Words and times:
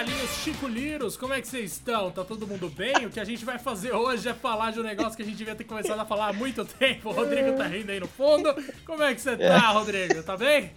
galinhos 0.00 0.30
Chico 0.42 0.66
Liros, 0.66 1.14
como 1.14 1.34
é 1.34 1.42
que 1.42 1.46
vocês 1.46 1.72
estão? 1.72 2.10
Tá 2.10 2.24
todo 2.24 2.46
mundo 2.46 2.70
bem? 2.70 3.04
O 3.04 3.10
que 3.10 3.20
a 3.20 3.24
gente 3.24 3.44
vai 3.44 3.58
fazer 3.58 3.92
hoje 3.92 4.30
é 4.30 4.32
falar 4.32 4.70
de 4.70 4.80
um 4.80 4.82
negócio 4.82 5.14
que 5.14 5.20
a 5.20 5.24
gente 5.26 5.36
devia 5.36 5.54
ter 5.54 5.64
começado 5.64 6.00
a 6.00 6.06
falar 6.06 6.28
há 6.28 6.32
muito 6.32 6.64
tempo. 6.64 7.10
O 7.10 7.12
Rodrigo 7.12 7.52
tá 7.52 7.66
rindo 7.66 7.92
aí 7.92 8.00
no 8.00 8.08
fundo. 8.08 8.48
Como 8.86 9.02
é 9.02 9.14
que 9.14 9.20
você 9.20 9.36
tá, 9.36 9.68
Rodrigo? 9.68 10.22
Tá 10.22 10.38
bem? 10.38 10.72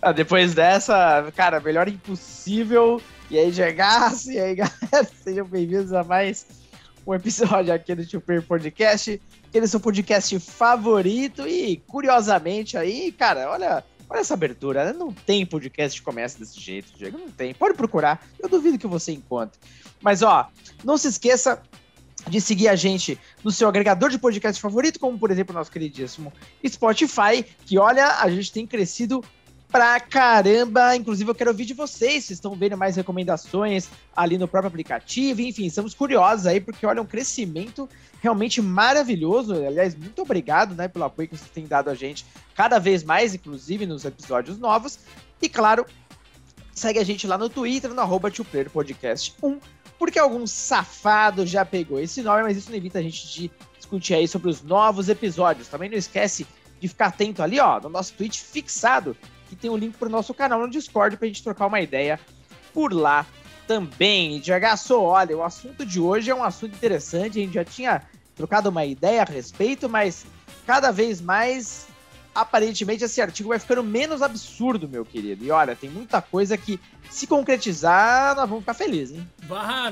Ah, 0.00 0.12
depois 0.12 0.54
dessa, 0.54 1.32
cara, 1.34 1.58
melhor 1.58 1.88
impossível. 1.88 3.02
E 3.28 3.36
aí, 3.36 3.50
Jergaço, 3.50 4.30
e 4.30 4.38
aí, 4.38 4.54
galera, 4.54 5.10
sejam 5.20 5.44
bem-vindos 5.44 5.92
a 5.92 6.04
mais 6.04 6.46
um 7.04 7.12
episódio 7.12 7.74
aqui 7.74 7.92
do 7.92 8.04
Super 8.04 8.40
Podcast, 8.40 9.20
aquele 9.48 9.66
seu 9.66 9.80
podcast 9.80 10.38
favorito. 10.38 11.48
E, 11.48 11.78
curiosamente, 11.88 12.76
aí, 12.76 13.10
cara, 13.10 13.50
olha, 13.50 13.84
olha 14.08 14.20
essa 14.20 14.34
abertura, 14.34 14.84
né? 14.84 14.92
Não 14.92 15.12
tem 15.12 15.44
podcast 15.44 15.98
que 15.98 16.04
começa 16.04 16.38
desse 16.38 16.60
jeito, 16.60 16.92
Diego, 16.96 17.18
não 17.18 17.30
tem. 17.30 17.54
Pode 17.54 17.74
procurar, 17.74 18.26
eu 18.38 18.48
duvido 18.48 18.78
que 18.78 18.86
você 18.86 19.12
encontre. 19.12 19.58
Mas, 20.00 20.22
ó, 20.22 20.48
não 20.84 20.96
se 20.96 21.08
esqueça 21.08 21.60
de 22.28 22.40
seguir 22.40 22.68
a 22.68 22.76
gente 22.76 23.18
no 23.42 23.50
seu 23.50 23.68
agregador 23.68 24.10
de 24.10 24.18
podcast 24.18 24.60
favorito, 24.60 24.98
como, 24.98 25.18
por 25.18 25.30
exemplo, 25.30 25.54
o 25.54 25.58
nosso 25.58 25.70
queridíssimo 25.70 26.32
Spotify, 26.66 27.44
que, 27.64 27.78
olha, 27.78 28.18
a 28.20 28.30
gente 28.30 28.52
tem 28.52 28.66
crescido 28.66 29.24
pra 29.70 30.00
caramba. 30.00 30.96
Inclusive, 30.96 31.30
eu 31.30 31.34
quero 31.34 31.50
ouvir 31.50 31.64
de 31.64 31.74
vocês. 31.74 32.24
Vocês 32.24 32.38
estão 32.38 32.54
vendo 32.54 32.76
mais 32.76 32.96
recomendações 32.96 33.88
ali 34.16 34.38
no 34.38 34.48
próprio 34.48 34.68
aplicativo. 34.68 35.40
Enfim, 35.40 35.66
estamos 35.66 35.94
curiosos 35.94 36.46
aí, 36.46 36.60
porque 36.60 36.86
olha, 36.86 37.02
um 37.02 37.06
crescimento 37.06 37.88
realmente 38.20 38.60
maravilhoso. 38.60 39.54
Aliás, 39.54 39.94
muito 39.94 40.22
obrigado 40.22 40.74
né, 40.74 40.88
pelo 40.88 41.04
apoio 41.04 41.28
que 41.28 41.36
vocês 41.36 41.50
têm 41.50 41.66
dado 41.66 41.90
a 41.90 41.94
gente 41.94 42.24
cada 42.54 42.78
vez 42.78 43.04
mais, 43.04 43.34
inclusive 43.34 43.86
nos 43.86 44.04
episódios 44.04 44.58
novos. 44.58 44.98
E 45.40 45.48
claro, 45.48 45.86
segue 46.74 46.98
a 46.98 47.04
gente 47.04 47.26
lá 47.26 47.38
no 47.38 47.48
Twitter, 47.48 47.92
no 47.92 48.00
arroba 48.00 48.30
Podcast 48.72 49.34
1, 49.42 49.58
porque 49.98 50.18
algum 50.18 50.46
safado 50.46 51.46
já 51.46 51.64
pegou 51.64 52.00
esse 52.00 52.22
nome, 52.22 52.42
mas 52.42 52.56
isso 52.56 52.70
não 52.70 52.76
evita 52.76 52.98
a 52.98 53.02
gente 53.02 53.26
de 53.28 53.50
discutir 53.76 54.14
aí 54.14 54.26
sobre 54.26 54.48
os 54.48 54.62
novos 54.62 55.08
episódios. 55.08 55.68
Também 55.68 55.90
não 55.90 55.96
esquece 55.96 56.46
de 56.80 56.88
ficar 56.88 57.06
atento 57.06 57.42
ali, 57.42 57.58
ó, 57.58 57.80
no 57.80 57.88
nosso 57.88 58.14
tweet 58.14 58.40
fixado, 58.40 59.16
que 59.48 59.56
tem 59.56 59.70
um 59.70 59.76
link 59.76 59.96
pro 59.96 60.10
nosso 60.10 60.34
canal 60.34 60.60
no 60.60 60.70
Discord 60.70 61.16
pra 61.16 61.26
gente 61.26 61.42
trocar 61.42 61.66
uma 61.66 61.80
ideia 61.80 62.20
por 62.72 62.92
lá 62.92 63.26
também. 63.66 64.40
Diagaço, 64.40 65.00
olha, 65.00 65.36
o 65.36 65.42
assunto 65.42 65.84
de 65.84 65.98
hoje 66.00 66.30
é 66.30 66.34
um 66.34 66.44
assunto 66.44 66.74
interessante, 66.74 67.38
a 67.38 67.42
gente 67.42 67.54
já 67.54 67.64
tinha 67.64 68.02
trocado 68.34 68.70
uma 68.70 68.84
ideia 68.84 69.22
a 69.22 69.24
respeito, 69.24 69.88
mas 69.88 70.24
cada 70.66 70.90
vez 70.90 71.20
mais, 71.20 71.88
aparentemente, 72.34 73.04
esse 73.04 73.20
artigo 73.20 73.48
vai 73.48 73.58
ficando 73.58 73.82
menos 73.82 74.22
absurdo, 74.22 74.88
meu 74.88 75.04
querido. 75.04 75.44
E 75.44 75.50
olha, 75.50 75.74
tem 75.74 75.90
muita 75.90 76.22
coisa 76.22 76.56
que, 76.56 76.78
se 77.10 77.26
concretizar, 77.26 78.36
nós 78.36 78.48
vamos 78.48 78.62
ficar 78.62 78.74
felizes, 78.74 79.16
hein? 79.16 79.28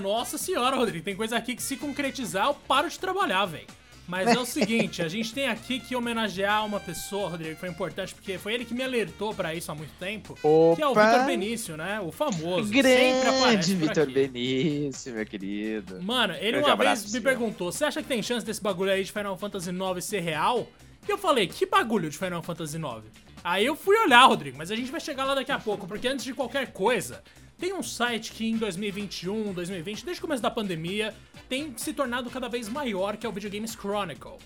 Nossa 0.00 0.38
senhora, 0.38 0.76
Rodrigo, 0.76 1.04
tem 1.04 1.16
coisa 1.16 1.36
aqui 1.36 1.56
que 1.56 1.62
se 1.62 1.76
concretizar, 1.76 2.46
eu 2.46 2.54
paro 2.54 2.88
de 2.88 2.98
trabalhar, 2.98 3.46
velho. 3.46 3.66
Mas 4.08 4.28
é 4.28 4.38
o 4.38 4.46
seguinte, 4.46 5.02
a 5.02 5.08
gente 5.08 5.34
tem 5.34 5.48
aqui 5.48 5.80
que 5.80 5.96
homenagear 5.96 6.64
uma 6.64 6.78
pessoa, 6.78 7.28
Rodrigo, 7.28 7.54
que 7.54 7.60
foi 7.60 7.68
importante, 7.68 8.14
porque 8.14 8.38
foi 8.38 8.54
ele 8.54 8.64
que 8.64 8.72
me 8.72 8.82
alertou 8.82 9.34
para 9.34 9.54
isso 9.54 9.70
há 9.72 9.74
muito 9.74 9.92
tempo. 9.98 10.38
Opa. 10.42 10.76
Que 10.76 10.82
é 10.82 10.86
o 10.86 10.94
Vitor 10.94 11.26
Benício, 11.26 11.76
né? 11.76 12.00
O 12.00 12.12
famoso. 12.12 12.70
Grande 12.70 13.74
Vitor 13.74 14.06
Benício, 14.06 15.12
meu 15.12 15.26
querido. 15.26 16.00
Mano, 16.02 16.34
ele 16.34 16.52
Grande 16.52 16.66
uma 16.66 16.76
vez 16.76 17.12
me 17.12 17.20
perguntou: 17.20 17.72
você 17.72 17.84
acha 17.84 18.00
que 18.00 18.08
tem 18.08 18.22
chance 18.22 18.46
desse 18.46 18.62
bagulho 18.62 18.92
aí 18.92 19.02
de 19.02 19.10
Final 19.10 19.36
Fantasy 19.36 19.70
IX 19.70 20.04
ser 20.04 20.20
real? 20.20 20.68
E 21.06 21.10
eu 21.10 21.18
falei, 21.18 21.46
que 21.46 21.64
bagulho 21.66 22.10
de 22.10 22.18
Final 22.18 22.42
Fantasy 22.42 22.76
IX? 22.76 23.04
Aí 23.44 23.64
eu 23.64 23.76
fui 23.76 23.96
olhar, 23.96 24.26
Rodrigo, 24.26 24.58
mas 24.58 24.72
a 24.72 24.76
gente 24.76 24.90
vai 24.90 25.00
chegar 25.00 25.24
lá 25.24 25.34
daqui 25.34 25.52
a 25.52 25.58
pouco, 25.58 25.86
porque 25.86 26.08
antes 26.08 26.24
de 26.24 26.34
qualquer 26.34 26.72
coisa, 26.72 27.22
tem 27.58 27.72
um 27.72 27.82
site 27.82 28.32
que 28.32 28.46
em 28.46 28.56
2021, 28.56 29.52
2020, 29.52 30.04
desde 30.04 30.20
o 30.20 30.22
começo 30.22 30.42
da 30.42 30.50
pandemia, 30.50 31.14
tem 31.48 31.72
se 31.76 31.92
tornado 31.92 32.28
cada 32.30 32.48
vez 32.48 32.68
maior, 32.68 33.16
que 33.16 33.26
é 33.26 33.28
o 33.28 33.32
Video 33.32 33.50
Games 33.50 33.72
Chronicle. 33.72 34.38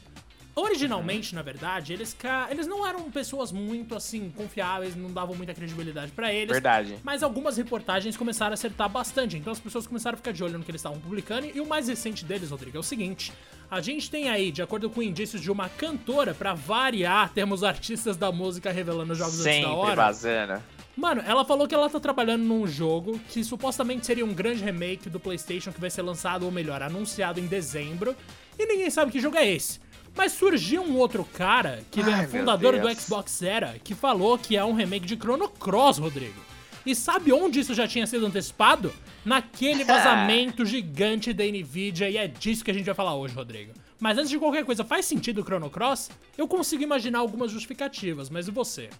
Originalmente, 0.54 1.34
na 1.34 1.42
verdade, 1.42 1.92
eles, 1.92 2.16
eles 2.50 2.66
não 2.66 2.86
eram 2.86 3.10
pessoas 3.10 3.52
muito 3.52 3.94
assim 3.94 4.30
confiáveis, 4.36 4.96
não 4.96 5.10
davam 5.10 5.34
muita 5.34 5.54
credibilidade 5.54 6.12
para 6.12 6.34
eles. 6.34 6.52
Verdade. 6.52 6.98
Mas 7.04 7.22
algumas 7.22 7.56
reportagens 7.56 8.16
começaram 8.16 8.52
a 8.52 8.54
acertar 8.54 8.88
bastante, 8.88 9.36
então 9.36 9.52
as 9.52 9.60
pessoas 9.60 9.86
começaram 9.86 10.14
a 10.14 10.16
ficar 10.18 10.32
de 10.32 10.42
olho 10.42 10.58
no 10.58 10.64
que 10.64 10.70
eles 10.70 10.80
estavam 10.80 11.00
publicando. 11.00 11.46
E 11.46 11.60
o 11.60 11.66
mais 11.66 11.88
recente 11.88 12.24
deles, 12.24 12.50
Rodrigo, 12.50 12.76
é 12.76 12.80
o 12.80 12.82
seguinte: 12.82 13.32
a 13.70 13.80
gente 13.80 14.10
tem 14.10 14.28
aí, 14.28 14.50
de 14.50 14.60
acordo 14.60 14.90
com 14.90 15.00
indícios 15.00 15.40
de 15.40 15.50
uma 15.50 15.68
cantora, 15.68 16.34
para 16.34 16.52
variar, 16.52 17.30
temos 17.32 17.62
artistas 17.62 18.16
da 18.16 18.32
música 18.32 18.72
revelando 18.72 19.14
jogos 19.14 19.34
Sempre 19.34 19.58
antes 19.58 19.70
da 19.70 19.74
hora. 19.74 19.96
Vazando. 19.96 20.62
Mano, 21.00 21.22
ela 21.26 21.46
falou 21.46 21.66
que 21.66 21.74
ela 21.74 21.88
tá 21.88 21.98
trabalhando 21.98 22.42
num 22.42 22.66
jogo 22.66 23.18
que 23.30 23.42
supostamente 23.42 24.04
seria 24.04 24.22
um 24.22 24.34
grande 24.34 24.62
remake 24.62 25.08
do 25.08 25.18
PlayStation 25.18 25.72
que 25.72 25.80
vai 25.80 25.88
ser 25.88 26.02
lançado, 26.02 26.44
ou 26.44 26.52
melhor, 26.52 26.82
anunciado 26.82 27.40
em 27.40 27.46
dezembro. 27.46 28.14
E 28.58 28.66
ninguém 28.66 28.90
sabe 28.90 29.10
que 29.10 29.18
jogo 29.18 29.38
é 29.38 29.48
esse. 29.48 29.80
Mas 30.14 30.32
surgiu 30.32 30.82
um 30.82 30.98
outro 30.98 31.24
cara, 31.24 31.82
que 31.90 32.02
Ai, 32.02 32.24
é 32.24 32.28
fundador 32.28 32.78
do 32.78 32.94
Xbox 32.94 33.40
Era, 33.40 33.78
que 33.82 33.94
falou 33.94 34.36
que 34.36 34.58
é 34.58 34.62
um 34.62 34.74
remake 34.74 35.06
de 35.06 35.16
Chrono 35.16 35.48
Cross, 35.48 35.96
Rodrigo. 35.96 36.38
E 36.84 36.94
sabe 36.94 37.32
onde 37.32 37.60
isso 37.60 37.72
já 37.72 37.88
tinha 37.88 38.06
sido 38.06 38.26
antecipado? 38.26 38.92
Naquele 39.24 39.84
vazamento 39.84 40.66
gigante 40.66 41.32
da 41.32 41.44
Nvidia, 41.44 42.10
e 42.10 42.18
é 42.18 42.28
disso 42.28 42.62
que 42.62 42.70
a 42.70 42.74
gente 42.74 42.84
vai 42.84 42.94
falar 42.94 43.14
hoje, 43.14 43.34
Rodrigo. 43.34 43.72
Mas 43.98 44.18
antes 44.18 44.28
de 44.28 44.38
qualquer 44.38 44.66
coisa, 44.66 44.84
faz 44.84 45.06
sentido 45.06 45.40
o 45.40 45.44
Chrono 45.44 45.70
Cross? 45.70 46.10
Eu 46.36 46.46
consigo 46.46 46.82
imaginar 46.82 47.20
algumas 47.20 47.50
justificativas, 47.50 48.28
mas 48.28 48.48
e 48.48 48.50
você? 48.50 48.90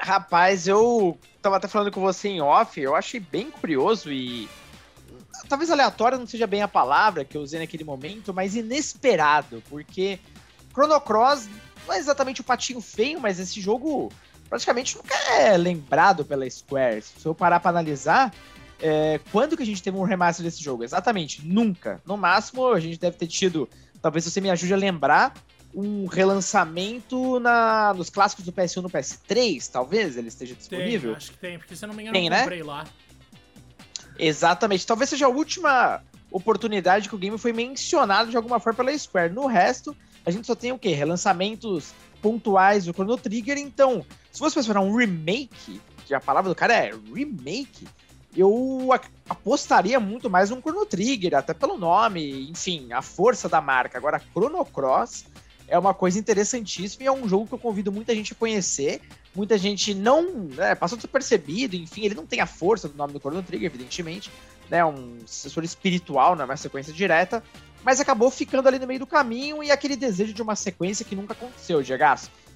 Rapaz, 0.00 0.66
eu 0.66 1.18
tava 1.42 1.56
até 1.56 1.68
falando 1.68 1.90
com 1.90 2.00
você 2.00 2.30
em 2.30 2.40
off, 2.40 2.80
eu 2.80 2.96
achei 2.96 3.20
bem 3.20 3.50
curioso 3.50 4.10
e. 4.10 4.48
Talvez 5.48 5.70
aleatório 5.70 6.18
não 6.18 6.26
seja 6.26 6.46
bem 6.46 6.62
a 6.62 6.68
palavra 6.68 7.24
que 7.24 7.36
eu 7.36 7.42
usei 7.42 7.60
naquele 7.60 7.84
momento, 7.84 8.32
mas 8.32 8.54
inesperado, 8.54 9.62
porque 9.68 10.18
Chrono 10.72 11.00
Cross 11.00 11.48
não 11.86 11.94
é 11.94 11.98
exatamente 11.98 12.40
o 12.40 12.44
patinho 12.44 12.80
feio, 12.80 13.20
mas 13.20 13.38
esse 13.38 13.60
jogo 13.60 14.10
praticamente 14.48 14.96
nunca 14.96 15.14
é 15.32 15.56
lembrado 15.56 16.24
pela 16.24 16.48
Square. 16.48 17.02
Se 17.02 17.26
eu 17.26 17.34
parar 17.34 17.60
para 17.60 17.70
analisar, 17.70 18.32
é, 18.80 19.20
quando 19.30 19.56
que 19.56 19.62
a 19.62 19.66
gente 19.66 19.82
teve 19.82 19.96
um 19.96 20.02
remaster 20.02 20.44
desse 20.44 20.62
jogo? 20.62 20.82
Exatamente, 20.84 21.46
nunca. 21.46 22.00
No 22.06 22.16
máximo, 22.16 22.68
a 22.68 22.80
gente 22.80 22.98
deve 22.98 23.16
ter 23.16 23.26
tido, 23.26 23.68
talvez 24.00 24.24
você 24.24 24.40
me 24.40 24.50
ajude 24.50 24.72
a 24.72 24.76
lembrar, 24.76 25.34
um 25.74 26.06
relançamento 26.06 27.38
na, 27.38 27.94
nos 27.94 28.10
clássicos 28.10 28.44
do 28.44 28.52
PS1 28.52 28.82
no 28.82 28.90
PS3, 28.90 29.70
talvez 29.70 30.16
ele 30.16 30.28
esteja 30.28 30.54
disponível? 30.54 31.10
Tem, 31.10 31.16
acho 31.16 31.32
que 31.32 31.38
tem, 31.38 31.58
porque 31.58 31.76
se 31.76 31.84
eu 31.84 31.88
não 31.88 31.94
me 31.94 32.02
engano 32.02 32.14
tem, 32.14 32.26
eu 32.26 32.30
né? 32.30 32.40
comprei 32.40 32.58
né? 32.58 32.64
lá. 32.64 32.86
Exatamente, 34.18 34.86
talvez 34.86 35.08
seja 35.10 35.26
a 35.26 35.28
última 35.28 36.02
oportunidade 36.30 37.08
que 37.08 37.14
o 37.14 37.18
game 37.18 37.38
foi 37.38 37.52
mencionado 37.52 38.30
de 38.30 38.36
alguma 38.36 38.60
forma 38.60 38.84
pela 38.84 38.96
Square. 38.96 39.32
No 39.32 39.46
resto, 39.46 39.96
a 40.24 40.30
gente 40.30 40.46
só 40.46 40.54
tem 40.54 40.72
o 40.72 40.78
quê? 40.78 40.90
Relançamentos 40.90 41.92
pontuais 42.20 42.84
do 42.84 42.92
Chrono 42.92 43.16
Trigger, 43.16 43.56
então, 43.58 44.04
se 44.30 44.40
você 44.40 44.60
esperar 44.60 44.80
um 44.80 44.94
remake, 44.94 45.80
que 46.04 46.14
a 46.14 46.20
palavra 46.20 46.50
do 46.50 46.54
cara 46.54 46.74
é 46.74 46.92
remake, 47.14 47.88
eu 48.36 48.88
apostaria 49.28 49.98
muito 49.98 50.28
mais 50.28 50.50
no 50.50 50.60
Chrono 50.60 50.84
Trigger, 50.86 51.34
até 51.34 51.54
pelo 51.54 51.78
nome, 51.78 52.48
enfim, 52.50 52.92
a 52.92 53.02
força 53.02 53.48
da 53.48 53.60
marca. 53.60 53.98
Agora, 53.98 54.20
Chrono 54.32 54.64
Cross 54.64 55.24
é 55.70 55.78
uma 55.78 55.94
coisa 55.94 56.18
interessantíssima 56.18 57.04
e 57.04 57.06
é 57.06 57.12
um 57.12 57.28
jogo 57.28 57.46
que 57.46 57.54
eu 57.54 57.58
convido 57.58 57.92
muita 57.92 58.14
gente 58.14 58.32
a 58.32 58.36
conhecer. 58.36 59.00
Muita 59.34 59.56
gente 59.56 59.94
não 59.94 60.48
né, 60.56 60.74
passou 60.74 60.98
despercebido, 60.98 61.76
enfim, 61.76 62.04
ele 62.04 62.16
não 62.16 62.26
tem 62.26 62.40
a 62.40 62.46
força 62.46 62.88
do 62.88 62.96
nome 62.96 63.12
do 63.12 63.20
Chrono 63.20 63.42
Trigger, 63.42 63.66
evidentemente, 63.66 64.28
né? 64.68 64.84
Um 64.84 65.20
sucessor 65.24 65.62
espiritual, 65.62 66.34
não 66.34 66.42
é 66.42 66.44
uma 66.46 66.56
sequência 66.56 66.92
direta, 66.92 67.40
mas 67.84 68.00
acabou 68.00 68.28
ficando 68.28 68.66
ali 68.66 68.80
no 68.80 68.88
meio 68.88 68.98
do 68.98 69.06
caminho 69.06 69.62
e 69.62 69.70
aquele 69.70 69.94
desejo 69.94 70.34
de 70.34 70.42
uma 70.42 70.56
sequência 70.56 71.04
que 71.04 71.14
nunca 71.14 71.32
aconteceu, 71.32 71.80
Diego. 71.80 72.02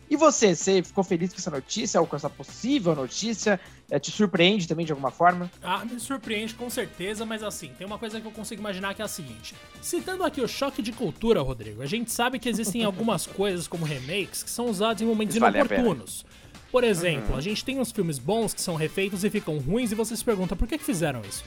E 0.08 0.16
você, 0.16 0.54
você 0.54 0.82
ficou 0.82 1.02
feliz 1.02 1.32
com 1.32 1.38
essa 1.38 1.50
notícia, 1.50 2.00
ou 2.00 2.06
com 2.06 2.14
essa 2.14 2.28
possível 2.28 2.94
notícia? 2.94 3.58
É, 3.90 3.98
te 3.98 4.10
surpreende 4.10 4.66
também 4.66 4.84
de 4.84 4.92
alguma 4.92 5.10
forma? 5.10 5.50
Ah, 5.62 5.84
me 5.84 5.98
surpreende 6.00 6.54
com 6.54 6.68
certeza, 6.70 7.24
mas 7.24 7.42
assim, 7.42 7.70
tem 7.76 7.86
uma 7.86 7.98
coisa 7.98 8.20
que 8.20 8.26
eu 8.26 8.32
consigo 8.32 8.60
imaginar 8.60 8.94
que 8.94 9.02
é 9.02 9.04
a 9.04 9.08
seguinte. 9.08 9.54
Citando 9.80 10.24
aqui 10.24 10.40
o 10.40 10.48
choque 10.48 10.82
de 10.82 10.92
cultura, 10.92 11.40
Rodrigo, 11.42 11.82
a 11.82 11.86
gente 11.86 12.10
sabe 12.12 12.38
que 12.38 12.48
existem 12.48 12.82
algumas 12.84 13.26
coisas 13.26 13.66
como 13.66 13.84
remakes 13.84 14.42
que 14.42 14.50
são 14.50 14.66
usadas 14.66 15.02
em 15.02 15.06
momentos 15.06 15.36
vale 15.36 15.58
inoportunos. 15.58 16.24
Por 16.70 16.82
exemplo, 16.82 17.32
uhum. 17.32 17.38
a 17.38 17.40
gente 17.40 17.64
tem 17.64 17.78
uns 17.78 17.92
filmes 17.92 18.18
bons 18.18 18.52
que 18.52 18.60
são 18.60 18.74
refeitos 18.74 19.22
e 19.22 19.30
ficam 19.30 19.58
ruins 19.58 19.92
e 19.92 19.94
você 19.94 20.16
se 20.16 20.24
pergunta 20.24 20.56
por 20.56 20.66
que, 20.66 20.76
que 20.76 20.84
fizeram 20.84 21.20
isso? 21.20 21.44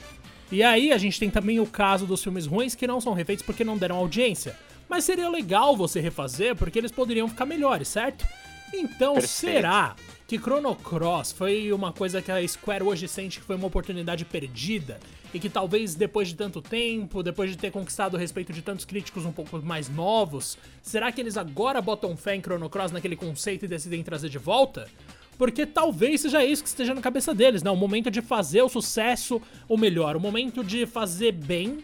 E 0.50 0.62
aí 0.62 0.90
a 0.90 0.96
gente 0.96 1.20
tem 1.20 1.28
também 1.28 1.60
o 1.60 1.66
caso 1.66 2.06
dos 2.06 2.22
filmes 2.22 2.46
ruins 2.46 2.74
que 2.74 2.86
não 2.86 3.00
são 3.00 3.12
refeitos 3.12 3.44
porque 3.44 3.62
não 3.62 3.76
deram 3.76 3.96
audiência. 3.96 4.56
Mas 4.88 5.04
seria 5.04 5.28
legal 5.28 5.76
você 5.76 6.00
refazer 6.00 6.56
porque 6.56 6.78
eles 6.78 6.90
poderiam 6.90 7.28
ficar 7.28 7.44
melhores, 7.44 7.88
certo? 7.88 8.26
Então, 8.72 9.14
Perfeito. 9.14 9.28
será 9.28 9.96
que 10.26 10.38
Chrono 10.38 10.74
Cross 10.76 11.32
foi 11.32 11.72
uma 11.72 11.92
coisa 11.92 12.20
que 12.20 12.30
a 12.30 12.46
Square 12.46 12.84
hoje 12.84 13.08
sente 13.08 13.40
que 13.40 13.46
foi 13.46 13.56
uma 13.56 13.66
oportunidade 13.66 14.24
perdida? 14.24 15.00
E 15.32 15.38
que 15.38 15.48
talvez 15.48 15.94
depois 15.94 16.28
de 16.28 16.34
tanto 16.34 16.62
tempo, 16.62 17.22
depois 17.22 17.50
de 17.50 17.58
ter 17.58 17.70
conquistado 17.70 18.14
o 18.14 18.16
respeito 18.16 18.52
de 18.52 18.62
tantos 18.62 18.84
críticos 18.84 19.26
um 19.26 19.32
pouco 19.32 19.60
mais 19.62 19.88
novos, 19.88 20.56
será 20.82 21.12
que 21.12 21.20
eles 21.20 21.36
agora 21.36 21.82
botam 21.82 22.16
fé 22.16 22.34
em 22.34 22.40
Chrono 22.40 22.70
Cross 22.70 22.92
naquele 22.92 23.16
conceito 23.16 23.64
e 23.64 23.68
decidem 23.68 24.02
trazer 24.02 24.28
de 24.28 24.38
volta? 24.38 24.88
porque 25.38 25.64
talvez 25.64 26.20
seja 26.20 26.44
isso 26.44 26.64
que 26.64 26.68
esteja 26.68 26.92
na 26.92 27.00
cabeça 27.00 27.32
deles, 27.32 27.62
né? 27.62 27.70
O 27.70 27.76
momento 27.76 28.10
de 28.10 28.20
fazer 28.20 28.60
o 28.60 28.68
sucesso, 28.68 29.40
ou 29.68 29.78
melhor, 29.78 30.16
o 30.16 30.20
momento 30.20 30.64
de 30.64 30.84
fazer 30.84 31.30
bem 31.30 31.78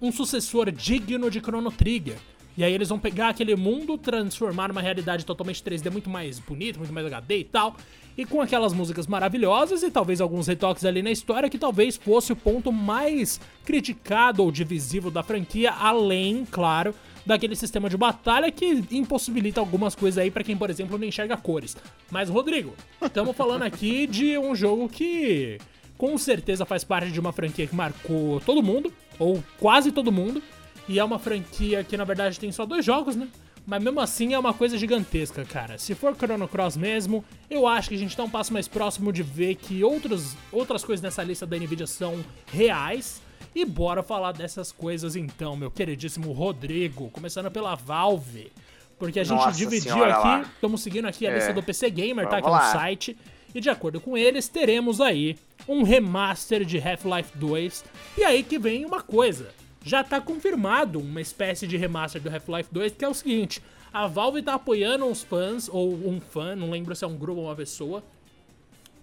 um 0.00 0.12
sucessor 0.12 0.70
digno 0.70 1.30
de 1.30 1.40
Chrono 1.40 1.72
Trigger. 1.72 2.18
E 2.58 2.64
aí 2.64 2.74
eles 2.74 2.88
vão 2.88 2.98
pegar 2.98 3.28
aquele 3.28 3.54
mundo, 3.54 3.96
transformar 3.96 4.66
numa 4.66 4.80
realidade 4.80 5.24
totalmente 5.24 5.62
3D 5.62 5.92
muito 5.92 6.10
mais 6.10 6.40
bonita, 6.40 6.76
muito 6.76 6.92
mais 6.92 7.06
HD 7.06 7.38
e 7.38 7.44
tal, 7.44 7.76
e 8.16 8.26
com 8.26 8.40
aquelas 8.40 8.72
músicas 8.72 9.06
maravilhosas 9.06 9.84
e 9.84 9.92
talvez 9.92 10.20
alguns 10.20 10.48
retoques 10.48 10.84
ali 10.84 11.00
na 11.00 11.12
história 11.12 11.48
que 11.48 11.56
talvez 11.56 11.96
fosse 11.96 12.32
o 12.32 12.36
ponto 12.36 12.72
mais 12.72 13.40
criticado 13.64 14.42
ou 14.42 14.50
divisivo 14.50 15.08
da 15.08 15.22
franquia, 15.22 15.70
além, 15.70 16.44
claro, 16.50 16.92
daquele 17.24 17.54
sistema 17.54 17.88
de 17.88 17.96
batalha 17.96 18.50
que 18.50 18.82
impossibilita 18.90 19.60
algumas 19.60 19.94
coisas 19.94 20.18
aí 20.18 20.28
para 20.28 20.42
quem, 20.42 20.56
por 20.56 20.68
exemplo, 20.68 20.98
não 20.98 21.06
enxerga 21.06 21.36
cores. 21.36 21.76
Mas, 22.10 22.28
Rodrigo, 22.28 22.74
estamos 23.00 23.36
falando 23.36 23.62
aqui 23.62 24.04
de 24.04 24.36
um 24.36 24.56
jogo 24.56 24.88
que 24.88 25.58
com 25.96 26.18
certeza 26.18 26.66
faz 26.66 26.82
parte 26.82 27.12
de 27.12 27.20
uma 27.20 27.30
franquia 27.30 27.68
que 27.68 27.74
marcou 27.76 28.40
todo 28.40 28.64
mundo, 28.64 28.92
ou 29.16 29.40
quase 29.60 29.92
todo 29.92 30.10
mundo, 30.10 30.42
e 30.88 30.98
é 30.98 31.04
uma 31.04 31.18
franquia 31.18 31.84
que 31.84 31.96
na 31.96 32.04
verdade 32.04 32.40
tem 32.40 32.50
só 32.50 32.64
dois 32.64 32.84
jogos, 32.84 33.14
né? 33.14 33.28
Mas 33.66 33.82
mesmo 33.82 34.00
assim 34.00 34.32
é 34.32 34.38
uma 34.38 34.54
coisa 34.54 34.78
gigantesca, 34.78 35.44
cara. 35.44 35.76
Se 35.76 35.94
for 35.94 36.16
Chrono 36.16 36.48
Cross 36.48 36.74
mesmo, 36.78 37.22
eu 37.50 37.66
acho 37.66 37.90
que 37.90 37.94
a 37.94 37.98
gente 37.98 38.16
tá 38.16 38.24
um 38.24 38.30
passo 38.30 38.50
mais 38.50 38.66
próximo 38.66 39.12
de 39.12 39.22
ver 39.22 39.56
que 39.56 39.84
outros, 39.84 40.34
outras 40.50 40.82
coisas 40.82 41.02
nessa 41.02 41.22
lista 41.22 41.44
da 41.44 41.54
Nvidia 41.58 41.86
são 41.86 42.24
reais 42.50 43.20
e 43.54 43.66
bora 43.66 44.02
falar 44.02 44.32
dessas 44.32 44.72
coisas 44.72 45.16
então, 45.16 45.54
meu 45.54 45.70
queridíssimo 45.70 46.32
Rodrigo, 46.32 47.10
começando 47.10 47.50
pela 47.50 47.74
Valve. 47.74 48.50
Porque 48.98 49.20
a 49.20 49.24
gente 49.24 49.36
Nossa 49.36 49.56
dividiu 49.56 50.02
aqui, 50.02 50.48
estamos 50.54 50.82
seguindo 50.82 51.06
aqui 51.06 51.26
a 51.26 51.30
é. 51.30 51.34
lista 51.34 51.52
do 51.52 51.62
PC 51.62 51.90
Gamer, 51.90 52.26
tá 52.26 52.38
aqui 52.38 52.48
no 52.48 52.72
site. 52.72 53.16
E 53.54 53.60
de 53.60 53.68
acordo 53.68 54.00
com 54.00 54.16
eles, 54.16 54.48
teremos 54.48 54.98
aí 55.00 55.36
um 55.68 55.82
remaster 55.82 56.64
de 56.64 56.78
Half-Life 56.78 57.36
2. 57.36 57.84
E 58.16 58.24
aí 58.24 58.42
que 58.42 58.58
vem 58.58 58.86
uma 58.86 59.02
coisa. 59.02 59.50
Já 59.88 60.04
tá 60.04 60.20
confirmado 60.20 61.00
uma 61.00 61.18
espécie 61.18 61.66
de 61.66 61.78
remaster 61.78 62.20
do 62.20 62.28
Half-Life 62.28 62.68
2, 62.70 62.92
que 62.92 63.02
é 63.06 63.08
o 63.08 63.14
seguinte: 63.14 63.62
a 63.90 64.06
Valve 64.06 64.42
tá 64.42 64.52
apoiando 64.52 65.06
uns 65.06 65.22
fãs, 65.22 65.66
ou 65.66 65.94
um 66.06 66.20
fã, 66.20 66.54
não 66.54 66.68
lembro 66.68 66.94
se 66.94 67.06
é 67.06 67.08
um 67.08 67.16
grupo 67.16 67.40
ou 67.40 67.46
uma 67.46 67.56
pessoa, 67.56 68.04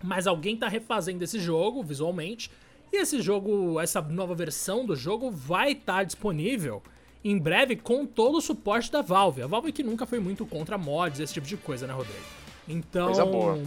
mas 0.03 0.27
alguém 0.27 0.55
tá 0.55 0.67
refazendo 0.67 1.23
esse 1.23 1.39
jogo 1.39 1.81
visualmente 1.81 2.51
e 2.93 2.97
esse 2.97 3.19
jogo, 3.19 3.79
essa 3.79 3.99
nova 3.99 4.35
versão 4.35 4.85
do 4.85 4.95
jogo 4.95 5.31
vai 5.31 5.71
estar 5.71 5.95
tá 5.95 6.03
disponível 6.03 6.83
em 7.23 7.35
breve 7.35 7.75
com 7.75 8.05
todo 8.05 8.37
o 8.37 8.41
suporte 8.41 8.91
da 8.91 9.01
Valve. 9.01 9.41
A 9.41 9.47
Valve 9.47 9.71
que 9.71 9.81
nunca 9.81 10.05
foi 10.05 10.19
muito 10.19 10.45
contra 10.45 10.77
mods, 10.77 11.19
esse 11.19 11.33
tipo 11.33 11.47
de 11.47 11.57
coisa, 11.57 11.87
né, 11.87 11.95
Rodrigo? 11.95 12.19
Então, 12.67 13.11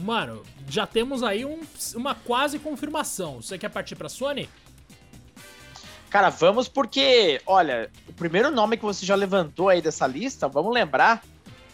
mano, 0.05 0.45
já 0.69 0.87
temos 0.87 1.25
aí 1.25 1.45
um, 1.45 1.59
uma 1.97 2.15
quase 2.15 2.61
confirmação. 2.61 3.43
Você 3.43 3.59
quer 3.59 3.71
partir 3.71 3.97
pra 3.97 4.09
Sony? 4.09 4.49
Cara, 6.11 6.31
vamos 6.31 6.69
porque, 6.69 7.41
olha, 7.47 7.91
o 8.09 8.13
primeiro 8.13 8.51
nome 8.51 8.77
que 8.77 8.85
você 8.85 9.05
já 9.05 9.15
levantou 9.15 9.69
aí 9.69 9.83
dessa 9.83 10.07
lista, 10.07 10.49
vamos 10.49 10.73
lembrar 10.73 11.23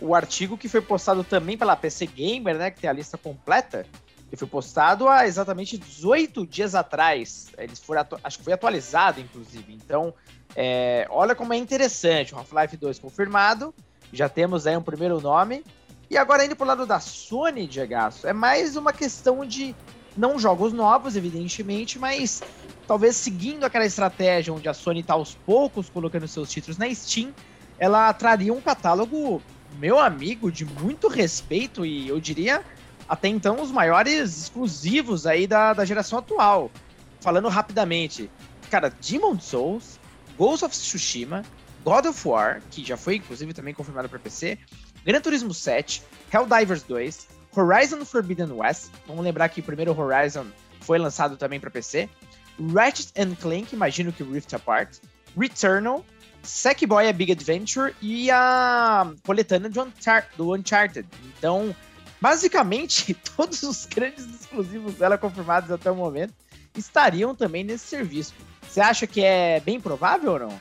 o 0.00 0.14
artigo 0.14 0.58
que 0.58 0.68
foi 0.68 0.80
postado 0.80 1.22
também 1.22 1.56
pela 1.56 1.76
PC 1.76 2.06
Gamer, 2.06 2.58
né, 2.58 2.70
que 2.70 2.80
tem 2.80 2.90
a 2.90 2.92
lista 2.92 3.16
completa, 3.16 3.86
ele 4.34 4.36
foi 4.36 4.48
postado 4.48 5.08
há 5.08 5.26
exatamente 5.26 5.78
18 5.78 6.44
dias 6.44 6.74
atrás. 6.74 7.52
Eles 7.56 7.78
foram 7.78 8.04
acho 8.24 8.38
que 8.38 8.44
foi 8.44 8.52
atualizado, 8.52 9.20
inclusive. 9.20 9.72
Então, 9.72 10.12
é, 10.56 11.06
olha 11.08 11.36
como 11.36 11.52
é 11.52 11.56
interessante. 11.56 12.34
Half-Life 12.34 12.76
2 12.76 12.98
confirmado. 12.98 13.72
Já 14.12 14.28
temos 14.28 14.66
aí 14.66 14.76
um 14.76 14.82
primeiro 14.82 15.20
nome. 15.20 15.64
E 16.10 16.16
agora 16.16 16.44
indo 16.44 16.56
pro 16.56 16.66
lado 16.66 16.84
da 16.84 16.98
Sony, 16.98 17.66
Diego, 17.68 17.94
é 18.24 18.32
mais 18.32 18.74
uma 18.74 18.92
questão 18.92 19.46
de 19.46 19.74
não 20.16 20.36
jogos 20.36 20.72
novos, 20.72 21.14
evidentemente, 21.16 21.98
mas 21.98 22.42
talvez 22.86 23.16
seguindo 23.16 23.64
aquela 23.64 23.84
estratégia 23.84 24.52
onde 24.52 24.68
a 24.68 24.74
Sony 24.74 25.00
está 25.00 25.14
aos 25.14 25.34
poucos 25.34 25.88
colocando 25.88 26.28
seus 26.28 26.50
títulos 26.50 26.78
na 26.78 26.92
Steam, 26.94 27.32
ela 27.78 28.12
traria 28.12 28.52
um 28.52 28.60
catálogo, 28.60 29.42
meu 29.78 29.98
amigo, 29.98 30.50
de 30.50 30.64
muito 30.64 31.08
respeito 31.08 31.84
e 31.84 32.08
eu 32.08 32.20
diria 32.20 32.62
até 33.08 33.28
então 33.28 33.60
os 33.60 33.70
maiores 33.70 34.42
exclusivos 34.42 35.26
aí 35.26 35.46
da, 35.46 35.72
da 35.72 35.84
geração 35.84 36.18
atual. 36.18 36.70
Falando 37.20 37.48
rapidamente, 37.48 38.30
cara, 38.70 38.90
Demon 38.90 39.38
Souls, 39.40 39.98
Ghost 40.36 40.64
of 40.64 40.76
Tsushima, 40.76 41.42
God 41.84 42.06
of 42.06 42.28
War, 42.28 42.62
que 42.70 42.84
já 42.84 42.96
foi 42.96 43.16
inclusive 43.16 43.52
também 43.52 43.74
confirmado 43.74 44.08
para 44.08 44.18
PC, 44.18 44.58
Gran 45.04 45.20
Turismo 45.20 45.52
7, 45.52 46.02
Helldivers 46.32 46.82
2, 46.82 47.28
Horizon 47.54 48.04
Forbidden 48.04 48.52
West, 48.52 48.90
vamos 49.06 49.22
lembrar 49.22 49.48
que 49.48 49.60
o 49.60 49.62
primeiro 49.62 49.98
Horizon 49.98 50.46
foi 50.80 50.98
lançado 50.98 51.36
também 51.36 51.60
para 51.60 51.70
PC, 51.70 52.08
Ratchet 52.72 53.12
and 53.16 53.34
Clank, 53.36 53.74
imagino 53.74 54.12
que 54.12 54.22
Rift 54.22 54.54
Apart, 54.54 54.98
Returnal, 55.36 56.04
Sackboy 56.42 57.08
A 57.08 57.12
Big 57.12 57.32
Adventure 57.32 57.94
e 58.00 58.30
a 58.30 59.10
coletânea 59.24 59.70
Unchar 59.70 60.28
do 60.36 60.54
Uncharted. 60.54 61.08
Então, 61.36 61.74
Basicamente, 62.24 63.12
todos 63.36 63.62
os 63.62 63.84
grandes 63.84 64.24
exclusivos 64.24 64.94
dela 64.94 65.18
confirmados 65.18 65.70
até 65.70 65.90
o 65.90 65.94
momento 65.94 66.32
estariam 66.74 67.34
também 67.34 67.62
nesse 67.62 67.86
serviço. 67.86 68.32
Você 68.66 68.80
acha 68.80 69.06
que 69.06 69.22
é 69.22 69.60
bem 69.60 69.78
provável 69.78 70.32
ou 70.32 70.38
não? 70.38 70.60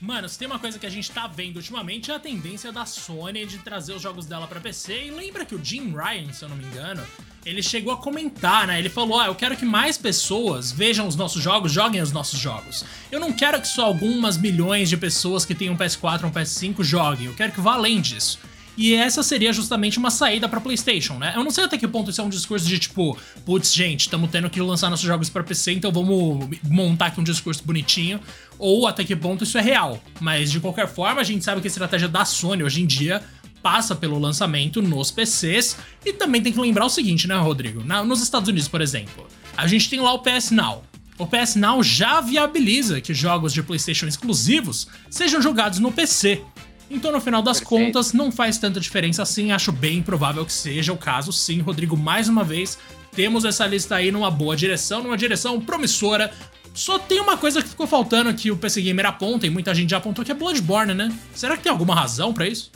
Mano, 0.00 0.26
se 0.26 0.38
tem 0.38 0.48
uma 0.48 0.58
coisa 0.58 0.78
que 0.78 0.86
a 0.86 0.90
gente 0.90 1.10
tá 1.10 1.26
vendo 1.26 1.56
ultimamente 1.56 2.10
é 2.10 2.14
a 2.14 2.18
tendência 2.18 2.72
da 2.72 2.86
Sony 2.86 3.44
de 3.44 3.58
trazer 3.58 3.92
os 3.92 4.00
jogos 4.00 4.24
dela 4.24 4.46
para 4.46 4.58
PC. 4.58 5.08
E 5.08 5.10
lembra 5.10 5.44
que 5.44 5.54
o 5.54 5.62
Jim 5.62 5.94
Ryan, 5.94 6.32
se 6.32 6.42
eu 6.42 6.48
não 6.48 6.56
me 6.56 6.64
engano, 6.64 7.06
ele 7.46 7.62
chegou 7.62 7.92
a 7.92 7.96
comentar, 7.96 8.66
né? 8.66 8.76
Ele 8.76 8.88
falou: 8.88 9.20
Ah, 9.20 9.26
eu 9.26 9.34
quero 9.34 9.56
que 9.56 9.64
mais 9.64 9.96
pessoas 9.96 10.72
vejam 10.72 11.06
os 11.06 11.14
nossos 11.14 11.40
jogos, 11.40 11.70
joguem 11.70 12.02
os 12.02 12.10
nossos 12.10 12.40
jogos. 12.40 12.84
Eu 13.10 13.20
não 13.20 13.32
quero 13.32 13.60
que 13.60 13.68
só 13.68 13.84
algumas 13.84 14.36
milhões 14.36 14.88
de 14.88 14.96
pessoas 14.96 15.44
que 15.44 15.54
têm 15.54 15.70
um 15.70 15.76
PS4 15.76 16.24
ou 16.24 16.28
um 16.28 16.32
PS5 16.32 16.82
joguem. 16.82 17.26
Eu 17.26 17.34
quero 17.34 17.52
que 17.52 17.60
vá 17.60 17.74
além 17.74 18.00
disso. 18.00 18.40
E 18.76 18.94
essa 18.94 19.22
seria 19.22 19.54
justamente 19.54 19.96
uma 19.96 20.10
saída 20.10 20.46
para 20.48 20.60
PlayStation, 20.60 21.14
né? 21.14 21.32
Eu 21.34 21.42
não 21.42 21.50
sei 21.50 21.64
até 21.64 21.78
que 21.78 21.88
ponto 21.88 22.10
isso 22.10 22.20
é 22.20 22.24
um 22.24 22.28
discurso 22.28 22.66
de 22.66 22.78
tipo, 22.78 23.16
putz, 23.44 23.72
gente, 23.72 24.00
estamos 24.00 24.28
tendo 24.30 24.50
que 24.50 24.60
lançar 24.60 24.90
nossos 24.90 25.06
jogos 25.06 25.30
para 25.30 25.42
PC, 25.42 25.72
então 25.72 25.90
vamos 25.90 26.46
montar 26.62 27.06
aqui 27.06 27.20
um 27.20 27.24
discurso 27.24 27.62
bonitinho. 27.64 28.20
Ou 28.58 28.86
até 28.86 29.02
que 29.02 29.16
ponto 29.16 29.44
isso 29.44 29.56
é 29.56 29.62
real. 29.62 30.02
Mas 30.20 30.50
de 30.50 30.60
qualquer 30.60 30.88
forma, 30.88 31.20
a 31.22 31.24
gente 31.24 31.42
sabe 31.42 31.62
que 31.62 31.68
a 31.68 31.70
estratégia 31.70 32.08
da 32.08 32.24
Sony 32.26 32.64
hoje 32.64 32.82
em 32.82 32.86
dia 32.86 33.22
passa 33.66 33.96
pelo 33.96 34.16
lançamento 34.16 34.80
nos 34.80 35.10
PCs. 35.10 35.76
E 36.04 36.12
também 36.12 36.40
tem 36.40 36.52
que 36.52 36.60
lembrar 36.60 36.86
o 36.86 36.88
seguinte, 36.88 37.26
né, 37.26 37.34
Rodrigo? 37.34 37.82
Na, 37.82 38.04
nos 38.04 38.22
Estados 38.22 38.48
Unidos, 38.48 38.68
por 38.68 38.80
exemplo, 38.80 39.26
a 39.56 39.66
gente 39.66 39.90
tem 39.90 39.98
lá 39.98 40.12
o 40.12 40.20
PS 40.20 40.52
Now. 40.52 40.84
O 41.18 41.26
PS 41.26 41.56
Now 41.56 41.82
já 41.82 42.20
viabiliza 42.20 43.00
que 43.00 43.12
jogos 43.12 43.52
de 43.52 43.64
PlayStation 43.64 44.06
exclusivos 44.06 44.86
sejam 45.10 45.42
jogados 45.42 45.80
no 45.80 45.90
PC. 45.90 46.42
Então, 46.88 47.10
no 47.10 47.20
final 47.20 47.42
das 47.42 47.58
Perfeito. 47.58 47.86
contas, 47.86 48.12
não 48.12 48.30
faz 48.30 48.56
tanta 48.56 48.78
diferença 48.78 49.24
assim. 49.24 49.50
Acho 49.50 49.72
bem 49.72 50.00
provável 50.00 50.46
que 50.46 50.52
seja 50.52 50.92
o 50.92 50.96
caso, 50.96 51.32
sim. 51.32 51.58
Rodrigo, 51.58 51.96
mais 51.96 52.28
uma 52.28 52.44
vez, 52.44 52.78
temos 53.16 53.44
essa 53.44 53.66
lista 53.66 53.96
aí 53.96 54.12
numa 54.12 54.30
boa 54.30 54.54
direção, 54.54 55.02
numa 55.02 55.16
direção 55.16 55.60
promissora. 55.60 56.32
Só 56.72 57.00
tem 57.00 57.18
uma 57.18 57.36
coisa 57.36 57.60
que 57.60 57.68
ficou 57.68 57.88
faltando 57.88 58.32
que 58.32 58.48
o 58.52 58.56
PC 58.56 58.80
Gamer 58.80 59.06
aponta, 59.06 59.44
e 59.44 59.50
muita 59.50 59.74
gente 59.74 59.90
já 59.90 59.96
apontou, 59.96 60.24
que 60.24 60.30
é 60.30 60.34
Bloodborne, 60.34 60.94
né? 60.94 61.12
Será 61.34 61.56
que 61.56 61.64
tem 61.64 61.72
alguma 61.72 61.96
razão 61.96 62.32
para 62.32 62.46
isso? 62.46 62.70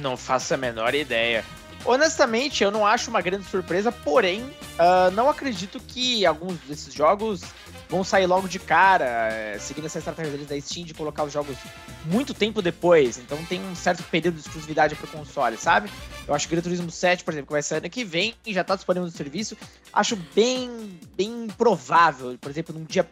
Não 0.00 0.16
faço 0.16 0.54
a 0.54 0.56
menor 0.56 0.94
ideia. 0.94 1.44
Honestamente, 1.84 2.62
eu 2.62 2.70
não 2.70 2.84
acho 2.84 3.08
uma 3.08 3.20
grande 3.20 3.44
surpresa, 3.46 3.90
porém, 3.92 4.42
uh, 4.42 5.10
não 5.14 5.28
acredito 5.28 5.80
que 5.80 6.26
alguns 6.26 6.58
desses 6.60 6.92
jogos 6.92 7.42
vão 7.88 8.04
sair 8.04 8.26
logo 8.26 8.48
de 8.48 8.58
cara, 8.58 9.04
é, 9.32 9.58
seguindo 9.58 9.86
essa 9.86 9.98
estratégia 9.98 10.32
deles 10.32 10.46
da 10.46 10.60
Steam 10.60 10.84
de 10.84 10.92
colocar 10.92 11.24
os 11.24 11.32
jogos 11.32 11.56
muito 12.04 12.34
tempo 12.34 12.60
depois. 12.60 13.16
Então 13.18 13.42
tem 13.46 13.60
um 13.60 13.74
certo 13.74 14.02
período 14.02 14.34
de 14.34 14.40
exclusividade 14.40 14.94
pro 14.94 15.06
console, 15.06 15.56
sabe? 15.56 15.88
Eu 16.26 16.34
acho 16.34 16.46
que 16.46 16.54
Gran 16.54 16.62
Turismo 16.62 16.90
7, 16.90 17.24
por 17.24 17.32
exemplo, 17.32 17.46
que 17.46 17.52
vai 17.52 17.62
sair 17.62 17.78
ano 17.78 17.88
que 17.88 18.04
vem 18.04 18.34
já 18.46 18.62
tá 18.62 18.74
disponível 18.74 19.06
no 19.06 19.12
serviço, 19.12 19.56
acho 19.92 20.16
bem, 20.34 20.98
bem 21.16 21.46
provável, 21.56 22.36
por 22.38 22.50
exemplo, 22.50 22.78
num 22.78 22.84
dia, 22.84 23.08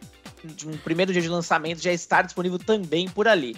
primeiro 0.83 1.11
dia 1.11 1.21
de 1.21 1.29
lançamento 1.29 1.81
já 1.81 1.91
estar 1.91 2.21
disponível 2.21 2.59
também 2.59 3.07
por 3.07 3.27
ali. 3.27 3.55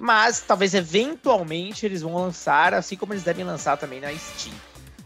Mas 0.00 0.40
talvez 0.40 0.72
eventualmente 0.72 1.84
eles 1.84 2.00
vão 2.00 2.14
lançar, 2.14 2.72
assim 2.72 2.96
como 2.96 3.12
eles 3.12 3.22
devem 3.22 3.44
lançar 3.44 3.76
também 3.76 4.00
na 4.00 4.08
Steam. 4.14 4.54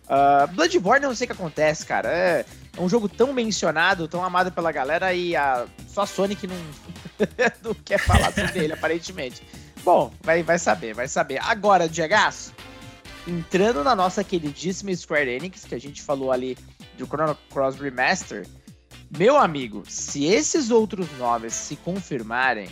Uh, 0.05 0.47
Bloodborne, 0.55 1.03
eu 1.03 1.09
não 1.09 1.17
sei 1.17 1.25
o 1.25 1.29
que 1.29 1.33
acontece, 1.33 1.85
cara. 1.85 2.09
É, 2.09 2.47
é, 2.77 2.81
um 2.81 2.89
jogo 2.89 3.09
tão 3.09 3.33
mencionado, 3.33 4.07
tão 4.07 4.23
amado 4.23 4.53
pela 4.53 4.71
galera 4.71 5.13
e 5.13 5.35
a, 5.35 5.67
só 5.89 6.03
a 6.03 6.07
Sony 6.07 6.37
que 6.37 6.47
não, 6.47 6.57
não 7.65 7.75
quer 7.75 7.99
falar 7.99 8.33
sobre 8.33 8.61
ele, 8.61 8.73
aparentemente. 8.73 9.43
Bom, 9.83 10.13
vai, 10.23 10.45
vai 10.45 10.61
saber, 10.61 10.95
vai 10.95 11.09
saber. 11.09 11.41
Agora, 11.43 11.89
Diego, 11.89 12.15
entrando 13.27 13.83
na 13.83 13.97
nossa 13.97 14.23
queridíssima 14.23 14.95
Square 14.95 15.29
Enix, 15.29 15.65
que 15.65 15.75
a 15.75 15.81
gente 15.81 16.03
falou 16.03 16.31
ali 16.31 16.57
do 16.97 17.05
Chrono 17.05 17.37
Cross 17.51 17.81
Remaster, 17.81 18.47
meu 19.17 19.37
amigo, 19.37 19.83
se 19.89 20.25
esses 20.25 20.71
outros 20.71 21.09
nomes 21.19 21.53
se 21.53 21.75
confirmarem, 21.77 22.69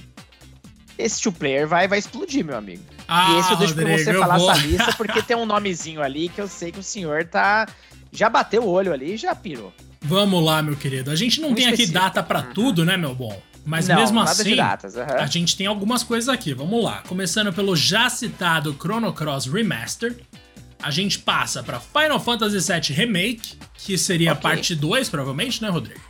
esse 1.03 1.21
two 1.21 1.33
player 1.33 1.67
vai, 1.67 1.89
vai 1.89 1.99
explodir, 1.99 2.45
meu 2.45 2.57
amigo. 2.57 2.83
Ah, 3.07 3.33
e 3.33 3.39
esse 3.39 3.51
eu 3.53 3.57
deixo 3.57 3.75
Rodrigo, 3.75 4.03
pra 4.03 4.05
você 4.05 4.19
falar 4.19 4.39
vou... 4.39 4.51
essa 4.51 4.61
lista, 4.67 4.93
porque 4.97 5.23
tem 5.23 5.37
um 5.37 5.47
nomezinho 5.47 6.03
ali 6.03 6.29
que 6.29 6.41
eu 6.41 6.49
sei 6.49 6.73
que 6.73 6.79
o 6.79 6.83
senhor 6.83 7.25
tá, 7.25 7.67
já 8.11 8.29
bateu 8.29 8.63
o 8.63 8.69
olho 8.69 8.93
ali 8.93 9.15
e 9.15 9.17
já 9.17 9.35
pirou. 9.35 9.73
Vamos 10.01 10.45
lá, 10.45 10.63
meu 10.63 10.77
querido. 10.77 11.11
A 11.11 11.17
gente 11.17 11.41
não 11.41 11.51
um 11.51 11.55
tem 11.55 11.65
específico. 11.65 11.99
aqui 11.99 12.05
data 12.07 12.23
para 12.23 12.41
uhum. 12.41 12.53
tudo, 12.53 12.85
né, 12.85 12.97
meu 12.97 13.15
bom? 13.15 13.41
Mas 13.65 13.87
não, 13.87 13.97
mesmo 13.97 14.21
assim, 14.21 14.55
uhum. 14.55 15.17
a 15.19 15.27
gente 15.27 15.57
tem 15.57 15.67
algumas 15.67 16.03
coisas 16.03 16.29
aqui. 16.29 16.53
Vamos 16.53 16.83
lá. 16.83 17.03
Começando 17.07 17.53
pelo 17.53 17.77
já 17.77 18.11
citado 18.11 18.75
Chrono 18.75 19.13
Cross 19.13 19.47
Remaster. 19.47 20.17
A 20.83 20.91
gente 20.91 21.21
passa 21.21 21.63
para 21.63 21.79
Final 21.79 22.19
Fantasy 22.19 22.59
VII 22.59 22.97
Remake, 22.97 23.57
que 23.75 23.97
seria 23.97 24.33
okay. 24.33 24.43
parte 24.43 24.75
2, 24.75 25.09
provavelmente, 25.09 25.63
né, 25.63 25.69
Rodrigo? 25.69 26.01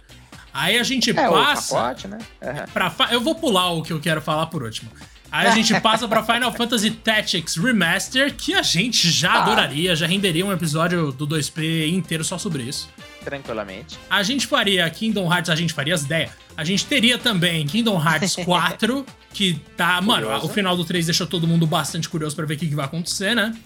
Aí 0.53 0.79
a 0.79 0.83
gente 0.83 1.11
é, 1.11 1.15
passa. 1.15 1.75
Pacote, 1.75 2.09
né? 2.09 2.19
Uhum. 2.43 2.65
Pra, 2.73 3.09
eu 3.11 3.21
vou 3.21 3.35
pular 3.35 3.71
o 3.73 3.83
que 3.83 3.93
eu 3.93 4.01
quero 4.01 4.21
falar 4.21 4.47
por 4.47 4.63
último. 4.63 4.91
Aí 5.33 5.47
a 5.47 5.51
gente 5.53 5.81
passa 5.81 6.07
para 6.07 6.23
Final 6.23 6.53
Fantasy 6.55 6.91
Tactics 6.91 7.57
Remaster, 7.57 8.35
que 8.35 8.53
a 8.53 8.61
gente 8.61 9.11
já 9.11 9.33
ah. 9.33 9.43
adoraria, 9.43 9.97
já 9.97 10.07
renderia 10.07 10.45
um 10.45 10.53
episódio 10.53 11.11
do 11.11 11.27
2P 11.27 11.89
inteiro 11.89 12.23
só 12.23 12.37
sobre 12.37 12.65
isso. 12.65 12.91
Tranquilamente. 13.25 13.99
A 14.11 14.23
gente 14.23 14.47
faria 14.47 14.89
Kingdom 14.91 15.33
Hearts, 15.33 15.49
a 15.49 15.55
gente 15.55 15.73
faria 15.73 15.95
as 15.95 16.03
ideias. 16.03 16.31
A 16.55 16.65
gente 16.65 16.85
teria 16.85 17.17
também 17.17 17.67
Kingdom 17.67 17.99
Hearts 17.99 18.37
4, 18.45 19.07
que 19.33 19.59
tá. 19.75 20.03
Curioso. 20.03 20.29
Mano, 20.29 20.45
o 20.45 20.49
final 20.49 20.77
do 20.77 20.85
3 20.85 21.07
deixou 21.07 21.27
todo 21.27 21.49
mundo 21.49 21.67
bastante 21.67 22.11
curioso 22.11 22.37
para 22.37 22.45
ver 22.45 22.55
o 22.55 22.59
que, 22.59 22.69
que 22.69 22.75
vai 22.75 22.85
acontecer, 22.85 23.35
né? 23.35 23.57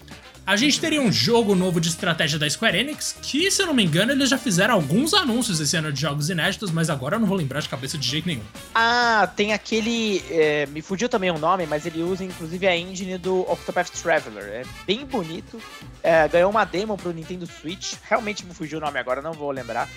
A 0.47 0.55
gente 0.55 0.79
teria 0.79 1.01
um 1.01 1.11
jogo 1.11 1.53
novo 1.53 1.81
de 1.81 1.89
estratégia 1.89 2.39
da 2.39 2.49
Square 2.49 2.77
Enix, 2.77 3.17
que, 3.21 3.51
se 3.51 3.61
eu 3.61 3.65
não 3.65 3.73
me 3.73 3.83
engano, 3.83 4.13
eles 4.13 4.29
já 4.29 4.37
fizeram 4.37 4.75
alguns 4.75 5.13
anúncios 5.13 5.59
esse 5.59 5.75
ano 5.75 5.91
de 5.91 5.99
jogos 5.99 6.29
inéditos, 6.29 6.71
mas 6.71 6.89
agora 6.89 7.17
eu 7.17 7.19
não 7.19 7.27
vou 7.27 7.35
lembrar 7.35 7.59
de 7.59 7.67
cabeça 7.67 7.97
de 7.97 8.07
jeito 8.07 8.25
nenhum. 8.25 8.43
Ah, 8.73 9.29
tem 9.35 9.51
aquele. 9.51 10.23
É, 10.29 10.65
me 10.67 10.81
fugiu 10.81 11.09
também 11.09 11.29
o 11.31 11.37
nome, 11.37 11.67
mas 11.67 11.85
ele 11.85 12.01
usa 12.01 12.23
inclusive 12.23 12.65
a 12.65 12.77
engine 12.77 13.17
do 13.17 13.41
Octopath 13.41 13.89
Traveler. 14.01 14.45
É 14.45 14.63
bem 14.85 15.05
bonito. 15.05 15.61
É, 16.01 16.25
ganhou 16.29 16.49
uma 16.49 16.63
demo 16.63 16.95
pro 16.95 17.11
Nintendo 17.11 17.45
Switch. 17.45 17.95
Realmente 18.07 18.45
me 18.45 18.53
fugiu 18.53 18.77
o 18.77 18.81
nome 18.81 18.97
agora, 18.97 19.21
não 19.21 19.33
vou 19.33 19.51
lembrar 19.51 19.89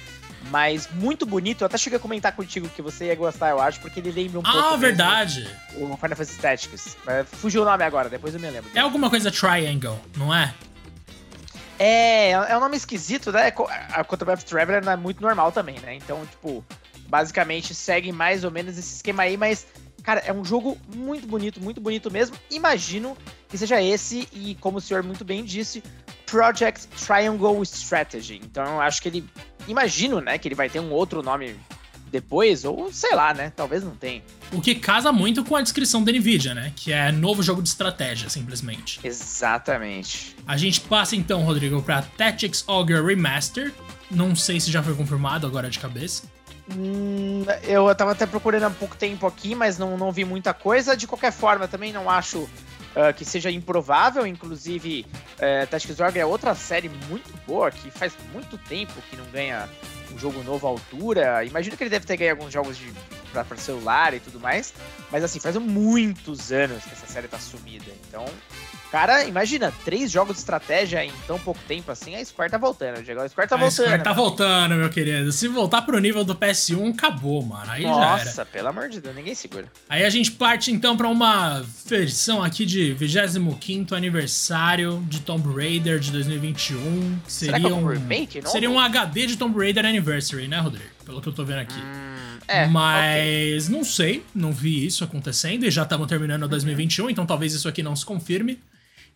mas 0.49 0.89
muito 0.93 1.27
bonito. 1.27 1.63
Eu 1.63 1.67
até 1.67 1.77
cheguei 1.77 1.99
a 1.99 2.01
comentar 2.01 2.33
contigo 2.33 2.69
que 2.69 2.81
você 2.81 3.07
ia 3.07 3.15
gostar, 3.15 3.51
eu 3.51 3.61
acho, 3.61 3.81
porque 3.81 4.01
ele 4.01 4.11
lembra 4.11 4.39
um 4.39 4.43
ah, 4.45 4.53
pouco. 4.53 4.75
Ah, 4.75 4.77
verdade! 4.77 5.49
O 5.75 5.97
Final 5.97 5.99
Fantasy 5.99 6.39
Tactics. 6.39 6.97
Fugiu 7.27 7.63
o 7.63 7.65
nome 7.65 7.85
agora, 7.85 8.09
depois 8.09 8.35
eu 8.35 8.41
me 8.41 8.49
lembro. 8.51 8.71
É 8.75 8.81
alguma 8.81 9.11
coisa 9.11 9.31
Triangle, 9.31 9.99
não 10.17 10.35
é? 10.35 10.55
É, 11.79 12.33
é 12.33 12.57
um 12.57 12.61
nome 12.61 12.77
esquisito, 12.77 13.33
né? 13.33 13.53
A 13.93 14.03
Octopath 14.03 14.43
Traveler 14.43 14.85
não 14.85 14.93
é 14.93 14.97
muito 14.97 15.23
normal 15.23 15.51
também, 15.51 15.79
né? 15.81 15.95
Então, 15.95 16.27
tipo, 16.27 16.65
basicamente 17.09 17.75
segue 17.75 18.13
mais 18.13 18.45
ou 18.45 18.51
menos 18.51 18.77
esse 18.77 18.97
esquema 18.97 19.23
aí, 19.23 19.37
mas, 19.37 19.67
cara, 20.03 20.21
é 20.21 20.33
um 20.33 20.45
jogo 20.45 20.77
muito 20.95 21.27
bonito, 21.27 21.59
muito 21.59 21.81
bonito 21.81 22.11
mesmo. 22.11 22.37
Imagino 22.51 23.17
que 23.49 23.57
seja 23.57 23.83
esse, 23.83 24.29
e 24.31 24.57
como 24.57 24.77
o 24.77 24.81
senhor 24.81 25.03
muito 25.03 25.25
bem 25.25 25.43
disse, 25.43 25.83
Project 26.27 26.87
Triangle 26.89 27.63
Strategy. 27.63 28.41
Então, 28.45 28.65
eu 28.65 28.81
acho 28.83 29.01
que 29.01 29.09
ele 29.09 29.29
imagino, 29.71 30.21
né, 30.21 30.39
que 30.39 30.49
ele 30.49 30.55
vai 30.55 30.69
ter 30.69 30.81
um 30.81 30.91
outro 30.91 31.23
nome 31.23 31.57
depois, 32.11 32.65
ou 32.65 32.93
sei 32.93 33.15
lá, 33.15 33.33
né? 33.33 33.53
Talvez 33.55 33.85
não 33.85 33.95
tenha. 33.95 34.23
O 34.53 34.61
que 34.61 34.75
casa 34.75 35.13
muito 35.13 35.45
com 35.45 35.55
a 35.55 35.63
descrição 35.63 36.03
da 36.03 36.11
Nvidia, 36.13 36.53
né? 36.55 36.73
Que 36.75 36.93
é 36.93 37.13
novo 37.13 37.43
jogo 37.43 37.63
de 37.63 37.69
estratégia, 37.69 38.29
simplesmente. 38.29 39.01
Exatamente. 39.05 40.37
A 40.47 40.57
gente 40.57 40.81
passa 40.81 41.15
então, 41.15 41.43
Rodrigo, 41.43 41.81
pra 41.83 42.03
Tactics 42.03 42.65
Ogre 42.67 43.01
Remaster. 43.01 43.73
Não 44.11 44.35
sei 44.35 44.59
se 44.59 44.71
já 44.71 44.83
foi 44.83 44.95
confirmado 44.95 45.47
agora 45.47 45.71
de 45.71 45.79
cabeça. 45.79 46.25
Hum, 46.77 47.45
eu 47.63 47.93
tava 47.95 48.13
até 48.13 48.27
procurando 48.27 48.65
há 48.65 48.71
pouco 48.71 48.97
tempo 48.97 49.27
aqui, 49.27 49.55
mas 49.55 49.79
não, 49.79 49.97
não 49.97 50.11
vi 50.11 50.25
muita 50.25 50.53
coisa. 50.53 50.97
De 50.97 51.07
qualquer 51.07 51.33
forma, 51.33 51.69
também 51.69 51.93
não 51.93 52.11
acho 52.11 52.49
uh, 52.91 53.15
que 53.15 53.25
seja 53.25 53.51
improvável. 53.51 54.27
Inclusive, 54.27 55.07
uh, 55.37 55.67
Tactics 55.69 56.01
Ogre 56.01 56.21
é 56.21 56.27
outra 56.27 56.55
série 56.55 56.91
muito 57.09 57.33
boa 57.47 57.71
que 57.71 57.91
faz 57.91 58.13
muito 58.33 58.57
tempo 58.59 58.93
que 59.09 59.17
não 59.17 59.25
ganha 59.27 59.69
um 60.13 60.19
jogo 60.19 60.43
novo 60.43 60.67
à 60.67 60.71
altura. 60.71 61.45
Imagino 61.45 61.77
que 61.77 61.83
ele 61.83 61.91
deve 61.91 62.07
ter 62.07 62.17
ganho 62.17 62.33
alguns 62.33 62.53
jogos 62.53 62.77
de 62.77 62.93
para 63.31 63.57
celular 63.57 64.15
e 64.15 64.21
tudo 64.21 64.39
mais, 64.41 64.73
mas 65.11 65.25
assim, 65.25 65.41
faz 65.41 65.57
muitos 65.57 66.53
anos 66.53 66.83
que 66.85 66.93
essa 66.93 67.07
série 67.07 67.29
tá 67.29 67.39
sumida. 67.39 67.91
Então, 68.09 68.25
Cara, 68.91 69.25
imagina, 69.25 69.73
três 69.85 70.11
jogos 70.11 70.35
de 70.35 70.41
estratégia 70.41 71.05
em 71.05 71.13
tão 71.25 71.39
pouco 71.39 71.61
tempo 71.69 71.93
assim, 71.93 72.17
a 72.17 72.25
Square 72.25 72.51
tá 72.51 72.59
voltando, 72.59 73.01
Diego. 73.05 73.21
A 73.21 73.29
Square 73.29 73.49
tá 73.49 73.55
a 73.55 73.59
voltando. 73.59 73.85
A 73.85 73.89
Square 73.89 74.03
tá 74.03 74.13
voltando, 74.13 74.75
meu 74.75 74.91
querido. 74.91 75.31
Se 75.31 75.47
voltar 75.47 75.83
pro 75.83 75.97
nível 76.01 76.25
do 76.25 76.35
PS1, 76.35 76.93
acabou, 76.93 77.41
mano. 77.41 77.71
Aí 77.71 77.85
Nossa, 77.85 78.01
já 78.01 78.25
Nossa, 78.25 78.47
pelo 78.47 78.69
amor 78.69 78.89
de 78.89 79.01
Deus, 79.01 79.15
ninguém 79.15 79.35
segura. 79.35 79.67
Aí 79.89 80.05
a 80.05 80.11
gente 80.11 80.33
parte 80.33 80.73
então 80.73 80.97
pra 80.97 81.07
uma 81.07 81.65
versão 81.87 82.43
aqui 82.43 82.67
de 82.67 82.93
25 82.93 83.95
aniversário 83.95 85.01
de 85.09 85.21
Tomb 85.21 85.55
Raider 85.55 86.01
de 86.01 86.11
2021. 86.11 87.21
Seria 87.29 87.55
Será 87.55 87.61
que 87.61 87.67
é 87.67 87.77
um, 87.77 87.87
remake, 87.87 88.41
não? 88.43 88.51
Seria 88.51 88.71
um 88.71 88.81
HD 88.81 89.27
de 89.27 89.37
Tomb 89.37 89.57
Raider 89.57 89.87
Anniversary, 89.87 90.49
né, 90.49 90.59
Rodrigo? 90.59 90.91
Pelo 91.05 91.21
que 91.23 91.29
eu 91.29 91.33
tô 91.33 91.45
vendo 91.45 91.61
aqui. 91.61 91.79
Hum, 91.79 92.10
é, 92.51 92.67
Mas 92.67 93.67
okay. 93.67 93.77
não 93.77 93.85
sei, 93.85 94.25
não 94.35 94.51
vi 94.51 94.85
isso 94.85 95.05
acontecendo 95.05 95.65
e 95.65 95.71
já 95.71 95.85
estamos 95.85 96.09
terminando 96.09 96.49
2021, 96.49 97.09
então 97.09 97.25
talvez 97.25 97.55
isso 97.55 97.69
aqui 97.69 97.81
não 97.81 97.95
se 97.95 98.05
confirme. 98.05 98.59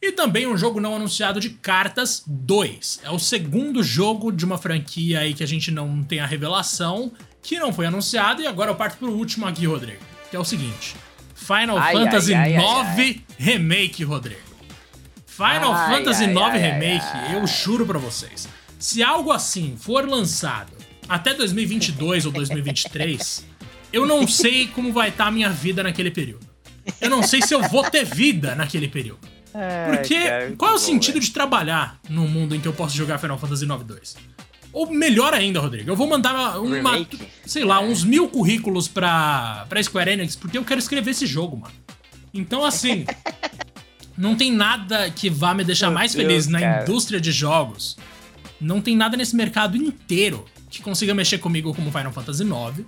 E 0.00 0.12
também 0.12 0.46
um 0.46 0.56
jogo 0.56 0.80
não 0.80 0.94
anunciado 0.94 1.40
de 1.40 1.50
Cartas 1.50 2.22
2. 2.28 3.00
É 3.02 3.10
o 3.10 3.18
segundo 3.18 3.82
jogo 3.82 4.30
de 4.30 4.44
uma 4.44 4.56
franquia 4.56 5.18
aí 5.18 5.34
que 5.34 5.42
a 5.42 5.46
gente 5.48 5.72
não 5.72 6.04
tem 6.04 6.20
a 6.20 6.26
revelação, 6.26 7.10
que 7.42 7.58
não 7.58 7.72
foi 7.72 7.86
anunciado, 7.86 8.40
e 8.40 8.46
agora 8.46 8.70
eu 8.70 8.76
parto 8.76 8.98
pro 8.98 9.10
último 9.10 9.46
aqui, 9.46 9.66
Rodrigo. 9.66 10.02
Que 10.30 10.36
é 10.36 10.38
o 10.38 10.44
seguinte: 10.44 10.94
Final 11.34 11.76
ai, 11.76 11.92
Fantasy 11.92 12.34
ai, 12.34 12.54
IX 12.56 13.20
Remake, 13.36 14.04
Rodrigo. 14.04 14.40
Final 15.26 15.74
Fantasy 15.88 16.24
IX 16.26 16.52
Remake, 16.60 17.32
eu 17.32 17.44
juro 17.48 17.84
para 17.84 17.98
vocês. 17.98 18.46
Se 18.78 19.02
algo 19.02 19.32
assim 19.32 19.76
for 19.76 20.08
lançado 20.08 20.83
até 21.08 21.34
2022 21.34 22.26
ou 22.26 22.32
2023, 22.32 23.46
eu 23.92 24.06
não 24.06 24.26
sei 24.26 24.66
como 24.66 24.92
vai 24.92 25.10
estar 25.10 25.24
tá 25.24 25.28
a 25.28 25.32
minha 25.32 25.50
vida 25.50 25.82
naquele 25.82 26.10
período. 26.10 26.46
Eu 27.00 27.08
não 27.08 27.22
sei 27.22 27.40
se 27.42 27.54
eu 27.54 27.62
vou 27.62 27.88
ter 27.88 28.04
vida 28.04 28.54
naquele 28.54 28.88
período. 28.88 29.20
Porque 29.86 30.20
cara, 30.20 30.52
qual 30.58 30.72
é 30.72 30.74
o 30.74 30.78
bom, 30.78 30.84
sentido 30.84 31.20
de 31.20 31.30
trabalhar 31.30 32.00
num 32.08 32.26
mundo 32.26 32.56
em 32.56 32.60
que 32.60 32.66
eu 32.66 32.72
posso 32.72 32.96
jogar 32.96 33.18
Final 33.18 33.38
Fantasy 33.38 33.64
IX 33.64 33.84
2? 33.84 34.16
Ou 34.72 34.90
melhor 34.90 35.32
ainda, 35.32 35.60
Rodrigo, 35.60 35.88
eu 35.88 35.94
vou 35.94 36.08
mandar 36.08 36.58
uma, 36.58 37.06
sei 37.46 37.64
lá, 37.64 37.80
uns 37.80 38.02
mil 38.02 38.28
currículos 38.28 38.88
pra, 38.88 39.64
pra 39.68 39.80
Square 39.80 40.10
Enix, 40.10 40.34
porque 40.34 40.58
eu 40.58 40.64
quero 40.64 40.80
escrever 40.80 41.12
esse 41.12 41.26
jogo, 41.26 41.56
mano. 41.56 41.74
Então, 42.34 42.64
assim, 42.64 43.04
não 44.18 44.34
tem 44.34 44.50
nada 44.50 45.08
que 45.12 45.30
vá 45.30 45.54
me 45.54 45.62
deixar 45.62 45.86
Meu 45.86 45.94
mais 45.94 46.12
Deus, 46.12 46.26
feliz 46.26 46.46
na 46.48 46.58
cara. 46.58 46.82
indústria 46.82 47.20
de 47.20 47.30
jogos. 47.30 47.96
Não 48.60 48.80
tem 48.80 48.96
nada 48.96 49.16
nesse 49.16 49.36
mercado 49.36 49.76
inteiro 49.76 50.44
que 50.74 50.82
consiga 50.82 51.14
mexer 51.14 51.38
comigo 51.38 51.74
como 51.74 51.90
Final 51.90 52.12
Fantasy 52.12 52.42
IX. 52.42 52.84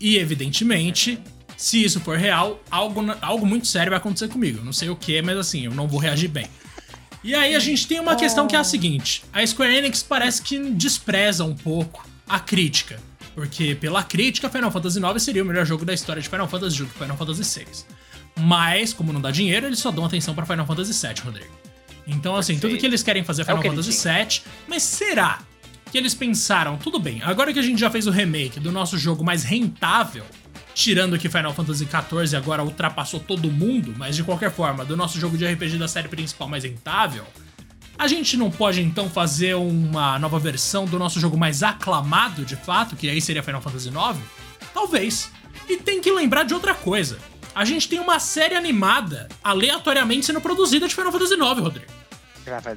E, 0.00 0.16
evidentemente, 0.16 1.18
se 1.56 1.82
isso 1.82 2.00
for 2.00 2.18
real, 2.18 2.60
algo, 2.70 3.00
algo 3.20 3.46
muito 3.46 3.66
sério 3.66 3.90
vai 3.90 3.98
acontecer 3.98 4.28
comigo. 4.28 4.64
Não 4.64 4.72
sei 4.72 4.90
o 4.90 4.96
que, 4.96 5.22
mas 5.22 5.38
assim, 5.38 5.64
eu 5.66 5.70
não 5.72 5.86
vou 5.86 6.00
reagir 6.00 6.28
bem. 6.28 6.46
E 7.22 7.34
aí 7.34 7.54
a 7.54 7.60
gente 7.60 7.86
tem 7.86 8.00
uma 8.00 8.16
questão 8.16 8.48
que 8.48 8.56
é 8.56 8.58
a 8.58 8.64
seguinte: 8.64 9.22
a 9.32 9.46
Square 9.46 9.74
Enix 9.76 10.02
parece 10.02 10.42
que 10.42 10.58
despreza 10.70 11.44
um 11.44 11.54
pouco 11.54 12.04
a 12.28 12.40
crítica. 12.40 12.98
Porque 13.34 13.74
pela 13.74 14.02
crítica, 14.02 14.50
Final 14.50 14.70
Fantasy 14.70 14.98
IX 14.98 15.22
seria 15.22 15.42
o 15.42 15.46
melhor 15.46 15.64
jogo 15.64 15.84
da 15.84 15.94
história 15.94 16.20
de 16.20 16.28
Final 16.28 16.48
Fantasy 16.48 16.76
junto 16.76 16.92
com 16.92 16.98
Final 16.98 17.16
Fantasy 17.16 17.60
VI. 17.60 17.66
Mas, 18.40 18.92
como 18.92 19.12
não 19.12 19.20
dá 19.20 19.30
dinheiro, 19.30 19.66
eles 19.66 19.78
só 19.78 19.90
dão 19.90 20.04
atenção 20.04 20.34
para 20.34 20.44
Final 20.44 20.66
Fantasy 20.66 21.06
VII, 21.06 21.22
Rodrigo. 21.24 21.52
Então, 22.06 22.34
assim, 22.34 22.54
Perfeito. 22.54 22.72
tudo 22.72 22.80
que 22.80 22.86
eles 22.86 23.02
querem 23.02 23.22
fazer 23.22 23.42
é 23.42 23.44
Final 23.44 23.62
é 23.62 23.68
Fantasy 23.68 23.90
VII, 23.90 24.42
mas 24.66 24.82
será 24.82 25.38
que 25.92 25.98
eles 25.98 26.14
pensaram, 26.14 26.78
tudo 26.78 26.98
bem, 26.98 27.20
agora 27.22 27.52
que 27.52 27.58
a 27.58 27.62
gente 27.62 27.78
já 27.78 27.90
fez 27.90 28.06
o 28.06 28.10
remake 28.10 28.58
do 28.58 28.72
nosso 28.72 28.96
jogo 28.96 29.22
mais 29.22 29.44
rentável, 29.44 30.24
tirando 30.74 31.18
que 31.18 31.28
Final 31.28 31.52
Fantasy 31.52 31.86
XIV 31.86 32.34
agora 32.34 32.64
ultrapassou 32.64 33.20
todo 33.20 33.50
mundo, 33.50 33.94
mas 33.98 34.16
de 34.16 34.24
qualquer 34.24 34.50
forma, 34.50 34.86
do 34.86 34.96
nosso 34.96 35.20
jogo 35.20 35.36
de 35.36 35.46
RPG 35.46 35.76
da 35.76 35.86
série 35.86 36.08
principal 36.08 36.48
mais 36.48 36.64
rentável, 36.64 37.26
a 37.98 38.08
gente 38.08 38.38
não 38.38 38.50
pode 38.50 38.80
então 38.80 39.10
fazer 39.10 39.54
uma 39.54 40.18
nova 40.18 40.38
versão 40.38 40.86
do 40.86 40.98
nosso 40.98 41.20
jogo 41.20 41.36
mais 41.36 41.62
aclamado, 41.62 42.42
de 42.42 42.56
fato, 42.56 42.96
que 42.96 43.10
aí 43.10 43.20
seria 43.20 43.42
Final 43.42 43.60
Fantasy 43.60 43.90
IX? 43.90 44.18
Talvez. 44.72 45.30
E 45.68 45.76
tem 45.76 46.00
que 46.00 46.10
lembrar 46.10 46.44
de 46.44 46.54
outra 46.54 46.74
coisa. 46.74 47.18
A 47.54 47.66
gente 47.66 47.86
tem 47.86 48.00
uma 48.00 48.18
série 48.18 48.54
animada 48.54 49.28
aleatoriamente 49.44 50.24
sendo 50.24 50.40
produzida 50.40 50.88
de 50.88 50.94
Final 50.94 51.12
Fantasy 51.12 51.34
IX, 51.34 51.60
Rodrigo. 51.60 52.01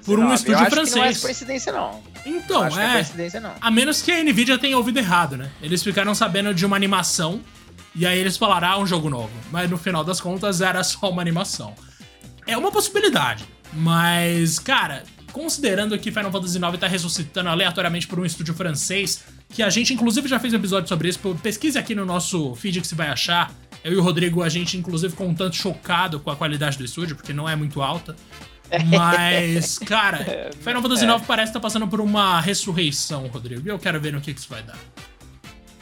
Por 0.06 0.20
um 0.20 0.34
estúdio 0.34 0.64
Eu 0.64 0.70
francês. 0.70 0.96
não 0.96 1.04
é 1.04 1.14
coincidência, 1.16 1.74
não. 1.74 2.04
Então, 2.26 2.66
é. 2.66 2.86
é 2.86 2.94
coincidência, 2.94 3.40
não. 3.40 3.54
A 3.60 3.72
menos 3.72 4.02
que 4.02 4.12
a 4.12 4.24
Nvidia 4.24 4.58
tenha 4.58 4.78
ouvido 4.78 4.98
errado, 4.98 5.38
né? 5.38 5.50
Eles 5.62 5.84
ficaram 5.84 6.14
sabendo 6.14 6.54
de 6.54 6.66
uma 6.66 6.76
animação 6.76 7.42
e 7.96 8.06
aí 8.06 8.20
eles 8.20 8.38
falaram, 8.38 8.68
ah, 8.68 8.78
um 8.78 8.86
jogo 8.86 9.10
novo. 9.10 9.32
Mas 9.52 9.70
no 9.70 9.78
final 9.78 10.04
das 10.04 10.20
contas 10.20 10.62
era 10.62 10.84
só 10.86 11.10
uma 11.10 11.22
animação. 11.22 11.74
É 12.46 12.58
uma 12.58 12.72
possibilidade. 12.72 13.46
Mas, 13.74 14.60
cara, 14.60 15.04
considerando 15.32 15.98
que 15.98 16.12
Final 16.12 16.32
Fantasy 16.32 16.58
IX 16.58 16.78
tá 16.78 16.88
ressuscitando 16.88 17.50
aleatoriamente 17.50 18.08
por 18.08 18.20
um 18.20 18.26
estúdio 18.26 18.54
francês, 18.54 19.24
que 19.50 19.64
a 19.64 19.70
gente 19.70 19.94
inclusive 19.94 20.28
já 20.28 20.40
fez 20.40 20.54
um 20.54 20.58
episódio 20.58 20.88
sobre 20.88 21.10
isso, 21.10 21.20
pesquise 21.42 21.78
aqui 21.78 21.94
no 21.94 22.06
nosso 22.06 22.56
feed 22.56 22.82
que 22.82 22.88
você 22.88 22.96
vai 22.96 23.10
achar. 23.10 23.52
Eu 23.84 23.94
e 23.94 23.96
o 23.98 24.02
Rodrigo, 24.02 24.42
a 24.42 24.50
gente 24.50 24.78
inclusive 24.78 25.12
ficou 25.12 25.28
um 25.28 25.36
tanto 25.36 25.56
chocado 25.56 26.20
com 26.20 26.32
a 26.32 26.36
qualidade 26.36 26.78
do 26.78 26.84
estúdio, 26.84 27.16
porque 27.16 27.34
não 27.34 27.48
é 27.48 27.56
muito 27.56 27.82
alta. 27.82 28.16
Mas, 28.90 29.78
cara, 29.86 30.18
é, 30.22 30.52
Final 30.60 30.82
Fantasy 30.82 31.06
IX 31.06 31.22
é. 31.22 31.26
parece 31.26 31.50
estar 31.50 31.60
tá 31.60 31.64
passando 31.64 31.88
por 31.88 32.02
uma 32.02 32.40
ressurreição, 32.42 33.28
Rodrigo. 33.28 33.62
E 33.66 33.70
eu 33.70 33.80
quero 33.80 34.00
ver 34.00 34.14
no 34.14 34.22
que, 34.22 34.34
que 34.34 34.40
isso 34.40 34.50
vai 34.50 34.64
dar. 34.64 34.78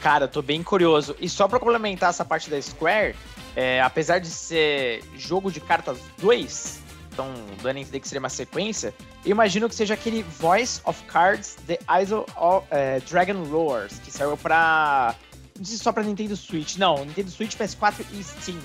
Cara, 0.02 0.28
tô 0.28 0.42
bem 0.42 0.62
curioso. 0.62 1.16
E 1.20 1.30
só 1.30 1.48
pra 1.48 1.60
complementar 1.60 2.10
essa 2.10 2.26
parte 2.26 2.50
da 2.50 2.62
Square, 2.62 3.16
é, 3.56 3.82
apesar 3.82 4.20
de 4.20 4.28
ser 4.28 5.02
jogo 5.18 5.50
de 5.50 5.62
cartas 5.62 5.98
2, 6.20 6.80
então 7.14 7.32
dando 7.62 7.78
a 7.78 7.80
entender 7.80 8.00
que 8.02 8.08
seria 8.08 8.20
uma 8.20 8.30
sequência, 8.30 8.94
eu 9.24 9.32
imagino 9.32 9.70
que 9.70 9.76
seja 9.76 9.94
aquele 9.94 10.24
Voice 10.24 10.82
of 10.84 11.02
Cards 11.04 11.56
The 11.68 11.80
Isle 12.02 12.26
of 12.36 12.68
é, 12.70 13.00
Dragon 13.02 13.44
Roars, 13.46 14.00
que 14.00 14.12
saiu 14.12 14.36
pra. 14.36 15.16
Não 15.58 15.64
sei 15.64 15.78
se 15.78 15.84
só 15.84 15.92
pra 15.94 16.04
Nintendo 16.04 16.36
Switch. 16.36 16.76
Não, 16.78 17.06
Nintendo 17.06 17.30
Switch, 17.30 17.56
PS4 17.56 18.04
e 18.12 18.24
Steam. 18.24 18.58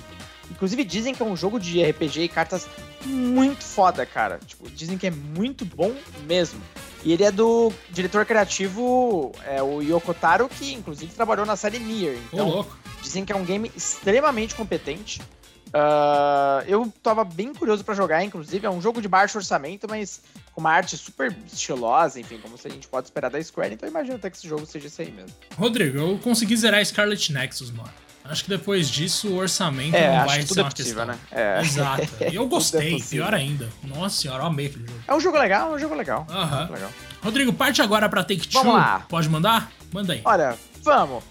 Inclusive 0.51 0.83
dizem 0.83 1.13
que 1.13 1.21
é 1.21 1.25
um 1.25 1.37
jogo 1.37 1.59
de 1.59 1.83
RPG 1.83 2.23
e 2.23 2.27
cartas 2.27 2.67
muito 3.05 3.63
foda, 3.63 4.05
cara. 4.05 4.39
Tipo, 4.45 4.69
dizem 4.69 4.97
que 4.97 5.07
é 5.07 5.11
muito 5.11 5.65
bom 5.65 5.95
mesmo. 6.25 6.61
E 7.03 7.13
ele 7.13 7.23
é 7.23 7.31
do 7.31 7.71
diretor 7.89 8.25
criativo, 8.25 9.31
é 9.45 9.63
o 9.63 9.81
Yoko 9.81 10.13
Taro, 10.13 10.49
que 10.49 10.73
inclusive 10.73 11.13
trabalhou 11.13 11.45
na 11.45 11.55
série 11.55 11.79
Nier. 11.79 12.17
Então, 12.33 12.65
dizem 13.01 13.23
que 13.23 13.31
é 13.31 13.35
um 13.35 13.45
game 13.45 13.71
extremamente 13.75 14.53
competente. 14.53 15.21
Uh, 15.69 16.65
eu 16.67 16.91
tava 17.01 17.23
bem 17.23 17.53
curioso 17.53 17.83
para 17.85 17.93
jogar, 17.93 18.23
inclusive, 18.23 18.65
é 18.65 18.69
um 18.69 18.81
jogo 18.81 19.01
de 19.01 19.07
baixo 19.07 19.37
orçamento, 19.37 19.87
mas 19.87 20.21
com 20.51 20.59
uma 20.59 20.71
arte 20.71 20.97
super 20.97 21.35
estilosa, 21.45 22.19
enfim, 22.19 22.39
como 22.39 22.55
a 22.55 22.69
gente 22.69 22.87
pode 22.87 23.07
esperar 23.07 23.29
da 23.29 23.41
Square, 23.41 23.75
então 23.75 23.87
imagino 23.87 24.15
até 24.15 24.29
que 24.29 24.37
esse 24.37 24.47
jogo 24.47 24.65
seja 24.65 24.87
esse 24.87 25.01
aí 25.03 25.11
mesmo. 25.11 25.33
Rodrigo, 25.55 25.99
eu 25.99 26.17
consegui 26.17 26.57
zerar 26.57 26.83
Scarlet 26.83 27.31
Nexus, 27.31 27.71
mano. 27.71 27.89
Acho 28.29 28.43
que 28.43 28.49
depois 28.49 28.89
disso 28.89 29.27
o 29.29 29.37
orçamento 29.37 29.95
é, 29.95 30.19
não 30.19 30.25
vai 30.27 30.41
ser 30.43 30.59
é 30.59 30.61
uma 30.61 30.69
possível, 30.69 30.95
questão. 30.95 31.05
Né? 31.05 31.17
É. 31.31 31.61
Exato. 31.61 32.07
E 32.31 32.35
eu 32.35 32.43
é 32.45 32.47
gostei, 32.47 32.97
é 32.97 32.99
pior 32.99 33.33
ainda. 33.33 33.67
Nossa 33.83 34.21
senhora, 34.21 34.43
eu 34.43 34.47
amei 34.47 34.67
aquele 34.67 34.87
jogo. 34.87 34.99
É 35.07 35.15
um 35.15 35.19
jogo 35.19 35.37
legal, 35.37 35.71
é 35.71 35.75
um 35.75 35.79
jogo 35.79 35.95
legal. 35.95 36.27
Aham. 36.29 36.69
Uh 36.69 36.75
-huh. 36.75 36.89
Rodrigo, 37.23 37.51
parte 37.51 37.81
agora 37.81 38.07
pra 38.07 38.23
Take 38.23 38.47
Two. 38.47 38.61
Vamos 38.61 38.79
lá. 38.79 39.05
Pode 39.09 39.27
mandar? 39.27 39.71
Manda 39.91 40.13
aí. 40.13 40.21
Olha, 40.23 40.55
vamos. 40.83 41.23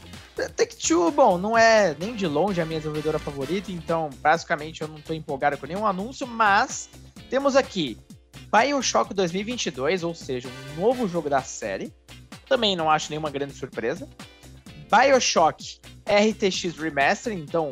Take 0.57 0.77
Two, 0.77 1.11
bom, 1.11 1.39
não 1.39 1.57
é 1.57 1.97
nem 1.99 2.15
de 2.15 2.27
longe 2.27 2.61
a 2.61 2.65
minha 2.65 2.79
desenvolvedora 2.79 3.19
favorita, 3.19 3.73
então 3.73 4.11
basicamente 4.21 4.83
eu 4.83 4.89
não 4.89 5.01
tô 5.01 5.13
empolgado 5.13 5.57
com 5.57 5.67
nenhum 5.67 5.87
anúncio, 5.87 6.27
mas 6.27 6.89
temos 7.29 7.57
aqui 7.57 7.99
Bioshock 8.53 9.13
2022, 9.13 10.03
ou 10.03 10.15
seja, 10.15 10.49
um 10.49 10.81
novo 10.81 11.09
jogo 11.09 11.29
da 11.29 11.43
série. 11.43 11.93
Também 12.49 12.75
não 12.75 12.91
acho 12.91 13.11
nenhuma 13.11 13.31
grande 13.31 13.53
surpresa. 13.55 14.09
Bioshock 14.91 15.81
RTX 16.07 16.77
Remaster, 16.79 17.33
então, 17.33 17.71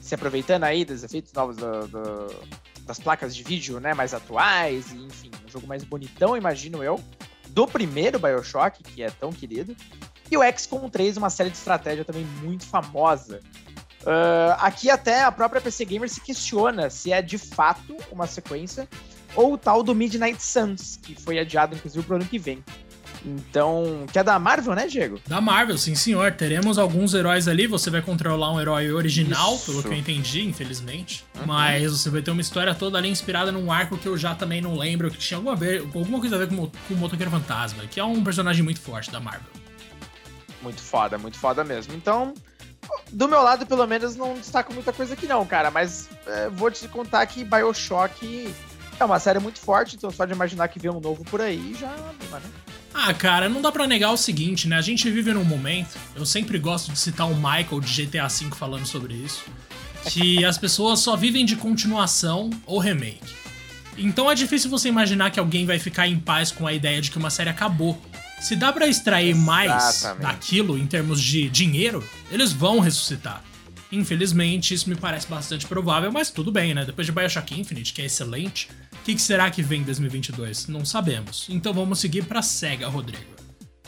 se 0.00 0.14
aproveitando 0.14 0.64
aí 0.64 0.84
dos 0.84 1.04
efeitos 1.04 1.32
novos 1.32 1.56
do, 1.56 1.86
do, 1.88 2.34
das 2.86 2.98
placas 2.98 3.34
de 3.36 3.42
vídeo 3.42 3.80
né, 3.80 3.94
mais 3.94 4.14
atuais, 4.14 4.92
e, 4.92 4.96
enfim, 4.96 5.30
um 5.46 5.50
jogo 5.50 5.66
mais 5.66 5.84
bonitão, 5.84 6.36
imagino 6.36 6.82
eu, 6.82 6.98
do 7.50 7.66
primeiro 7.66 8.18
Bioshock, 8.18 8.82
que 8.82 9.02
é 9.02 9.10
tão 9.10 9.30
querido, 9.30 9.76
e 10.30 10.36
o 10.36 10.40
XCOM 10.58 10.88
3, 10.88 11.16
uma 11.16 11.30
série 11.30 11.50
de 11.50 11.56
estratégia 11.56 12.04
também 12.04 12.24
muito 12.42 12.64
famosa. 12.64 13.40
Uh, 14.02 14.52
aqui 14.58 14.90
até 14.90 15.22
a 15.22 15.32
própria 15.32 15.60
PC 15.60 15.84
Gamer 15.84 16.08
se 16.10 16.20
questiona 16.20 16.90
se 16.90 17.12
é 17.12 17.22
de 17.22 17.38
fato 17.38 17.96
uma 18.12 18.26
sequência 18.26 18.86
ou 19.34 19.54
o 19.54 19.58
tal 19.58 19.82
do 19.82 19.94
Midnight 19.94 20.42
Suns, 20.42 20.98
que 21.02 21.14
foi 21.14 21.38
adiado 21.38 21.74
inclusive 21.74 22.04
para 22.04 22.14
o 22.14 22.16
ano 22.16 22.26
que 22.26 22.38
vem. 22.38 22.62
Então, 23.24 24.04
que 24.12 24.18
é 24.18 24.22
da 24.22 24.38
Marvel, 24.38 24.74
né, 24.74 24.86
Diego? 24.86 25.18
Da 25.26 25.40
Marvel, 25.40 25.78
sim, 25.78 25.94
senhor. 25.94 26.32
Teremos 26.32 26.78
alguns 26.78 27.14
heróis 27.14 27.48
ali. 27.48 27.66
Você 27.66 27.88
vai 27.88 28.02
controlar 28.02 28.52
um 28.52 28.60
herói 28.60 28.92
original, 28.92 29.54
Isso. 29.54 29.66
pelo 29.66 29.82
que 29.82 29.88
eu 29.88 29.94
entendi, 29.94 30.46
infelizmente. 30.46 31.24
Uhum. 31.38 31.46
Mas 31.46 31.90
você 31.90 32.10
vai 32.10 32.20
ter 32.20 32.30
uma 32.30 32.42
história 32.42 32.74
toda 32.74 32.98
ali 32.98 33.08
inspirada 33.08 33.50
num 33.50 33.72
arco 33.72 33.96
que 33.96 34.06
eu 34.06 34.16
já 34.18 34.34
também 34.34 34.60
não 34.60 34.76
lembro, 34.76 35.10
que 35.10 35.16
tinha 35.16 35.38
alguma, 35.38 35.56
ver, 35.56 35.80
alguma 35.80 36.20
coisa 36.20 36.36
a 36.36 36.38
ver 36.38 36.48
com, 36.48 36.66
com 36.66 36.94
o 36.94 36.96
Motoqueiro 36.96 37.30
Fantasma, 37.30 37.84
que 37.86 37.98
é 37.98 38.04
um 38.04 38.22
personagem 38.22 38.62
muito 38.62 38.80
forte 38.80 39.10
da 39.10 39.20
Marvel. 39.20 39.48
Muito 40.60 40.82
foda, 40.82 41.16
muito 41.16 41.38
foda 41.38 41.64
mesmo. 41.64 41.94
Então, 41.94 42.34
do 43.10 43.26
meu 43.26 43.42
lado, 43.42 43.66
pelo 43.66 43.86
menos, 43.86 44.16
não 44.16 44.34
destaco 44.34 44.72
muita 44.74 44.92
coisa 44.92 45.14
aqui 45.14 45.26
não, 45.26 45.46
cara. 45.46 45.70
Mas 45.70 46.10
é, 46.26 46.50
vou 46.50 46.70
te 46.70 46.86
contar 46.88 47.24
que 47.26 47.42
Bioshock 47.42 48.54
é 48.98 49.04
uma 49.04 49.18
série 49.18 49.38
muito 49.38 49.58
forte, 49.58 49.96
então 49.96 50.10
só 50.10 50.24
de 50.24 50.32
imaginar 50.32 50.68
que 50.68 50.78
vem 50.78 50.90
um 50.90 51.00
novo 51.00 51.24
por 51.24 51.40
aí 51.40 51.74
já 51.74 51.88
anima, 51.88 52.38
né? 52.38 52.50
Ah, 52.94 53.12
cara, 53.12 53.48
não 53.48 53.60
dá 53.60 53.72
para 53.72 53.88
negar 53.88 54.12
o 54.12 54.16
seguinte, 54.16 54.68
né? 54.68 54.76
A 54.76 54.80
gente 54.80 55.10
vive 55.10 55.32
num 55.32 55.44
momento, 55.44 55.98
eu 56.14 56.24
sempre 56.24 56.58
gosto 56.58 56.92
de 56.92 56.98
citar 56.98 57.28
o 57.28 57.34
Michael 57.34 57.80
de 57.80 58.06
GTA 58.06 58.28
V 58.28 58.50
falando 58.56 58.86
sobre 58.86 59.14
isso, 59.14 59.44
que 60.08 60.42
as 60.46 60.56
pessoas 60.56 61.00
só 61.00 61.16
vivem 61.16 61.44
de 61.44 61.56
continuação 61.56 62.50
ou 62.64 62.78
remake. 62.78 63.34
Então 63.98 64.30
é 64.30 64.34
difícil 64.34 64.70
você 64.70 64.88
imaginar 64.88 65.30
que 65.30 65.40
alguém 65.40 65.66
vai 65.66 65.78
ficar 65.78 66.06
em 66.06 66.18
paz 66.18 66.50
com 66.52 66.66
a 66.66 66.72
ideia 66.72 67.00
de 67.00 67.10
que 67.10 67.18
uma 67.18 67.30
série 67.30 67.50
acabou. 67.50 68.00
Se 68.40 68.54
dá 68.54 68.72
para 68.72 68.86
extrair 68.86 69.30
Exatamente. 69.30 69.46
mais 69.46 70.16
daquilo 70.20 70.78
em 70.78 70.86
termos 70.86 71.20
de 71.20 71.48
dinheiro, 71.48 72.06
eles 72.30 72.52
vão 72.52 72.78
ressuscitar. 72.78 73.42
Infelizmente, 73.94 74.74
isso 74.74 74.88
me 74.88 74.96
parece 74.96 75.28
bastante 75.28 75.66
provável, 75.66 76.10
mas 76.10 76.30
tudo 76.30 76.50
bem, 76.50 76.74
né? 76.74 76.84
Depois 76.84 77.06
de 77.06 77.12
Bioshock 77.12 77.58
Infinite, 77.58 77.92
que 77.92 78.02
é 78.02 78.06
excelente, 78.06 78.68
o 78.92 79.04
que, 79.04 79.14
que, 79.14 79.22
será 79.22 79.50
que 79.50 79.62
vem 79.62 79.82
em 79.82 79.84
2022? 79.84 80.66
Não 80.66 80.84
sabemos. 80.84 81.46
Então 81.48 81.72
vamos 81.72 82.00
seguir 82.00 82.24
pra 82.24 82.42
SEGA, 82.42 82.88
Rodrigo. 82.88 83.22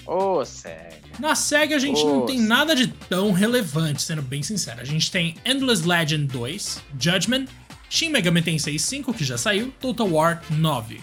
Ô, 0.07 0.39
oh, 0.39 0.45
SEGA. 0.45 1.01
Na 1.19 1.35
SEGA 1.35 1.75
a 1.75 1.79
gente 1.79 2.01
oh, 2.03 2.07
não 2.09 2.27
tem 2.27 2.39
nada 2.41 2.77
de 2.77 2.87
tão 2.87 3.33
relevante, 3.33 4.03
sendo 4.03 4.23
bem 4.23 4.43
sincero. 4.43 4.81
A 4.81 4.85
gente 4.85 5.11
tem 5.11 5.35
Endless 5.45 5.87
Legend 5.87 6.27
2, 6.27 6.83
Judgment, 7.01 7.47
Shin 7.91 8.11
Megami 8.11 8.43
Tensei 8.43 8.79
5, 8.79 9.13
que 9.13 9.25
já 9.25 9.37
saiu, 9.37 9.73
Total 9.81 10.09
War 10.09 10.43
9. 10.51 11.01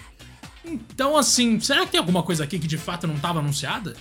Então, 0.64 1.16
assim, 1.16 1.60
será 1.60 1.84
que 1.84 1.92
tem 1.92 2.00
alguma 2.00 2.22
coisa 2.22 2.44
aqui 2.44 2.58
que 2.58 2.66
de 2.66 2.78
fato 2.78 3.06
não 3.06 3.16
estava 3.16 3.40
anunciada? 3.40 3.94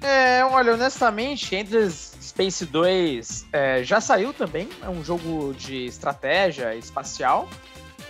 É, 0.00 0.44
olha, 0.44 0.74
honestamente, 0.74 1.54
Endless 1.54 2.13
Space 2.34 2.66
2 2.66 3.46
é, 3.52 3.84
já 3.84 4.00
saiu 4.00 4.34
também. 4.34 4.68
É 4.82 4.88
um 4.88 5.04
jogo 5.04 5.54
de 5.54 5.86
estratégia 5.86 6.74
espacial. 6.74 7.48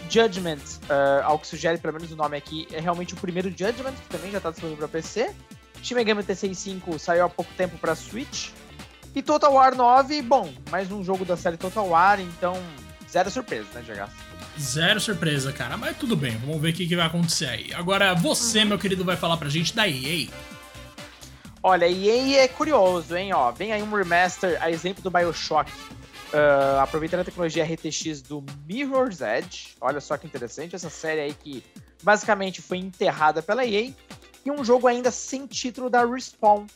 Judgment, 0.09 0.61
uh, 0.85 1.25
ao 1.25 1.39
que 1.39 1.47
sugere 1.47 1.79
pelo 1.79 1.95
menos 1.95 2.11
o 2.11 2.17
nome 2.17 2.37
aqui, 2.37 2.67
é 2.73 2.81
realmente 2.81 3.15
o 3.15 3.17
primeiro 3.17 3.49
Judgment, 3.51 3.93
que 3.93 4.09
também 4.09 4.31
já 4.31 4.39
está 4.39 4.51
disponível 4.51 4.89
para 4.89 5.01
PC. 5.01 5.35
Shin 5.83 5.95
Megami 5.95 6.23
Tensei 6.23 6.55
5 6.55 6.99
saiu 6.99 7.25
há 7.25 7.29
pouco 7.29 7.51
tempo 7.55 7.77
para 7.79 7.95
Switch. 7.95 8.49
E 9.15 9.23
Total 9.23 9.53
War 9.53 9.75
9, 9.75 10.23
bom, 10.23 10.53
mais 10.71 10.91
um 10.91 11.05
jogo 11.05 11.25
da 11.25 11.37
série 11.37 11.57
Total 11.57 11.87
War, 11.87 12.21
então 12.21 12.55
zero 13.09 13.31
surpresa, 13.31 13.69
né, 13.75 13.83
Diego? 13.85 14.11
Zero 14.59 15.01
surpresa, 15.01 15.53
cara, 15.53 15.77
mas 15.77 15.97
tudo 15.97 16.17
bem, 16.17 16.37
vamos 16.39 16.61
ver 16.61 16.71
o 16.71 16.73
que, 16.73 16.87
que 16.87 16.97
vai 16.97 17.07
acontecer 17.07 17.47
aí. 17.47 17.73
Agora, 17.75 18.13
você, 18.15 18.61
uhum. 18.61 18.71
meu 18.71 18.79
querido, 18.79 19.05
vai 19.05 19.17
falar 19.17 19.37
pra 19.37 19.49
gente 19.49 19.75
da 19.75 19.89
EA. 19.89 20.29
Olha, 21.67 21.89
EA 21.89 22.43
é 22.43 22.47
curioso, 22.47 23.17
hein? 23.17 23.33
Ó, 23.33 23.51
vem 23.51 23.73
aí 23.73 23.83
um 23.83 23.91
remaster, 23.91 24.63
a 24.63 24.71
exemplo 24.71 25.03
do 25.03 25.11
Bioshock, 25.11 25.73
uh, 25.73 26.79
aproveitando 26.79 27.21
a 27.21 27.25
tecnologia 27.25 27.65
RTX 27.65 28.21
do 28.21 28.45
Mirror's 28.67 29.23
Edge. 29.23 29.75
Olha 29.81 29.99
só 29.99 30.19
que 30.19 30.27
interessante, 30.27 30.77
essa 30.77 30.91
série 30.91 31.23
aí 31.23 31.33
que 31.33 31.65
basicamente 32.03 32.61
foi 32.61 32.77
enterrada 32.77 33.41
pela 33.41 33.65
EA. 33.65 33.95
E 34.45 34.51
um 34.51 34.63
jogo 34.63 34.87
ainda 34.87 35.11
sem 35.11 35.47
título 35.47 35.89
da 35.89 36.05
Respawn. 36.05 36.67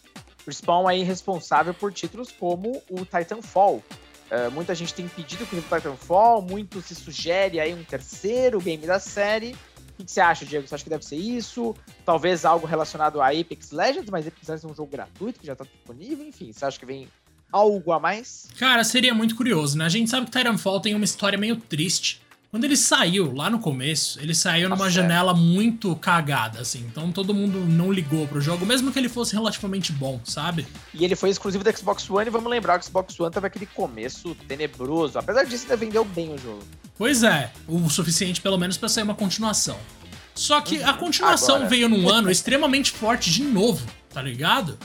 Respawn 0.46 0.88
aí 0.88 1.02
responsável 1.02 1.74
por 1.74 1.92
títulos 1.92 2.32
como 2.32 2.82
o 2.88 3.04
Titanfall. 3.04 3.84
Uh, 4.30 4.50
muita 4.52 4.74
gente 4.74 4.94
tem 4.94 5.06
pedido 5.06 5.44
o 5.44 5.46
Titanfall, 5.46 6.40
muito 6.40 6.80
se 6.80 6.94
sugere 6.94 7.60
aí 7.60 7.74
um 7.74 7.84
terceiro 7.84 8.58
game 8.58 8.86
da 8.86 8.98
série. 8.98 9.54
O 9.98 10.04
que 10.04 10.10
você 10.10 10.20
acha, 10.20 10.44
Diego? 10.44 10.66
Você 10.66 10.74
acha 10.74 10.84
que 10.84 10.90
deve 10.90 11.04
ser 11.04 11.16
isso? 11.16 11.74
Talvez 12.04 12.44
algo 12.44 12.66
relacionado 12.66 13.20
a 13.20 13.28
Apex 13.28 13.72
Legends, 13.72 14.08
mas 14.10 14.26
Apex 14.26 14.48
Legends 14.48 14.64
é 14.64 14.72
um 14.72 14.74
jogo 14.74 14.90
gratuito 14.90 15.40
que 15.40 15.46
já 15.46 15.54
está 15.54 15.64
disponível, 15.64 16.24
enfim. 16.24 16.52
Você 16.52 16.64
acha 16.64 16.78
que 16.78 16.86
vem 16.86 17.08
algo 17.50 17.92
a 17.92 17.98
mais? 17.98 18.48
Cara, 18.58 18.84
seria 18.84 19.12
muito 19.12 19.34
curioso, 19.34 19.76
né? 19.76 19.84
A 19.84 19.88
gente 19.88 20.08
sabe 20.08 20.26
que 20.26 20.38
Titanfall 20.38 20.80
tem 20.80 20.94
uma 20.94 21.04
história 21.04 21.36
meio 21.36 21.56
triste. 21.56 22.20
Quando 22.50 22.64
ele 22.64 22.78
saiu, 22.78 23.34
lá 23.34 23.50
no 23.50 23.58
começo, 23.58 24.18
ele 24.20 24.34
saiu 24.34 24.70
numa 24.70 24.84
Nossa, 24.84 24.90
janela 24.90 25.34
muito 25.34 25.94
cagada, 25.96 26.60
assim. 26.60 26.78
Então 26.90 27.12
todo 27.12 27.34
mundo 27.34 27.58
não 27.60 27.92
ligou 27.92 28.26
pro 28.26 28.40
jogo, 28.40 28.64
mesmo 28.64 28.90
que 28.90 28.98
ele 28.98 29.08
fosse 29.08 29.34
relativamente 29.34 29.92
bom, 29.92 30.18
sabe? 30.24 30.66
E 30.94 31.04
ele 31.04 31.14
foi 31.14 31.28
exclusivo 31.28 31.62
do 31.62 31.76
Xbox 31.76 32.08
One, 32.08 32.26
e 32.26 32.30
vamos 32.30 32.50
lembrar 32.50 32.78
que 32.78 32.86
o 32.86 32.88
Xbox 32.88 33.20
One 33.20 33.30
teve 33.30 33.46
aquele 33.46 33.66
começo 33.66 34.34
tenebroso. 34.46 35.18
Apesar 35.18 35.44
disso, 35.44 35.64
ainda 35.64 35.76
vendeu 35.76 36.06
bem 36.06 36.32
o 36.32 36.38
jogo. 36.38 36.64
Pois 36.96 37.22
é, 37.22 37.52
o 37.66 37.90
suficiente 37.90 38.40
pelo 38.40 38.56
menos 38.56 38.78
para 38.78 38.88
sair 38.88 39.04
uma 39.04 39.14
continuação. 39.14 39.78
Só 40.34 40.60
que 40.62 40.82
a 40.82 40.94
continuação 40.94 41.56
Agora. 41.56 41.68
veio 41.68 41.88
num 41.88 42.08
ano 42.08 42.30
extremamente 42.30 42.92
forte 42.92 43.30
de 43.30 43.42
novo, 43.42 43.86
tá 44.08 44.22
ligado? 44.22 44.78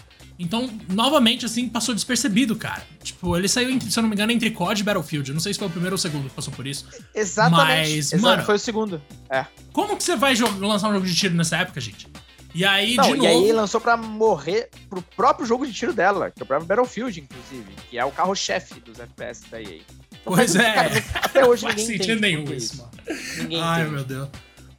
Então, 0.44 0.70
novamente, 0.90 1.46
assim, 1.46 1.70
passou 1.70 1.96
despercebido, 1.96 2.54
cara. 2.58 2.84
Tipo, 3.02 3.38
ele 3.38 3.48
saiu, 3.48 3.80
se 3.80 3.98
eu 3.98 4.02
não 4.02 4.10
me 4.10 4.16
engano, 4.16 4.32
entre 4.34 4.52
COD 4.52 4.82
e 4.82 4.84
Battlefield. 4.84 5.30
Eu 5.30 5.34
não 5.34 5.42
sei 5.42 5.54
se 5.54 5.60
foi 5.60 5.70
o 5.70 5.72
primeiro 5.72 5.94
ou 5.94 5.96
o 5.96 6.00
segundo 6.00 6.28
que 6.28 6.36
passou 6.36 6.54
por 6.54 6.68
isso. 6.68 6.86
Exatamente. 7.16 8.10
Mas, 8.12 8.22
mano, 8.22 8.44
foi 8.44 8.56
o 8.56 8.60
segundo. 8.60 9.02
É. 9.30 9.46
Como 9.72 9.96
que 9.96 10.04
você 10.04 10.18
vai 10.18 10.36
lançar 10.36 10.90
um 10.90 10.94
jogo 10.94 11.06
de 11.06 11.16
tiro 11.16 11.34
nessa 11.34 11.56
época, 11.58 11.80
gente? 11.80 12.08
E 12.54 12.66
aí, 12.66 12.96
não, 12.96 13.06
de 13.06 13.12
novo... 13.12 13.24
E 13.24 13.28
aí 13.28 13.52
lançou 13.54 13.80
pra 13.80 13.96
morrer 13.96 14.70
pro 14.90 15.02
próprio 15.02 15.46
jogo 15.46 15.66
de 15.66 15.74
tiro 15.74 15.94
dela, 15.94 16.30
que 16.30 16.42
é 16.42 16.44
o 16.44 16.46
próprio 16.46 16.68
Battlefield, 16.68 17.22
inclusive, 17.22 17.72
que 17.90 17.98
é 17.98 18.04
o 18.04 18.12
carro-chefe 18.12 18.82
dos 18.82 19.00
FPS 19.00 19.50
da 19.50 19.62
EA. 19.62 19.80
Então, 20.12 20.34
pois 20.36 20.56
é. 20.58 20.74
Cara, 20.74 21.04
até 21.16 21.46
hoje 21.46 21.64
não 21.64 21.70
ninguém 21.70 21.86
faz 21.86 21.98
sentido 21.98 22.20
nenhum 22.20 22.44
isso, 22.54 22.78
mano. 22.78 22.92
Ninguém 23.38 23.62
Ai, 23.62 23.82
entende. 23.82 23.96
meu 23.96 24.04
Deus. 24.04 24.30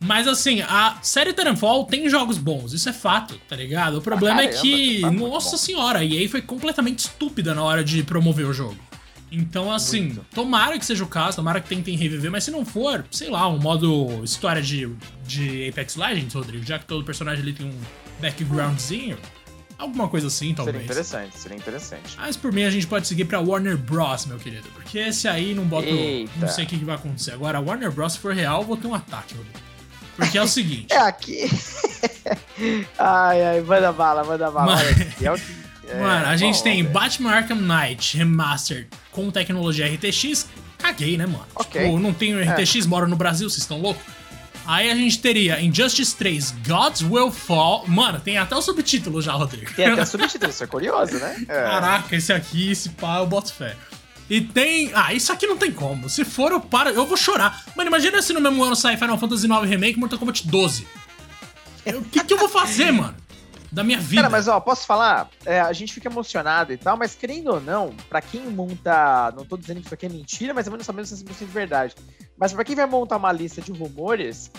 Mas 0.05 0.29
assim, 0.29 0.61
a 0.61 0.99
série 1.03 1.33
Titanfall 1.33 1.87
tem 1.87 2.09
jogos 2.09 2.37
bons, 2.37 2.73
isso 2.73 2.89
é 2.89 2.93
fato, 2.93 3.41
tá 3.49 3.57
ligado? 3.57 3.99
O 3.99 4.03
problema 4.03 4.43
ah, 4.43 4.49
caramba, 4.49 4.59
é 4.59 4.61
que, 4.61 5.01
tá 5.01 5.11
nossa 5.11 5.57
senhora, 5.57 6.01
a 6.01 6.05
EA 6.05 6.29
foi 6.29 6.43
completamente 6.43 7.01
estúpida 7.01 7.55
na 7.55 7.63
hora 7.63 7.83
de 7.83 8.03
promover 8.03 8.47
o 8.47 8.53
jogo. 8.53 8.77
Então, 9.33 9.73
assim, 9.73 10.03
Muito. 10.03 10.27
tomara 10.33 10.79
que 10.79 10.85
seja 10.85 11.03
o 11.03 11.09
caso, 11.09 11.37
tomara 11.37 11.61
que 11.61 11.69
tentem 11.69 11.97
reviver, 11.97 12.31
mas 12.31 12.45
se 12.45 12.51
não 12.51 12.65
for, 12.65 13.05
sei 13.11 13.31
lá, 13.31 13.49
um 13.49 13.59
modo 13.59 14.23
história 14.23 14.63
de, 14.63 14.89
de 15.27 15.69
Apex 15.69 15.97
Legends, 15.97 16.35
Rodrigo, 16.35 16.65
já 16.65 16.79
que 16.79 16.85
todo 16.85 17.05
personagem 17.05 17.43
ali 17.43 17.53
tem 17.53 17.67
um 17.67 17.75
backgroundzinho, 18.21 19.19
alguma 19.77 20.09
coisa 20.09 20.29
assim, 20.29 20.55
talvez. 20.55 20.77
Seria 20.77 20.85
interessante, 20.85 21.39
seria 21.39 21.57
interessante. 21.57 22.17
Mas 22.17 22.37
por 22.37 22.53
mim 22.53 22.63
a 22.63 22.71
gente 22.71 22.87
pode 22.87 23.09
seguir 23.09 23.25
pra 23.25 23.41
Warner 23.41 23.77
Bros, 23.77 24.27
meu 24.27 24.39
querido, 24.39 24.69
porque 24.75 24.99
esse 24.99 25.27
aí 25.27 25.55
não 25.55 25.65
bota. 25.65 25.89
Não 26.37 26.49
sei 26.49 26.65
o 26.65 26.69
que, 26.69 26.79
que 26.79 26.85
vai 26.85 26.95
acontecer. 26.95 27.33
Agora, 27.33 27.59
Warner 27.59 27.91
Bros, 27.91 28.13
se 28.13 28.19
for 28.19 28.35
real, 28.35 28.61
eu 28.61 28.67
vou 28.67 28.77
ter 28.77 28.87
um 28.87 28.95
ataque, 28.95 29.35
Rodrigo. 29.35 29.64
Porque 30.17 30.39
é 30.39 30.43
o 30.43 30.49
seguinte. 30.49 30.93
é 30.93 30.99
aqui. 30.99 31.51
ai, 32.99 33.43
ai, 33.43 33.61
manda 33.61 33.93
bala, 33.93 34.25
manda 34.25 34.51
bala. 34.51 34.77
é 35.21 35.31
o 35.31 35.35
que. 35.35 35.65
É, 35.89 36.01
Mano, 36.01 36.27
a 36.27 36.37
gente 36.37 36.57
bom, 36.59 36.65
tem 36.65 36.85
Batman 36.85 37.31
Arkham 37.31 37.57
Knight 37.57 38.17
Remastered 38.17 38.89
com 39.11 39.31
tecnologia 39.31 39.87
RTX. 39.87 40.47
Caguei, 40.79 41.17
né, 41.17 41.27
mano? 41.27 41.47
Ok. 41.55 41.83
Tipo, 41.83 41.99
não 41.99 42.13
tenho 42.13 42.41
RTX, 42.41 42.85
é. 42.85 42.89
moro 42.89 43.07
no 43.07 43.17
Brasil, 43.17 43.49
vocês 43.49 43.63
estão 43.63 43.81
loucos? 43.81 44.03
Aí 44.67 44.91
a 44.91 44.95
gente 44.95 45.19
teria 45.19 45.61
Injustice 45.61 46.17
3, 46.17 46.55
Gods 46.67 47.03
Will 47.03 47.31
Fall. 47.31 47.85
Mano, 47.87 48.19
tem 48.19 48.39
até 48.39 48.57
o 48.57 48.63
subtítulo 48.63 49.21
já, 49.21 49.33
Rodrigo. 49.33 49.71
Tem 49.75 49.87
até 49.87 50.03
o 50.03 50.07
subtítulo, 50.07 50.51
isso 50.51 50.65
é 50.65 50.67
curioso, 50.67 51.19
né? 51.19 51.45
É. 51.49 51.63
Caraca, 51.65 52.17
esse 52.17 52.33
aqui, 52.33 52.71
esse 52.71 52.89
pá, 52.91 53.19
eu 53.19 53.27
boto 53.27 53.53
fé. 53.53 53.77
E 54.29 54.41
tem. 54.41 54.91
Ah, 54.95 55.13
isso 55.13 55.33
aqui 55.33 55.47
não 55.47 55.57
tem 55.57 55.73
como. 55.73 56.09
Se 56.09 56.25
for, 56.25 56.51
eu 56.53 56.61
paro. 56.61 56.91
Eu 56.91 57.07
vou 57.07 57.17
chorar. 57.17 57.65
Mano, 57.77 57.89
imagina 57.89 58.23
se 58.23 58.33
no 58.33 58.41
mesmo 58.41 58.65
ano 58.65 58.75
sair 58.75 58.97
Final 58.97 59.19
Fantasy 59.19 59.47
IX 59.47 59.69
Remake 59.69 59.99
Mortal 59.99 60.19
Kombat 60.19 60.47
12. 60.49 60.87
O 61.87 62.05
que, 62.05 62.25
que 62.25 62.33
eu 62.33 62.39
vou 62.39 62.49
fazer, 62.49 62.91
mano? 62.93 63.25
da 63.75 63.83
minha 63.83 63.99
vida. 63.99 64.23
Cara, 64.23 64.31
mas 64.31 64.47
ó, 64.47 64.61
posso 64.61 64.87
falar? 64.87 65.29
É, 65.45 65.61
a 65.61 65.73
gente 65.73 65.93
fica 65.93 66.09
emocionado 66.09 66.73
e 66.73 66.77
tal, 66.77 66.97
mas 66.97 67.15
querendo 67.15 67.49
ou 67.49 67.61
não, 67.61 67.93
para 68.09 68.23
quem 68.23 68.41
monta. 68.43 69.33
Não 69.37 69.45
tô 69.45 69.57
dizendo 69.57 69.81
que 69.81 69.87
isso 69.87 69.95
aqui 69.95 70.07
é 70.07 70.09
mentira, 70.09 70.55
mas 70.55 70.67
eu 70.67 70.73
não 70.73 70.85
sabendo 70.85 71.07
se 71.07 71.15
é 71.15 71.17
100% 71.17 71.39
de 71.39 71.45
verdade. 71.47 71.95
Mas 72.39 72.53
para 72.53 72.65
quem 72.65 72.77
vai 72.77 72.87
montar 72.87 73.17
uma 73.17 73.33
lista 73.33 73.61
de 73.61 73.73
rumores, 73.73 74.51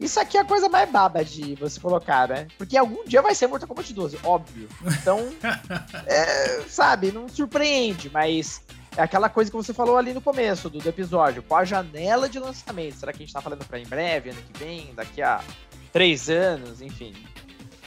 isso 0.00 0.18
aqui 0.18 0.36
é 0.36 0.40
a 0.40 0.44
coisa 0.44 0.68
mais 0.68 0.90
baba 0.90 1.24
de 1.24 1.54
você 1.54 1.78
colocar, 1.78 2.28
né? 2.28 2.48
Porque 2.58 2.76
algum 2.76 3.04
dia 3.04 3.22
vai 3.22 3.34
ser 3.34 3.46
Mortal 3.46 3.68
Kombat 3.68 3.92
12, 3.92 4.18
óbvio. 4.24 4.68
Então, 4.84 5.20
é, 6.06 6.62
sabe, 6.68 7.12
não 7.12 7.28
surpreende, 7.28 8.10
mas 8.12 8.60
é 8.96 9.02
aquela 9.02 9.28
coisa 9.28 9.50
que 9.50 9.56
você 9.56 9.74
falou 9.74 9.96
ali 9.96 10.12
no 10.12 10.20
começo 10.20 10.70
do, 10.70 10.78
do, 10.78 10.88
episódio. 10.88 11.42
Qual 11.42 11.60
a 11.60 11.64
janela 11.64 12.28
de 12.28 12.38
lançamento? 12.38 12.96
Será 12.96 13.12
que 13.12 13.22
a 13.22 13.26
gente 13.26 13.32
tá 13.32 13.40
falando 13.40 13.64
pra 13.64 13.78
em 13.78 13.86
breve, 13.86 14.30
ano 14.30 14.40
que 14.52 14.58
vem, 14.58 14.92
daqui 14.94 15.20
a 15.22 15.40
três 15.92 16.28
anos, 16.28 16.80
enfim? 16.80 17.12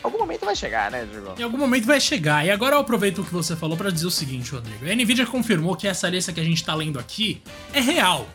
algum 0.04 0.20
momento 0.20 0.46
vai 0.46 0.56
chegar, 0.56 0.90
né, 0.90 1.08
Diego? 1.10 1.36
Em 1.38 1.44
algum 1.44 1.58
momento 1.58 1.86
vai 1.86 2.00
chegar. 2.00 2.46
E 2.46 2.52
agora 2.52 2.76
eu 2.76 2.80
aproveito 2.80 3.20
o 3.20 3.26
que 3.26 3.34
você 3.34 3.56
falou 3.56 3.78
para 3.78 3.92
dizer 3.92 4.08
o 4.08 4.12
seguinte, 4.12 4.52
Rodrigo. 4.52 4.86
A 4.86 4.96
Nvidia 4.96 5.26
confirmou 5.26 5.76
que 5.76 5.88
essa 5.88 6.10
lista 6.10 6.32
que 6.32 6.40
a 6.40 6.44
gente 6.44 6.64
tá 6.64 6.74
lendo 6.74 7.00
aqui 7.00 7.42
é 7.74 7.80
real. 7.80 8.28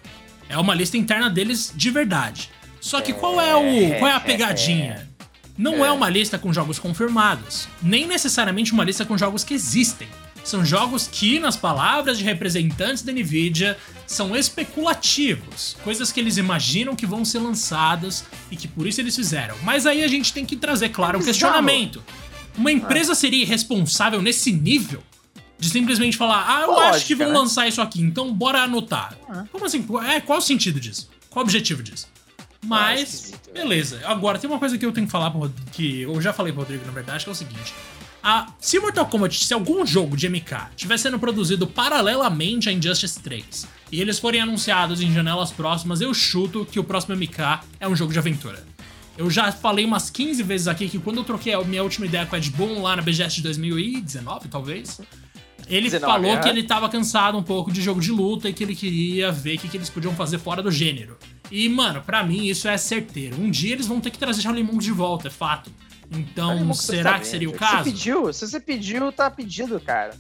É 0.49 0.59
uma 0.59 0.75
lista 0.75 0.97
interna 0.97 1.31
deles 1.31 1.73
de 1.75 1.91
verdade. 1.91 2.51
Só 2.81 3.01
que 3.01 3.13
qual 3.13 3.41
é 3.41 3.55
o 3.55 3.99
qual 3.99 4.11
é 4.11 4.15
a 4.15 4.21
pegadinha? 4.21 5.09
Não 5.57 5.85
é. 5.85 5.89
é 5.89 5.93
uma 5.93 6.09
lista 6.09 6.39
com 6.39 6.53
jogos 6.53 6.79
confirmados, 6.79 7.69
nem 7.83 8.07
necessariamente 8.07 8.73
uma 8.73 8.85
lista 8.85 9.05
com 9.05 9.17
jogos 9.17 9.45
que 9.45 9.55
existem. 9.55 10.09
São 10.45 10.65
jogos 10.65 11.07
que, 11.07 11.39
nas 11.39 11.57
palavras 11.57 12.19
de 12.19 12.25
representantes 12.25 13.03
da 13.03 13.13
Nvidia, 13.13 13.79
são 14.07 14.37
especulativos, 14.37 15.77
coisas 15.85 16.11
que 16.11 16.19
eles 16.19 16.37
imaginam 16.37 16.97
que 16.97 17.07
vão 17.07 17.25
ser 17.25 17.39
lançadas 17.39 18.25
e 18.51 18.57
que 18.57 18.67
por 18.67 18.87
isso 18.87 19.01
eles 19.01 19.15
fizeram. 19.15 19.57
Mas 19.63 19.87
aí 19.87 20.03
a 20.03 20.09
gente 20.09 20.33
tem 20.33 20.45
que 20.45 20.57
trazer, 20.57 20.89
claro, 20.89 21.19
um 21.19 21.23
questionamento. 21.23 22.03
Uma 22.57 22.73
empresa 22.73 23.15
seria 23.15 23.43
irresponsável 23.43 24.21
nesse 24.21 24.53
nível? 24.53 25.03
De 25.59 25.71
simplesmente 25.71 26.17
falar, 26.17 26.45
ah, 26.49 26.63
eu 26.63 26.73
Lógica, 26.73 26.97
acho 26.97 27.07
que 27.07 27.15
vão 27.15 27.29
né? 27.29 27.39
lançar 27.39 27.69
isso 27.69 27.81
aqui, 27.81 28.03
então 28.03 28.35
bora 28.35 28.63
anotar. 28.63 29.17
Como 29.53 29.65
assim? 29.65 29.87
É, 30.09 30.21
qual 30.21 30.41
o 30.41 30.43
sentido 30.43 30.81
disso? 30.81 31.09
Qual 31.31 31.45
o 31.45 31.47
objetivo 31.47 31.85
disso? 31.85 32.09
Mas, 32.65 33.33
beleza. 33.53 34.01
Agora, 34.05 34.41
tem 34.41 34.51
uma 34.51 34.59
coisa 34.59 34.77
que 34.77 34.85
eu 34.85 34.91
tenho 34.91 35.07
que 35.07 35.13
falar, 35.13 35.33
que 35.73 36.03
eu 36.03 36.21
já 36.21 36.33
falei 36.33 36.53
pro 36.53 36.63
Rodrigo, 36.63 36.85
na 36.85 36.93
verdade, 36.93 37.23
que 37.23 37.31
é 37.31 37.33
o 37.33 37.35
seguinte. 37.35 37.73
A, 38.23 38.53
se 38.61 38.79
Mortal 38.79 39.07
Kombat, 39.07 39.45
se 39.45 39.53
algum 39.53 39.85
jogo 39.85 40.17
de 40.17 40.29
MK 40.29 40.69
estiver 40.77 40.97
sendo 40.97 41.19
produzido 41.19 41.67
paralelamente 41.67 42.69
a 42.69 42.73
Injustice 42.73 43.19
3 43.19 43.67
e 43.91 44.01
eles 44.01 44.21
forem 44.21 44.41
anunciados 44.41 45.01
em 45.01 45.13
janelas 45.13 45.51
próximas, 45.51 46.01
eu 46.01 46.15
chuto 46.15 46.65
que 46.65 46.79
o 46.79 46.85
próximo 46.85 47.17
MK 47.17 47.61
é 47.81 47.89
um 47.89 47.97
jogo 47.97 48.13
de 48.13 48.21
aventura. 48.21 48.65
Eu 49.19 49.29
já 49.29 49.51
falei 49.51 49.85
umas 49.85 50.09
15 50.09 50.41
vezes 50.45 50.69
aqui 50.69 50.89
que 50.89 51.01
quando 51.01 51.19
eu 51.19 51.25
troquei 51.25 51.53
a 51.53 51.61
minha 51.65 51.83
última 51.83 52.07
ideia 52.07 52.25
com 52.25 52.37
o 52.37 52.39
Ed 52.39 52.49
Boon 52.51 52.81
lá 52.81 52.95
na 52.95 53.03
BGS 53.03 53.37
de 53.37 53.43
2019, 53.43 54.49
talvez, 54.49 55.01
ele 55.69 55.91
19, 55.91 56.13
falou 56.13 56.33
é. 56.33 56.41
que 56.41 56.49
ele 56.49 56.63
tava 56.63 56.89
cansado 56.89 57.37
um 57.39 57.43
pouco 57.43 57.73
de 57.73 57.81
jogo 57.81 58.01
de 58.01 58.11
luta 58.11 58.49
e 58.49 58.53
que 58.53 58.63
ele 58.63 58.75
queria 58.75 59.31
ver 59.31 59.57
o 59.57 59.59
que, 59.59 59.69
que 59.69 59.77
eles 59.77 59.91
podiam 59.91 60.15
fazer 60.15 60.39
fora 60.39 60.63
do 60.63 60.71
gênero. 60.71 61.17
E, 61.51 61.69
mano, 61.69 62.03
para 62.03 62.23
mim 62.25 62.47
isso 62.47 62.69
é 62.69 62.77
certeiro. 62.77 63.41
Um 63.41 63.51
dia 63.51 63.73
eles 63.73 63.87
vão 63.87 64.01
ter 64.01 64.11
que 64.11 64.19
trazer 64.19 64.43
Shaolin 64.43 64.63
Monk 64.63 64.79
de 64.79 64.93
volta, 64.93 65.29
é 65.29 65.31
fato. 65.31 65.71
Então, 66.11 66.73
será 66.75 67.19
que 67.19 67.27
seria 67.27 67.49
o 67.49 67.53
caso? 67.53 67.85
Você 67.85 67.91
pediu, 67.91 68.33
se 68.33 68.49
você 68.49 68.61
pediu, 68.61 69.13
tá 69.13 69.31
pedido, 69.31 69.81
cara. 69.81 70.15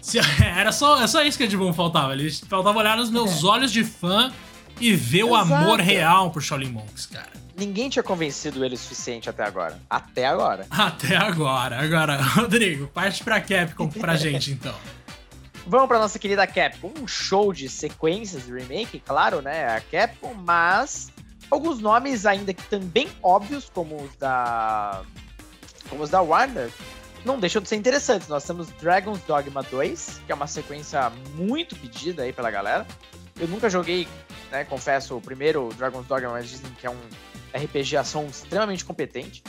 Se, 0.00 0.18
era 0.42 0.72
só, 0.72 1.00
é 1.02 1.06
só 1.06 1.22
isso 1.22 1.38
que 1.38 1.46
de 1.46 1.56
bom 1.56 1.72
faltava. 1.72 2.12
Ele 2.12 2.30
faltava 2.30 2.78
olhar 2.78 2.96
nos 2.96 3.10
meus 3.10 3.42
é. 3.42 3.46
olhos 3.46 3.72
de 3.72 3.84
fã 3.84 4.32
e 4.80 4.94
ver 4.94 5.24
Exato. 5.24 5.32
o 5.32 5.36
amor 5.36 5.80
real 5.80 6.30
por 6.30 6.42
Shaolin 6.42 6.70
Monks, 6.70 7.06
cara. 7.06 7.32
Ninguém 7.58 7.90
tinha 7.90 8.04
convencido 8.04 8.64
ele 8.64 8.76
o 8.76 8.78
suficiente 8.78 9.28
até 9.28 9.42
agora. 9.42 9.80
Até 9.90 10.24
agora. 10.24 10.64
Até 10.70 11.16
agora. 11.16 11.80
Agora, 11.82 12.16
Rodrigo, 12.22 12.86
parte 12.86 13.24
pra 13.24 13.40
Capcom 13.40 13.88
pra 13.88 14.14
gente, 14.16 14.52
então. 14.52 14.74
Vamos 15.66 15.88
pra 15.88 15.98
nossa 15.98 16.18
querida 16.20 16.46
Capcom. 16.46 16.92
Um 17.00 17.08
show 17.08 17.52
de 17.52 17.68
sequências 17.68 18.46
de 18.46 18.52
remake, 18.52 19.02
claro, 19.04 19.42
né? 19.42 19.76
A 19.76 19.80
Capcom, 19.80 20.34
mas 20.34 21.10
alguns 21.50 21.80
nomes 21.80 22.24
ainda 22.26 22.54
que 22.54 22.62
também 22.62 23.08
óbvios, 23.22 23.68
como 23.68 23.96
os 24.02 24.14
da 24.16 25.02
como 25.88 26.02
os 26.04 26.10
da 26.10 26.20
Warner, 26.20 26.70
não 27.24 27.40
deixam 27.40 27.60
de 27.60 27.68
ser 27.68 27.76
interessantes. 27.76 28.28
Nós 28.28 28.44
temos 28.44 28.68
Dragon's 28.80 29.20
Dogma 29.26 29.62
2, 29.64 30.20
que 30.26 30.30
é 30.30 30.34
uma 30.34 30.46
sequência 30.46 31.10
muito 31.34 31.74
pedida 31.74 32.22
aí 32.22 32.32
pela 32.32 32.50
galera. 32.50 32.86
Eu 33.38 33.48
nunca 33.48 33.68
joguei, 33.68 34.06
né, 34.50 34.64
confesso, 34.64 35.16
o 35.16 35.20
primeiro 35.20 35.70
Dragon's 35.76 36.06
Dogma, 36.06 36.30
mas 36.30 36.48
dizem 36.48 36.70
que 36.78 36.86
é 36.86 36.90
um 36.90 37.00
RPG 37.54 37.96
ação 37.96 38.26
extremamente 38.26 38.84
competente. 38.84 39.42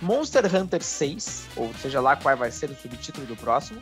Monster 0.00 0.44
Hunter 0.54 0.82
6, 0.82 1.46
ou 1.56 1.72
seja 1.80 2.00
lá 2.00 2.16
qual 2.16 2.36
vai 2.36 2.50
ser 2.50 2.70
o 2.70 2.76
subtítulo 2.76 3.24
do 3.26 3.36
próximo. 3.36 3.80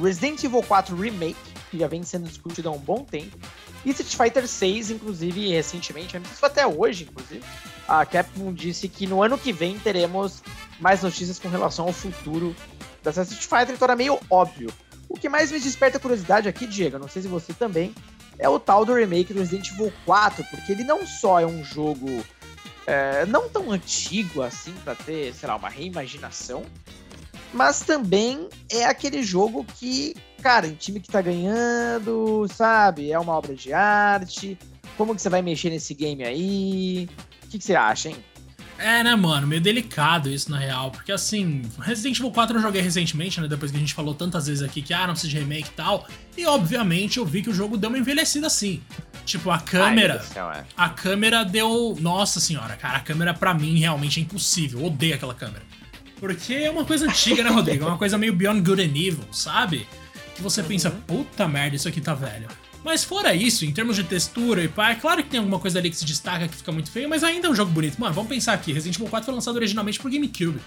Resident 0.00 0.42
Evil 0.42 0.62
4 0.62 0.96
Remake, 0.96 1.36
que 1.70 1.78
já 1.78 1.86
vem 1.86 2.02
sendo 2.02 2.26
discutido 2.28 2.68
há 2.68 2.72
um 2.72 2.78
bom 2.78 3.04
tempo. 3.04 3.38
E 3.84 3.90
Street 3.90 4.16
Fighter 4.16 4.48
6, 4.48 4.90
inclusive, 4.90 5.48
recentemente, 5.48 6.18
não 6.18 6.24
sei 6.26 6.48
até 6.48 6.66
hoje, 6.66 7.04
inclusive, 7.04 7.44
a 7.86 8.04
Capcom 8.06 8.52
disse 8.52 8.88
que 8.88 9.06
no 9.06 9.22
ano 9.22 9.36
que 9.38 9.52
vem 9.52 9.78
teremos 9.78 10.42
mais 10.80 11.02
notícias 11.02 11.38
com 11.38 11.48
relação 11.48 11.86
ao 11.86 11.92
futuro 11.92 12.54
da 13.02 13.10
Street 13.10 13.42
Fighter, 13.42 13.74
então 13.74 13.86
era 13.86 13.96
meio 13.96 14.18
óbvio. 14.30 14.72
O 15.08 15.14
que 15.14 15.28
mais 15.28 15.52
me 15.52 15.60
desperta 15.60 15.98
curiosidade 15.98 16.48
aqui, 16.48 16.66
Diego, 16.66 16.98
não 16.98 17.08
sei 17.08 17.22
se 17.22 17.28
você 17.28 17.52
também, 17.52 17.94
é 18.38 18.48
o 18.48 18.58
tal 18.58 18.84
do 18.84 18.94
remake 18.94 19.34
do 19.34 19.40
Resident 19.40 19.70
Evil 19.70 19.92
4, 20.04 20.44
porque 20.50 20.72
ele 20.72 20.84
não 20.84 21.06
só 21.06 21.40
é 21.40 21.46
um 21.46 21.62
jogo 21.62 22.24
é, 22.86 23.24
não 23.26 23.48
tão 23.48 23.70
antigo 23.70 24.42
assim 24.42 24.72
para 24.84 24.94
ter, 24.94 25.34
sei 25.34 25.48
lá, 25.48 25.56
uma 25.56 25.68
reimaginação, 25.68 26.64
mas 27.52 27.80
também 27.80 28.48
é 28.70 28.84
aquele 28.84 29.22
jogo 29.22 29.64
que, 29.76 30.14
cara, 30.42 30.66
em 30.66 30.74
time 30.74 31.00
que 31.00 31.08
tá 31.10 31.20
ganhando, 31.20 32.46
sabe, 32.48 33.12
é 33.12 33.18
uma 33.18 33.36
obra 33.36 33.54
de 33.54 33.72
arte. 33.72 34.58
Como 34.96 35.14
que 35.14 35.22
você 35.22 35.28
vai 35.28 35.42
mexer 35.42 35.70
nesse 35.70 35.94
game 35.94 36.24
aí? 36.24 37.08
O 37.44 37.48
que, 37.48 37.58
que 37.58 37.64
você 37.64 37.74
acha, 37.74 38.08
hein? 38.08 38.16
É, 38.82 39.04
né, 39.04 39.14
mano? 39.14 39.46
Meio 39.46 39.60
delicado 39.60 40.28
isso, 40.28 40.50
na 40.50 40.58
real. 40.58 40.90
Porque, 40.90 41.12
assim, 41.12 41.62
Resident 41.80 42.18
Evil 42.18 42.32
4 42.32 42.56
eu 42.56 42.62
joguei 42.62 42.82
recentemente, 42.82 43.40
né? 43.40 43.46
Depois 43.46 43.70
que 43.70 43.76
a 43.76 43.80
gente 43.80 43.94
falou 43.94 44.14
tantas 44.14 44.48
vezes 44.48 44.62
aqui 44.62 44.82
que, 44.82 44.92
ah, 44.92 45.06
não 45.06 45.14
precisa 45.14 45.30
de 45.30 45.38
remake 45.38 45.68
e 45.68 45.72
tal. 45.72 46.06
E, 46.36 46.44
obviamente, 46.46 47.18
eu 47.18 47.24
vi 47.24 47.42
que 47.42 47.50
o 47.50 47.54
jogo 47.54 47.76
deu 47.76 47.88
uma 47.88 47.98
envelhecida 47.98 48.48
assim. 48.48 48.82
Tipo, 49.24 49.50
a 49.50 49.58
câmera. 49.58 50.24
Ai, 50.34 50.60
é. 50.60 50.64
a 50.76 50.88
câmera 50.88 51.44
deu. 51.44 51.96
Nossa 52.00 52.40
senhora, 52.40 52.74
cara, 52.76 52.98
a 52.98 53.00
câmera 53.00 53.32
pra 53.32 53.54
mim 53.54 53.78
realmente 53.78 54.18
é 54.18 54.22
impossível. 54.22 54.80
Eu 54.80 54.86
odeio 54.86 55.14
aquela 55.14 55.34
câmera. 55.34 55.62
Porque 56.18 56.54
é 56.54 56.70
uma 56.70 56.84
coisa 56.84 57.06
antiga, 57.06 57.42
né, 57.42 57.50
Rodrigo? 57.50 57.84
É 57.84 57.88
uma 57.88 57.98
coisa 57.98 58.18
meio 58.18 58.32
Beyond 58.32 58.62
Good 58.62 58.82
and 58.82 58.96
Evil, 58.96 59.24
sabe? 59.32 59.86
Que 60.34 60.42
você 60.42 60.60
uhum. 60.60 60.68
pensa, 60.68 60.90
puta 60.90 61.46
merda, 61.48 61.76
isso 61.76 61.88
aqui 61.88 62.00
tá 62.00 62.14
velho. 62.14 62.48
Mas 62.84 63.04
fora 63.04 63.34
isso, 63.34 63.64
em 63.64 63.72
termos 63.72 63.96
de 63.96 64.04
textura 64.04 64.64
e 64.64 64.68
pá, 64.68 64.90
é 64.90 64.94
claro 64.96 65.22
que 65.22 65.30
tem 65.30 65.38
alguma 65.38 65.58
coisa 65.58 65.78
ali 65.78 65.88
que 65.88 65.96
se 65.96 66.04
destaca 66.04 66.48
que 66.48 66.56
fica 66.56 66.72
muito 66.72 66.90
feio, 66.90 67.08
mas 67.08 67.22
ainda 67.22 67.46
é 67.46 67.50
um 67.50 67.54
jogo 67.54 67.70
bonito. 67.70 68.00
Mano, 68.00 68.12
vamos 68.12 68.28
pensar 68.28 68.54
aqui, 68.54 68.72
Resident 68.72 68.96
Evil 68.96 69.08
4 69.08 69.24
foi 69.26 69.34
lançado 69.34 69.56
originalmente 69.56 70.00
por 70.00 70.10
GameCube. 70.10 70.60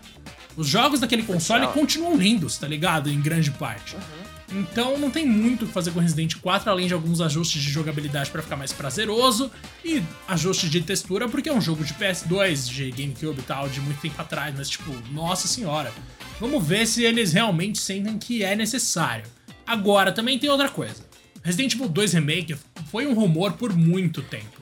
Os 0.56 0.68
jogos 0.68 1.02
daquele 1.02 1.24
console 1.24 1.68
continuam 1.68 2.16
lindos, 2.16 2.58
tá 2.58 2.68
ligado? 2.68 3.10
Em 3.10 3.20
grande 3.20 3.52
parte. 3.52 3.96
Uhum. 3.96 4.60
Então 4.60 4.98
não 4.98 5.10
tem 5.10 5.26
muito 5.26 5.66
o 5.66 5.68
que 5.68 5.74
fazer 5.74 5.92
com 5.92 6.00
Resident 6.00 6.36
4, 6.36 6.70
além 6.70 6.88
de 6.88 6.94
alguns 6.94 7.20
ajustes 7.20 7.62
de 7.62 7.70
jogabilidade 7.70 8.30
para 8.30 8.42
ficar 8.42 8.56
mais 8.56 8.72
prazeroso 8.72 9.52
e 9.84 10.02
ajustes 10.28 10.70
de 10.70 10.82
textura, 10.82 11.28
porque 11.28 11.50
é 11.50 11.54
um 11.54 11.60
jogo 11.60 11.84
de 11.84 11.94
PS2, 11.96 12.70
de 12.70 12.92
GameCube 12.92 13.40
e 13.40 13.44
tal, 13.44 13.68
de 13.68 13.82
muito 13.82 14.00
tempo 14.00 14.22
atrás, 14.22 14.54
mas 14.58 14.70
tipo, 14.70 14.92
nossa 15.12 15.48
senhora. 15.48 15.92
Vamos 16.40 16.66
ver 16.66 16.86
se 16.86 17.04
eles 17.04 17.34
realmente 17.34 17.80
sentem 17.80 18.18
que 18.18 18.44
é 18.44 18.56
necessário. 18.56 19.26
Agora, 19.66 20.12
também 20.12 20.38
tem 20.38 20.50
outra 20.50 20.70
coisa. 20.70 21.04
Resident 21.46 21.76
Evil 21.76 21.88
2 21.88 22.14
Remake 22.14 22.56
foi 22.90 23.06
um 23.06 23.14
rumor 23.14 23.54
por 23.54 23.72
muito 23.72 24.24
tempo. 24.24 24.60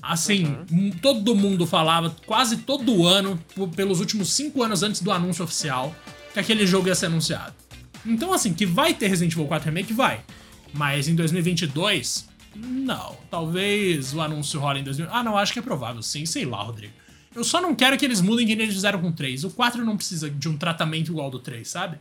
Assim, 0.00 0.46
uhum. 0.70 0.90
todo 0.90 1.36
mundo 1.36 1.66
falava, 1.66 2.16
quase 2.24 2.56
todo 2.56 3.06
ano, 3.06 3.38
pelos 3.76 4.00
últimos 4.00 4.32
5 4.32 4.62
anos 4.62 4.82
antes 4.82 5.02
do 5.02 5.12
anúncio 5.12 5.44
oficial, 5.44 5.94
que 6.32 6.40
aquele 6.40 6.66
jogo 6.66 6.88
ia 6.88 6.94
ser 6.94 7.06
anunciado. 7.06 7.52
Então, 8.06 8.32
assim, 8.32 8.54
que 8.54 8.64
vai 8.64 8.94
ter 8.94 9.08
Resident 9.08 9.34
Evil 9.34 9.46
4 9.46 9.66
Remake, 9.66 9.92
vai. 9.92 10.22
Mas 10.72 11.06
em 11.06 11.14
2022, 11.14 12.26
não. 12.56 13.14
Talvez 13.30 14.14
o 14.14 14.22
anúncio 14.22 14.58
role 14.58 14.80
em 14.80 14.84
2022. 14.84 15.20
Ah, 15.20 15.22
não, 15.22 15.36
acho 15.36 15.52
que 15.52 15.58
é 15.58 15.62
provável, 15.62 16.02
sim. 16.02 16.24
Sei 16.24 16.46
lá, 16.46 16.62
Rodrigo. 16.62 16.94
Eu 17.34 17.44
só 17.44 17.60
não 17.60 17.74
quero 17.74 17.98
que 17.98 18.06
eles 18.06 18.22
mudem 18.22 18.46
que 18.46 18.52
eles 18.52 18.72
fizeram 18.72 19.02
com 19.02 19.08
o 19.08 19.12
3. 19.12 19.44
O 19.44 19.50
4 19.50 19.84
não 19.84 19.98
precisa 19.98 20.30
de 20.30 20.48
um 20.48 20.56
tratamento 20.56 21.10
igual 21.10 21.26
ao 21.26 21.30
do 21.30 21.38
3, 21.38 21.68
sabe? 21.68 21.98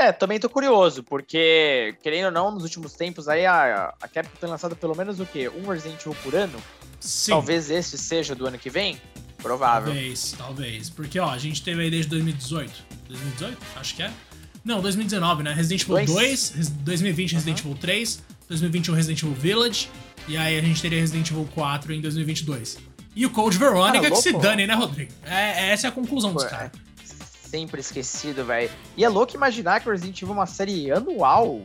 É, 0.00 0.12
também 0.12 0.40
tô 0.40 0.48
curioso, 0.48 1.02
porque, 1.02 1.94
querendo 2.02 2.24
ou 2.24 2.30
não, 2.30 2.50
nos 2.50 2.62
últimos 2.62 2.94
tempos 2.94 3.28
aí 3.28 3.44
a, 3.44 3.92
a 4.00 4.08
Capcom 4.08 4.34
tem 4.40 4.48
lançado 4.48 4.74
pelo 4.74 4.96
menos 4.96 5.20
o 5.20 5.26
quê? 5.26 5.50
Um 5.50 5.68
Resident 5.68 6.00
Evil 6.00 6.16
por 6.22 6.34
ano? 6.34 6.58
Sim. 6.98 7.32
Talvez 7.32 7.70
esse 7.70 7.98
seja 7.98 8.34
do 8.34 8.46
ano 8.46 8.58
que 8.58 8.70
vem? 8.70 8.98
Provável. 9.42 9.92
Talvez, 9.92 10.34
talvez. 10.38 10.88
Porque, 10.88 11.18
ó, 11.18 11.28
a 11.28 11.36
gente 11.36 11.62
teve 11.62 11.82
aí 11.82 11.90
desde 11.90 12.08
2018. 12.12 12.72
2018? 13.08 13.58
Acho 13.76 13.94
que 13.94 14.02
é. 14.02 14.10
Não, 14.64 14.80
2019, 14.80 15.42
né? 15.42 15.52
Resident 15.52 15.82
Evil 15.82 16.06
2, 16.06 16.50
2020 16.80 17.34
Resident 17.34 17.60
Evil 17.60 17.76
3, 17.78 18.22
2021 18.48 18.94
Resident 18.94 19.22
Evil 19.22 19.34
Village, 19.34 19.90
e 20.26 20.34
aí 20.38 20.58
a 20.58 20.62
gente 20.62 20.80
teria 20.80 20.98
Resident 20.98 21.30
Evil 21.30 21.46
4 21.54 21.92
em 21.92 22.00
2022. 22.00 22.78
E 23.14 23.26
o 23.26 23.30
Code 23.30 23.58
Veronica 23.58 24.10
que 24.10 24.16
se 24.16 24.32
dane, 24.32 24.66
né, 24.66 24.72
Rodrigo? 24.72 25.12
É, 25.26 25.72
essa 25.72 25.88
é 25.88 25.90
a 25.90 25.92
conclusão 25.92 26.32
dos 26.32 26.44
caras. 26.44 26.70
Sempre 27.50 27.80
esquecido, 27.80 28.44
velho. 28.44 28.70
E 28.96 29.04
é 29.04 29.08
louco 29.08 29.34
imaginar 29.34 29.80
que 29.80 29.88
o 29.88 29.92
Resident 29.92 30.22
Evil 30.22 30.34
é 30.34 30.38
uma 30.38 30.46
série 30.46 30.92
anual 30.92 31.60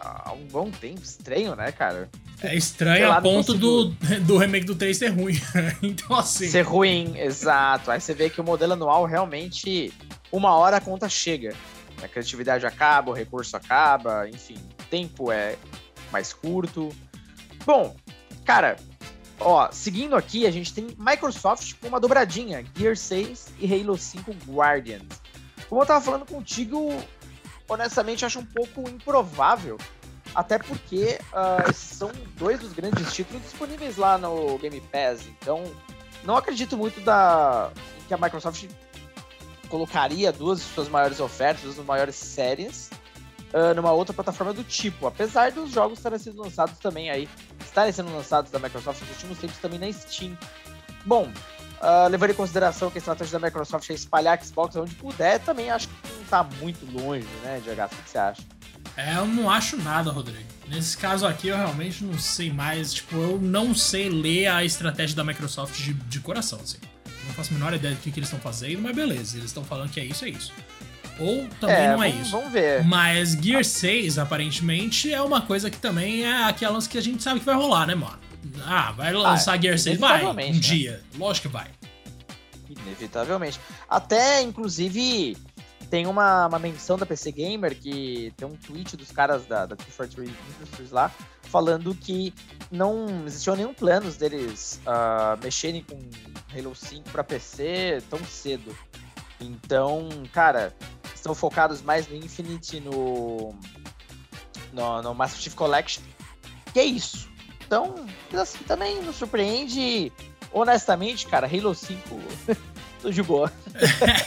há 0.00 0.32
um 0.32 0.46
bom 0.46 0.70
tempo. 0.70 1.00
Estranho, 1.02 1.56
né, 1.56 1.72
cara? 1.72 2.10
É 2.42 2.54
estranho 2.54 3.08
lá, 3.08 3.18
a 3.18 3.22
ponto 3.22 3.54
do, 3.54 3.86
do 4.26 4.36
remake 4.36 4.66
do 4.66 4.74
3 4.74 4.96
ser 4.96 5.08
ruim. 5.08 5.40
então, 5.82 6.16
assim. 6.16 6.46
Ser 6.48 6.62
ruim, 6.62 7.18
exato. 7.18 7.90
Aí 7.90 8.00
você 8.00 8.12
vê 8.12 8.28
que 8.28 8.40
o 8.40 8.44
modelo 8.44 8.74
anual 8.74 9.06
realmente, 9.06 9.92
uma 10.30 10.54
hora 10.54 10.76
a 10.76 10.80
conta 10.80 11.08
chega. 11.08 11.54
A 12.02 12.08
criatividade 12.08 12.66
acaba, 12.66 13.10
o 13.10 13.14
recurso 13.14 13.56
acaba, 13.56 14.28
enfim, 14.28 14.56
o 14.80 14.84
tempo 14.84 15.32
é 15.32 15.56
mais 16.12 16.32
curto. 16.34 16.88
Bom, 17.64 17.96
cara, 18.44 18.76
ó, 19.38 19.70
seguindo 19.70 20.16
aqui, 20.16 20.46
a 20.46 20.50
gente 20.50 20.72
tem 20.72 20.88
Microsoft 20.98 21.74
com 21.80 21.88
uma 21.88 22.00
dobradinha, 22.00 22.64
Gear 22.74 22.96
6 22.96 23.52
e 23.58 23.72
Halo 23.72 23.96
5 23.96 24.34
Guardians. 24.46 25.02
Como 25.70 25.80
eu 25.80 25.86
tava 25.86 26.04
falando 26.04 26.26
contigo, 26.26 26.92
honestamente 27.68 28.24
acho 28.26 28.40
um 28.40 28.44
pouco 28.44 28.90
improvável, 28.90 29.78
até 30.34 30.58
porque 30.58 31.16
uh, 31.32 31.72
são 31.72 32.10
dois 32.36 32.58
dos 32.58 32.72
grandes 32.72 33.14
títulos 33.14 33.40
disponíveis 33.44 33.96
lá 33.96 34.18
no 34.18 34.58
Game 34.58 34.80
Pass, 34.80 35.28
então 35.28 35.62
não 36.24 36.36
acredito 36.36 36.76
muito 36.76 37.00
da 37.02 37.70
que 38.08 38.12
a 38.12 38.18
Microsoft 38.18 38.66
colocaria 39.68 40.32
duas 40.32 40.58
de 40.58 40.64
suas 40.64 40.88
maiores 40.88 41.20
ofertas, 41.20 41.62
duas 41.62 41.76
das 41.76 41.86
maiores 41.86 42.16
séries, 42.16 42.90
uh, 43.54 43.72
numa 43.76 43.92
outra 43.92 44.12
plataforma 44.12 44.52
do 44.52 44.64
tipo. 44.64 45.06
Apesar 45.06 45.52
dos 45.52 45.70
jogos 45.70 46.00
estarem 46.00 46.18
sendo 46.18 46.42
lançados 46.42 46.80
também 46.80 47.10
aí, 47.10 47.28
estarem 47.64 47.92
sendo 47.92 48.12
lançados 48.12 48.50
da 48.50 48.58
Microsoft 48.58 49.02
nos 49.02 49.10
últimos 49.10 49.38
tempos 49.38 49.58
também 49.58 49.78
na 49.78 49.92
Steam. 49.92 50.36
Bom, 51.06 51.30
uh, 51.80 52.08
levando 52.08 52.30
em 52.30 52.34
consideração 52.34 52.90
que 52.90 52.98
a 52.98 53.00
estratégia 53.00 53.38
da 53.38 53.46
Microsoft 53.46 53.88
é 53.90 53.94
espalhar 53.94 54.42
Xbox 54.42 54.76
onde 54.76 54.94
puder, 54.94 55.40
também 55.40 55.70
acho 55.70 55.88
que 55.88 55.94
não 56.12 56.22
está 56.22 56.42
muito 56.60 56.84
longe, 56.92 57.26
né, 57.42 57.60
de 57.62 57.70
O 57.70 57.74
que 57.74 58.10
você 58.10 58.18
acha? 58.18 58.42
É, 58.96 59.16
eu 59.16 59.26
não 59.26 59.48
acho 59.48 59.76
nada, 59.76 60.10
Rodrigo. 60.10 60.48
Nesse 60.68 60.96
caso 60.96 61.26
aqui, 61.26 61.48
eu 61.48 61.56
realmente 61.56 62.04
não 62.04 62.18
sei 62.18 62.52
mais. 62.52 62.92
Tipo, 62.92 63.16
eu 63.16 63.38
não 63.40 63.74
sei 63.74 64.08
ler 64.08 64.46
a 64.48 64.64
estratégia 64.64 65.16
da 65.16 65.24
Microsoft 65.24 65.76
de, 65.76 65.92
de 65.94 66.20
coração, 66.20 66.60
assim. 66.62 66.78
Não 67.26 67.34
faço 67.34 67.50
a 67.50 67.54
menor 67.54 67.74
ideia 67.74 67.94
do 67.94 68.00
que, 68.00 68.10
que 68.10 68.18
eles 68.18 68.28
estão 68.28 68.40
fazendo, 68.40 68.82
mas 68.82 68.94
beleza, 68.94 69.36
eles 69.36 69.46
estão 69.46 69.64
falando 69.64 69.90
que 69.90 70.00
é 70.00 70.04
isso, 70.04 70.24
é 70.24 70.28
isso. 70.28 70.52
Ou 71.18 71.46
também 71.60 71.76
é, 71.76 71.88
não 71.88 72.02
é 72.02 72.08
vamos, 72.08 72.22
isso. 72.22 72.30
Vamos 72.30 72.52
ver. 72.52 72.84
Mas 72.84 73.32
Gear 73.32 73.64
6, 73.64 74.18
aparentemente, 74.18 75.12
é 75.12 75.20
uma 75.20 75.42
coisa 75.42 75.70
que 75.70 75.76
também 75.76 76.24
é 76.24 76.44
aquelas 76.44 76.86
que 76.86 76.96
a 76.96 77.00
gente 77.00 77.22
sabe 77.22 77.40
que 77.40 77.46
vai 77.46 77.54
rolar, 77.54 77.86
né, 77.86 77.94
mano? 77.94 78.18
Ah, 78.64 78.92
vai 78.92 79.12
lançar 79.12 79.54
ah, 79.54 79.60
Gear 79.60 79.78
6? 79.78 79.98
Vai, 79.98 80.24
um 80.24 80.32
né? 80.32 80.50
dia. 80.50 81.02
Lógico 81.16 81.48
que 81.48 81.52
vai. 81.52 81.68
Inevitavelmente. 82.68 83.60
Até, 83.88 84.42
inclusive, 84.42 85.36
tem 85.90 86.06
uma, 86.06 86.46
uma 86.46 86.58
menção 86.58 86.96
da 86.96 87.04
PC 87.04 87.32
Gamer 87.32 87.76
que 87.76 88.32
tem 88.36 88.46
um 88.46 88.56
tweet 88.56 88.96
dos 88.96 89.10
caras 89.10 89.44
da, 89.46 89.66
da 89.66 89.74
243 89.74 90.30
Industries 90.56 90.90
lá 90.90 91.12
falando 91.42 91.94
que 91.94 92.32
não 92.70 93.26
existiam 93.26 93.56
nenhum 93.56 93.74
planos 93.74 94.16
deles 94.16 94.80
uh, 94.86 95.42
mexerem 95.42 95.82
com 95.82 95.98
Halo 96.56 96.74
5 96.74 97.10
para 97.10 97.24
PC 97.24 98.02
tão 98.08 98.24
cedo. 98.24 98.76
Então, 99.40 100.08
cara, 100.32 100.74
estão 101.14 101.34
focados 101.34 101.82
mais 101.82 102.06
no 102.06 102.14
Infinite, 102.14 102.78
no, 102.78 103.52
no, 104.72 105.02
no 105.02 105.14
Master 105.14 105.40
Chief 105.40 105.54
Collection. 105.54 106.02
Que 106.72 106.80
é 106.80 106.84
isso. 106.84 107.29
Então, 107.70 107.94
assim, 108.34 108.58
também 108.66 109.00
nos 109.00 109.14
surpreende. 109.14 110.10
Honestamente, 110.52 111.24
cara, 111.28 111.46
Halo 111.46 111.72
5 111.72 112.20
tô 113.00 113.10
de 113.12 113.22
boa. 113.22 113.52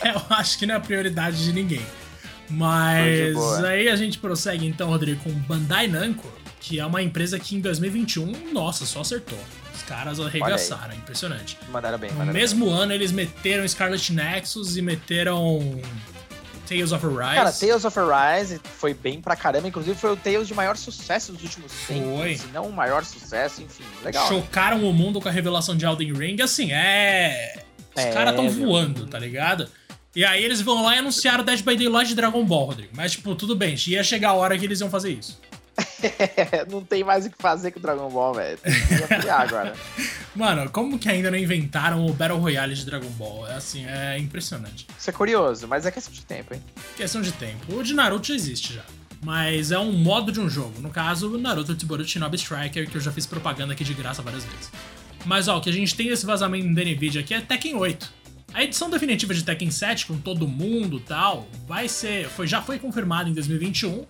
eu 0.05 0.37
acho 0.37 0.57
que 0.57 0.65
não 0.65 0.75
é 0.75 0.79
prioridade 0.79 1.43
de 1.43 1.51
ninguém. 1.51 1.85
Mas 2.49 3.35
aí 3.65 3.89
a 3.89 3.97
gente 3.97 4.17
prossegue 4.17 4.65
então, 4.65 4.87
Rodrigo, 4.87 5.21
com 5.21 5.29
Bandai 5.31 5.87
Namco, 5.89 6.31
que 6.61 6.79
é 6.79 6.85
uma 6.85 7.01
empresa 7.01 7.37
que 7.37 7.57
em 7.57 7.59
2021, 7.59 8.53
nossa, 8.53 8.85
só 8.85 9.01
acertou. 9.01 9.37
Os 9.75 9.81
caras 9.83 10.21
arregaçaram, 10.21 10.95
impressionante. 10.95 11.57
Mandaram 11.69 11.97
bem, 11.97 12.11
mandaram 12.11 12.27
No 12.27 12.33
mesmo 12.33 12.65
bem. 12.67 12.73
ano 12.75 12.93
eles 12.93 13.11
meteram 13.11 13.67
Scarlet 13.67 14.13
Nexus 14.13 14.77
e 14.77 14.81
meteram 14.81 15.81
Tales 16.67 16.91
of 16.91 17.05
Arise. 17.05 17.35
Cara, 17.35 17.51
Tales 17.51 17.85
of 17.85 17.99
Arise 17.99 18.61
foi 18.79 18.93
bem 18.93 19.21
pra 19.21 19.35
caramba. 19.35 19.67
Inclusive, 19.67 19.97
foi 19.97 20.11
o 20.11 20.17
Tales 20.17 20.47
de 20.47 20.53
maior 20.53 20.77
sucesso 20.77 21.31
dos 21.31 21.43
últimos 21.43 21.71
tempos. 21.87 22.19
Foi. 22.19 22.35
Se 22.35 22.47
não 22.47 22.67
o 22.67 22.73
maior 22.73 23.03
sucesso, 23.05 23.61
enfim. 23.61 23.83
Legal. 24.03 24.27
Chocaram 24.27 24.79
né? 24.79 24.87
o 24.87 24.93
mundo 24.93 25.21
com 25.21 25.29
a 25.29 25.31
revelação 25.31 25.75
de 25.75 25.85
Elden 25.85 26.13
Ring. 26.13 26.41
Assim, 26.41 26.71
é. 26.71 27.63
Os 27.95 28.01
é, 28.01 28.11
caras 28.11 28.35
tão 28.35 28.49
voando, 28.49 29.05
tá 29.05 29.19
ligado? 29.19 29.67
E 30.15 30.23
aí 30.23 30.43
eles 30.43 30.61
vão 30.61 30.83
lá 30.83 30.95
e 30.95 30.99
anunciaram 30.99 31.43
Dead 31.43 31.61
by 31.63 31.75
Daylight 31.75 32.09
de 32.09 32.15
Dragon 32.15 32.43
Ball, 32.45 32.65
Rodrigo. 32.65 32.91
Mas, 32.95 33.13
tipo, 33.13 33.33
tudo 33.35 33.55
bem, 33.55 33.75
ia 33.87 34.03
chegar 34.03 34.29
a 34.29 34.33
hora 34.33 34.57
que 34.57 34.65
eles 34.65 34.79
iam 34.79 34.89
fazer 34.89 35.11
isso. 35.11 35.39
não 36.69 36.83
tem 36.83 37.03
mais 37.03 37.25
o 37.25 37.29
que 37.29 37.37
fazer 37.39 37.71
com 37.71 37.79
o 37.79 37.81
Dragon 37.81 38.09
Ball, 38.09 38.33
velho. 38.33 38.57
Tem 38.57 38.73
que 38.73 39.07
criar 39.07 39.41
agora. 39.41 39.73
Mano, 40.35 40.69
como 40.69 40.97
que 40.97 41.09
ainda 41.09 41.29
não 41.29 41.37
inventaram 41.37 42.05
o 42.05 42.13
Battle 42.13 42.39
Royale 42.39 42.73
de 42.73 42.85
Dragon 42.85 43.09
Ball? 43.09 43.47
É 43.47 43.55
assim, 43.55 43.85
é 43.85 44.17
impressionante. 44.17 44.87
Isso 44.97 45.09
é 45.09 45.13
curioso, 45.13 45.67
mas 45.67 45.85
é 45.85 45.91
questão 45.91 46.13
de 46.13 46.25
tempo, 46.25 46.53
hein? 46.53 46.63
Questão 46.95 47.21
de 47.21 47.31
tempo. 47.31 47.75
O 47.75 47.83
de 47.83 47.93
Naruto 47.93 48.27
já 48.27 48.35
existe 48.35 48.73
já. 48.73 48.83
Mas 49.21 49.71
é 49.71 49.79
um 49.79 49.93
modo 49.93 50.31
de 50.31 50.39
um 50.39 50.49
jogo. 50.49 50.81
No 50.81 50.89
caso, 50.89 51.33
o 51.33 51.37
Naruto 51.37 51.75
Tsuboru 51.75 52.03
Shinobi 52.03 52.35
Striker, 52.35 52.89
que 52.89 52.97
eu 52.97 53.01
já 53.01 53.11
fiz 53.11 53.25
propaganda 53.25 53.73
aqui 53.73 53.83
de 53.83 53.93
graça 53.93 54.21
várias 54.21 54.43
vezes. 54.43 54.71
Mas 55.25 55.47
ó, 55.47 55.57
o 55.57 55.61
que 55.61 55.69
a 55.69 55.73
gente 55.73 55.95
tem 55.95 56.09
desse 56.09 56.25
vazamento 56.25 56.73
da 56.73 56.81
Nvidia 56.81 57.21
aqui 57.21 57.33
é 57.33 57.39
Tekken 57.39 57.75
8. 57.75 58.23
A 58.53 58.63
edição 58.63 58.89
definitiva 58.89 59.33
de 59.33 59.43
Tekken 59.43 59.71
7 59.71 60.05
com 60.05 60.17
todo 60.17 60.47
mundo 60.47 60.99
tal, 60.99 61.47
vai 61.65 61.87
ser, 61.87 62.27
foi, 62.29 62.45
já 62.45 62.61
foi 62.61 62.77
confirmada 62.77 63.29
em 63.29 63.33
2021. 63.33 64.05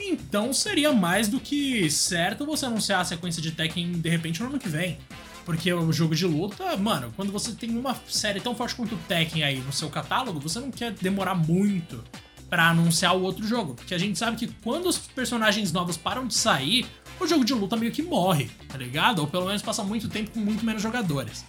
Então 0.00 0.52
seria 0.52 0.92
mais 0.92 1.28
do 1.28 1.38
que 1.38 1.90
certo 1.90 2.46
você 2.46 2.66
anunciar 2.66 3.00
a 3.00 3.04
sequência 3.04 3.42
de 3.42 3.52
Tekken 3.52 3.92
de 3.92 4.08
repente 4.08 4.40
no 4.40 4.48
ano 4.48 4.58
que 4.58 4.68
vem. 4.68 4.98
Porque 5.44 5.72
o 5.72 5.92
jogo 5.92 6.14
de 6.14 6.26
luta, 6.26 6.76
mano, 6.76 7.12
quando 7.16 7.32
você 7.32 7.52
tem 7.52 7.70
uma 7.76 7.96
série 8.08 8.40
tão 8.40 8.54
forte 8.54 8.74
quanto 8.74 8.94
o 8.94 8.98
Tekken 9.08 9.42
aí 9.42 9.58
no 9.58 9.72
seu 9.72 9.90
catálogo, 9.90 10.38
você 10.38 10.60
não 10.60 10.70
quer 10.70 10.92
demorar 10.92 11.34
muito 11.34 12.02
para 12.48 12.68
anunciar 12.68 13.16
o 13.16 13.22
outro 13.22 13.46
jogo. 13.46 13.74
Porque 13.74 13.94
a 13.94 13.98
gente 13.98 14.18
sabe 14.18 14.36
que 14.36 14.48
quando 14.62 14.86
os 14.86 14.98
personagens 14.98 15.72
novos 15.72 15.96
param 15.96 16.26
de 16.26 16.34
sair, 16.34 16.86
o 17.18 17.26
jogo 17.26 17.44
de 17.44 17.54
luta 17.54 17.76
meio 17.76 17.92
que 17.92 18.02
morre, 18.02 18.50
tá 18.68 18.76
ligado? 18.76 19.20
Ou 19.20 19.26
pelo 19.26 19.46
menos 19.46 19.62
passa 19.62 19.82
muito 19.82 20.08
tempo 20.08 20.30
com 20.30 20.40
muito 20.40 20.64
menos 20.64 20.82
jogadores. 20.82 21.44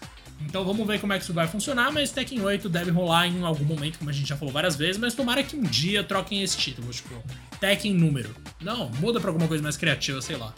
Então 0.45 0.65
vamos 0.65 0.85
ver 0.85 0.99
como 0.99 1.13
é 1.13 1.17
que 1.17 1.23
isso 1.23 1.33
vai 1.33 1.47
funcionar, 1.47 1.91
mas 1.91 2.11
Tekken 2.11 2.41
8 2.41 2.67
deve 2.69 2.91
rolar 2.91 3.27
em 3.27 3.43
algum 3.43 3.63
momento, 3.63 3.99
como 3.99 4.09
a 4.09 4.13
gente 4.13 4.27
já 4.27 4.35
falou 4.35 4.53
várias 4.53 4.75
vezes, 4.75 4.97
mas 4.97 5.13
tomara 5.13 5.43
que 5.43 5.55
um 5.55 5.63
dia 5.63 6.03
troquem 6.03 6.43
esse 6.43 6.57
título, 6.57 6.91
tipo, 6.91 7.15
Tekken 7.59 7.93
número. 7.93 8.35
Não, 8.59 8.89
muda 8.99 9.19
pra 9.19 9.29
alguma 9.29 9.47
coisa 9.47 9.63
mais 9.63 9.77
criativa, 9.77 10.21
sei 10.21 10.35
lá. 10.35 10.53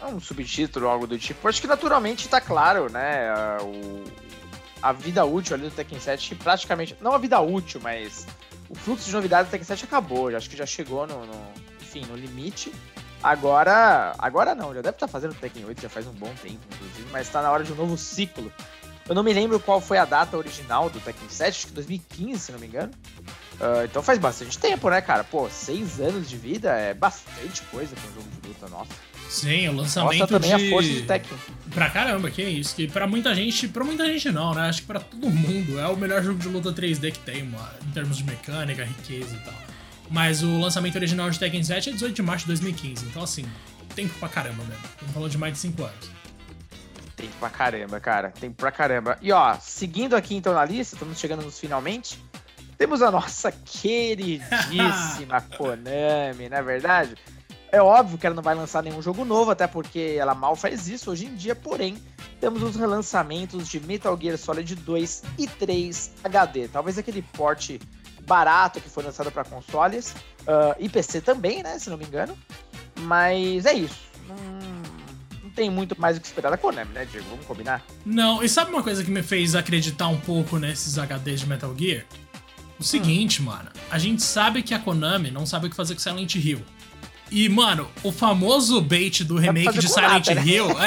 É 0.00 0.06
um 0.06 0.20
subtítulo, 0.20 0.86
algo 0.86 1.06
do 1.06 1.18
tipo. 1.18 1.48
Acho 1.48 1.60
que 1.60 1.66
naturalmente 1.66 2.28
tá 2.28 2.40
claro, 2.40 2.90
né? 2.90 3.32
O, 3.62 4.04
a 4.80 4.92
vida 4.92 5.24
útil 5.24 5.56
ali 5.56 5.68
do 5.68 5.74
Tekken 5.74 5.98
7 5.98 6.34
praticamente. 6.36 6.96
Não 7.00 7.12
a 7.12 7.18
vida 7.18 7.40
útil, 7.40 7.80
mas 7.82 8.26
o 8.68 8.74
fluxo 8.74 9.06
de 9.06 9.12
novidades 9.12 9.48
do 9.48 9.50
Tekken 9.50 9.66
7 9.66 9.84
acabou. 9.84 10.28
Acho 10.28 10.48
que 10.48 10.56
já 10.56 10.66
chegou 10.66 11.06
no, 11.06 11.26
no 11.26 11.52
enfim, 11.80 12.04
no 12.06 12.14
limite. 12.14 12.72
Agora, 13.22 14.14
agora 14.18 14.54
não, 14.54 14.68
já 14.72 14.80
deve 14.80 14.94
estar 14.94 15.06
tá 15.06 15.08
fazendo 15.08 15.34
Tekken 15.34 15.64
8, 15.64 15.82
já 15.82 15.88
faz 15.88 16.06
um 16.06 16.12
bom 16.12 16.32
tempo, 16.40 16.60
inclusive, 16.72 17.08
mas 17.10 17.26
está 17.26 17.42
na 17.42 17.50
hora 17.50 17.64
de 17.64 17.72
um 17.72 17.76
novo 17.76 17.98
ciclo. 17.98 18.52
Eu 19.08 19.14
não 19.14 19.22
me 19.22 19.32
lembro 19.32 19.58
qual 19.58 19.80
foi 19.80 19.96
a 19.98 20.04
data 20.04 20.36
original 20.36 20.90
do 20.90 21.00
Tekken 21.00 21.28
7, 21.28 21.48
acho 21.48 21.66
que 21.68 21.72
2015, 21.72 22.38
se 22.38 22.52
não 22.52 22.58
me 22.58 22.66
engano. 22.66 22.92
Uh, 23.54 23.84
então 23.84 24.02
faz 24.02 24.18
bastante 24.18 24.58
tempo, 24.58 24.88
né, 24.90 25.00
cara? 25.00 25.24
Pô, 25.24 25.48
seis 25.48 25.98
anos 25.98 26.28
de 26.28 26.36
vida 26.36 26.70
é 26.70 26.92
bastante 26.92 27.62
coisa 27.62 27.96
pra 27.96 28.10
um 28.10 28.14
jogo 28.14 28.28
de 28.40 28.48
luta, 28.48 28.68
nossa. 28.68 28.90
Sim, 29.28 29.68
o 29.68 29.76
lançamento 29.76 30.20
Nossa, 30.20 30.32
também 30.32 30.56
de... 30.56 30.66
a 30.66 30.70
força 30.70 30.88
de 30.88 31.02
Tekken. 31.02 31.38
Pra 31.70 31.90
caramba, 31.90 32.30
que 32.30 32.40
é 32.40 32.48
isso. 32.48 32.74
Que 32.74 32.88
pra 32.88 33.06
muita 33.06 33.34
gente, 33.34 33.68
pra 33.68 33.84
muita 33.84 34.06
gente 34.06 34.30
não, 34.30 34.54
né? 34.54 34.62
Acho 34.68 34.80
que 34.80 34.86
pra 34.86 35.00
todo 35.00 35.28
mundo 35.28 35.78
é 35.78 35.86
o 35.86 35.96
melhor 35.96 36.22
jogo 36.22 36.38
de 36.38 36.48
luta 36.48 36.72
3D 36.72 37.12
que 37.12 37.18
tem, 37.18 37.42
mano, 37.42 37.68
em 37.86 37.90
termos 37.90 38.16
de 38.16 38.24
mecânica, 38.24 38.84
riqueza 38.84 39.34
e 39.34 39.38
tal. 39.40 39.54
Mas 40.10 40.42
o 40.42 40.58
lançamento 40.58 40.96
original 40.96 41.28
de 41.28 41.38
Tekken 41.38 41.62
7 41.62 41.90
é 41.90 41.92
18 41.92 42.14
de 42.14 42.22
março 42.22 42.44
de 42.44 42.52
2015, 42.52 43.04
então 43.04 43.22
assim, 43.22 43.44
tempo 43.94 44.14
pra 44.18 44.28
caramba 44.28 44.64
mesmo. 44.64 44.84
Estamos 44.84 45.12
falando 45.12 45.30
de 45.30 45.38
mais 45.38 45.52
de 45.52 45.58
5 45.58 45.82
anos. 45.82 46.17
Tempo 47.18 47.34
pra 47.40 47.50
caramba, 47.50 47.98
cara. 47.98 48.30
Tempo 48.30 48.54
pra 48.54 48.70
caramba. 48.70 49.18
E 49.20 49.32
ó, 49.32 49.56
seguindo 49.60 50.14
aqui 50.14 50.36
então 50.36 50.54
na 50.54 50.64
lista, 50.64 50.94
estamos 50.94 51.18
chegando 51.18 51.42
nos 51.42 51.58
finalmente. 51.58 52.22
Temos 52.78 53.02
a 53.02 53.10
nossa 53.10 53.50
queridíssima 53.50 55.40
Konami, 55.58 56.48
não 56.48 56.56
é 56.56 56.62
verdade? 56.62 57.16
É 57.72 57.82
óbvio 57.82 58.16
que 58.16 58.24
ela 58.24 58.36
não 58.36 58.42
vai 58.42 58.54
lançar 58.54 58.84
nenhum 58.84 59.02
jogo 59.02 59.24
novo, 59.24 59.50
até 59.50 59.66
porque 59.66 60.16
ela 60.16 60.32
mal 60.32 60.54
faz 60.54 60.88
isso 60.88 61.10
hoje 61.10 61.26
em 61.26 61.34
dia, 61.34 61.56
porém, 61.56 62.00
temos 62.40 62.62
os 62.62 62.76
relançamentos 62.76 63.68
de 63.68 63.80
Metal 63.80 64.16
Gear 64.16 64.38
Solid 64.38 64.76
2 64.76 65.22
e 65.36 65.48
3 65.48 66.12
HD. 66.22 66.68
Talvez 66.68 66.98
aquele 66.98 67.20
porte 67.20 67.80
barato 68.22 68.80
que 68.80 68.88
foi 68.88 69.02
lançado 69.02 69.32
para 69.32 69.42
consoles 69.42 70.12
uh, 70.42 70.76
e 70.78 70.88
PC 70.88 71.20
também, 71.20 71.64
né? 71.64 71.80
Se 71.80 71.90
não 71.90 71.98
me 71.98 72.04
engano. 72.04 72.38
Mas 73.00 73.66
é 73.66 73.74
isso. 73.74 74.07
Tem 75.58 75.68
muito 75.68 76.00
mais 76.00 76.16
o 76.16 76.20
que 76.20 76.26
esperar 76.28 76.50
da 76.50 76.56
Konami, 76.56 76.92
né, 76.92 77.04
Diego? 77.04 77.26
Vamos 77.30 77.44
combinar? 77.44 77.84
Não, 78.06 78.40
e 78.44 78.48
sabe 78.48 78.70
uma 78.70 78.80
coisa 78.80 79.02
que 79.02 79.10
me 79.10 79.24
fez 79.24 79.56
acreditar 79.56 80.06
um 80.06 80.16
pouco 80.16 80.56
nesses 80.56 80.94
HDs 80.96 81.40
de 81.40 81.48
Metal 81.48 81.74
Gear? 81.76 82.04
O 82.78 82.84
seguinte, 82.84 83.42
hum. 83.42 83.46
mano, 83.46 83.68
a 83.90 83.98
gente 83.98 84.22
sabe 84.22 84.62
que 84.62 84.72
a 84.72 84.78
Konami 84.78 85.32
não 85.32 85.44
sabe 85.44 85.66
o 85.66 85.70
que 85.70 85.74
fazer 85.74 85.94
com 85.94 86.00
Silent 86.00 86.32
Hill. 86.36 86.62
E, 87.28 87.48
mano, 87.48 87.90
o 88.04 88.12
famoso 88.12 88.80
bait 88.80 89.24
do 89.24 89.36
remake 89.36 89.80
de 89.80 89.88
Silent 89.88 90.28
nada, 90.28 90.34
né? 90.36 90.46
Hill. 90.46 90.66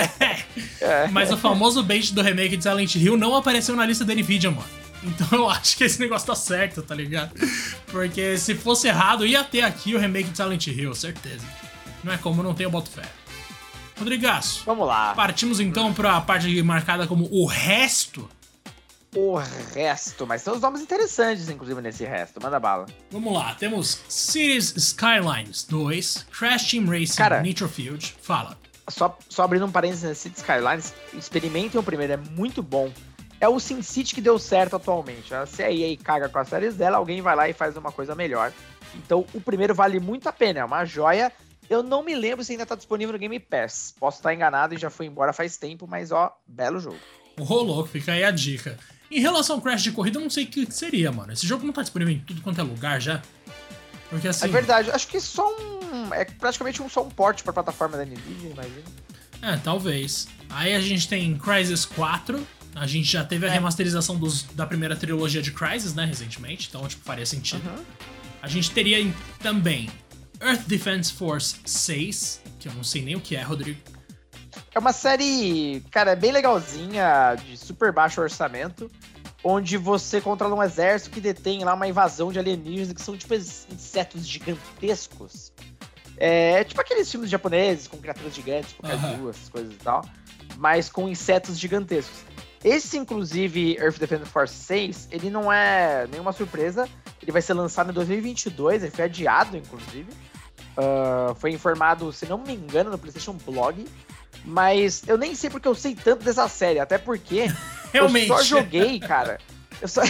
É, 0.79 1.03
é. 1.03 1.07
Mas 1.10 1.29
o 1.34 1.36
famoso 1.38 1.84
bait 1.84 2.13
do 2.13 2.21
remake 2.21 2.55
de 2.55 2.63
Silent 2.63 2.95
Hill 2.95 3.17
não 3.17 3.36
apareceu 3.36 3.75
na 3.75 3.86
lista 3.86 4.05
da 4.05 4.15
Nvidia, 4.15 4.51
mano. 4.51 4.63
Então 5.03 5.27
eu 5.38 5.49
acho 5.49 5.75
que 5.75 5.84
esse 5.84 5.99
negócio 5.99 6.27
tá 6.27 6.36
certo, 6.36 6.81
tá 6.81 6.95
ligado? 6.95 7.34
Porque 7.88 8.38
se 8.38 8.55
fosse 8.55 8.88
errado, 8.88 9.25
ia 9.25 9.43
ter 9.43 9.63
aqui 9.63 9.95
o 9.95 9.99
remake 9.99 10.29
de 10.29 10.38
Silent 10.38 10.67
Hill, 10.67 10.95
certeza. 10.95 11.45
Não 12.05 12.13
é 12.13 12.17
como 12.17 12.41
não 12.41 12.53
tem 12.53 12.65
o 12.65 12.71
boto 12.71 12.89
fé. 12.89 13.03
Rodrigaço. 14.01 14.63
Vamos 14.65 14.87
lá. 14.87 15.13
Partimos 15.15 15.59
então 15.59 15.93
pra 15.93 16.19
parte 16.21 16.61
marcada 16.61 17.07
como 17.07 17.27
o 17.31 17.45
resto 17.45 18.29
o 19.15 19.35
resto. 19.35 20.25
Mas 20.25 20.43
tem 20.43 20.53
uns 20.53 20.61
nomes 20.61 20.81
interessantes, 20.81 21.49
inclusive, 21.49 21.81
nesse 21.81 22.05
resto. 22.05 22.41
Manda 22.41 22.59
bala. 22.59 22.85
Vamos 23.09 23.33
lá. 23.33 23.53
Temos 23.55 24.01
Cities 24.07 24.73
Skylines 24.75 25.63
2, 25.65 26.27
Crash 26.31 26.71
Team 26.71 26.85
Racing 26.85 27.17
Cara, 27.17 27.41
Nitro 27.41 27.67
Field. 27.67 28.15
Fala. 28.21 28.57
Só, 28.89 29.17
só 29.29 29.43
abrindo 29.43 29.65
um 29.65 29.71
parênteses 29.71 30.03
na 30.03 30.15
Cities 30.15 30.39
Skylines, 30.39 30.93
experimentem 31.13 31.79
o 31.79 31.83
primeiro, 31.83 32.13
é 32.13 32.17
muito 32.17 32.61
bom. 32.63 32.91
É 33.39 33.47
o 33.47 33.59
SimCity 33.59 34.13
que 34.13 34.21
deu 34.21 34.37
certo 34.37 34.75
atualmente. 34.75 35.31
Se 35.47 35.63
a 35.63 35.71
EA 35.71 35.97
caga 35.97 36.29
com 36.29 36.37
as 36.37 36.47
séries 36.47 36.75
dela, 36.75 36.97
alguém 36.97 37.21
vai 37.21 37.35
lá 37.35 37.49
e 37.49 37.53
faz 37.53 37.75
uma 37.75 37.91
coisa 37.91 38.13
melhor. 38.13 38.53
Então, 38.93 39.25
o 39.33 39.41
primeiro 39.41 39.73
vale 39.73 39.99
muito 39.99 40.27
a 40.29 40.31
pena. 40.31 40.59
É 40.59 40.65
uma 40.65 40.85
joia. 40.85 41.31
Eu 41.71 41.81
não 41.81 42.03
me 42.03 42.13
lembro 42.13 42.43
se 42.43 42.51
ainda 42.51 42.65
tá 42.65 42.75
disponível 42.75 43.13
no 43.13 43.17
Game 43.17 43.39
Pass. 43.39 43.95
Posso 43.97 44.17
estar 44.17 44.34
enganado 44.34 44.75
e 44.75 44.77
já 44.77 44.89
foi 44.89 45.05
embora 45.05 45.31
faz 45.31 45.55
tempo, 45.55 45.88
mas 45.88 46.12
ó, 46.12 46.29
belo 46.45 46.81
jogo. 46.81 46.99
Louco, 47.38 47.88
fica 47.88 48.12
aí 48.12 48.25
a 48.25 48.29
dica. 48.29 48.77
Em 49.10 49.21
relação 49.21 49.55
ao 49.55 49.62
Crash 49.62 49.81
de 49.81 49.93
corrida, 49.93 50.19
eu 50.19 50.21
não 50.21 50.29
sei 50.29 50.43
o 50.43 50.47
que 50.47 50.69
seria, 50.69 51.13
mano. 51.13 51.31
Esse 51.31 51.47
jogo 51.47 51.65
não 51.65 51.71
tá 51.71 51.81
disponível 51.81 52.13
em 52.13 52.19
tudo 52.19 52.41
quanto 52.41 52.60
é 52.60 52.63
lugar 52.63 52.99
já. 52.99 53.21
Porque 54.10 54.27
assim. 54.27 54.47
É 54.47 54.49
verdade, 54.49 54.91
acho 54.91 55.07
que 55.07 55.21
só 55.21 55.47
um. 55.47 56.13
É 56.13 56.25
praticamente 56.25 56.81
um, 56.81 56.89
só 56.89 57.03
um 57.03 57.10
port 57.10 57.41
pra 57.41 57.53
plataforma 57.53 57.95
da 57.95 58.03
Nvidia, 58.03 58.49
imagina. 58.49 58.84
É, 59.41 59.55
talvez. 59.55 60.27
Aí 60.49 60.75
a 60.75 60.81
gente 60.81 61.07
tem 61.07 61.38
Crysis 61.38 61.86
4. 61.86 62.45
A 62.75 62.86
gente 62.86 63.10
já 63.10 63.23
teve 63.23 63.45
a 63.45 63.49
é. 63.49 63.53
remasterização 63.53 64.17
dos, 64.17 64.43
da 64.43 64.65
primeira 64.65 64.97
trilogia 64.97 65.41
de 65.41 65.53
Crysis, 65.53 65.93
né, 65.93 66.03
recentemente. 66.03 66.67
Então, 66.67 66.86
tipo, 66.86 67.05
faria 67.05 67.25
sentido. 67.25 67.65
Uhum. 67.65 67.81
A 68.41 68.47
gente 68.49 68.71
teria 68.71 68.97
também 69.39 69.89
Earth 70.41 70.67
Defense 70.67 71.13
Force 71.13 71.56
6, 71.65 72.41
que 72.60 72.67
eu 72.67 72.73
não 72.73 72.84
sei 72.84 73.01
nem 73.01 73.15
o 73.15 73.21
que 73.21 73.36
é, 73.36 73.41
Rodrigo. 73.41 73.80
É 74.73 74.80
uma 74.80 74.93
série, 74.93 75.84
cara, 75.91 76.15
bem 76.15 76.32
legalzinha, 76.32 77.36
de 77.36 77.58
super 77.58 77.91
baixo 77.91 78.21
orçamento, 78.21 78.89
onde 79.43 79.77
você 79.77 80.21
controla 80.21 80.56
um 80.56 80.63
exército 80.63 81.12
que 81.12 81.21
detém 81.21 81.63
lá 81.63 81.73
uma 81.73 81.88
invasão 81.88 82.32
de 82.32 82.39
alienígenas 82.39 82.93
que 82.93 83.01
são 83.01 83.17
tipo 83.17 83.34
insetos 83.34 84.27
gigantescos. 84.27 85.51
É 86.17 86.63
tipo 86.63 86.80
aqueles 86.80 87.10
filmes 87.10 87.30
japoneses 87.30 87.88
com 87.88 87.97
criaturas 87.97 88.34
gigantes, 88.34 88.73
com 88.73 88.88
uhum. 88.88 89.30
essas 89.30 89.49
coisas 89.49 89.73
e 89.73 89.77
tal, 89.77 90.06
mas 90.58 90.89
com 90.89 91.10
insetos 91.10 91.60
gigantescos. 91.60 92.23
Esse, 92.63 92.97
inclusive, 92.97 93.76
Earth 93.80 93.97
Defense 93.97 94.26
Force 94.26 94.54
6, 94.54 95.08
ele 95.12 95.30
não 95.30 95.52
é 95.52 96.08
nenhuma 96.12 96.32
surpresa. 96.32 96.88
Ele 97.21 97.32
vai 97.32 97.41
ser 97.41 97.54
lançado 97.54 97.89
em 97.89 97.93
2022, 97.93 98.84
ele 98.84 98.91
foi 98.91 99.06
adiado, 99.06 99.58
inclusive. 99.58 100.12
Uh, 100.78 101.34
foi 101.36 101.52
informado, 101.52 102.13
se 102.13 102.26
não 102.26 102.38
me 102.38 102.54
engano, 102.54 102.91
no 102.91 102.97
PlayStation 102.97 103.34
Blog. 103.34 103.86
Mas 104.45 105.04
eu 105.08 105.17
nem 105.17 105.36
sei 105.36 105.50
porque 105.50 105.67
eu 105.67 105.76
sei 105.76 105.95
tanto 105.95 106.24
dessa 106.24 106.47
série, 106.47 106.80
até 106.80 106.97
porque 106.97 107.47
Realmente. 107.91 108.30
eu 108.30 108.38
só 108.38 108.43
joguei, 108.43 109.00
cara. 109.00 109.39
Eu 109.82 109.88
só, 109.88 110.02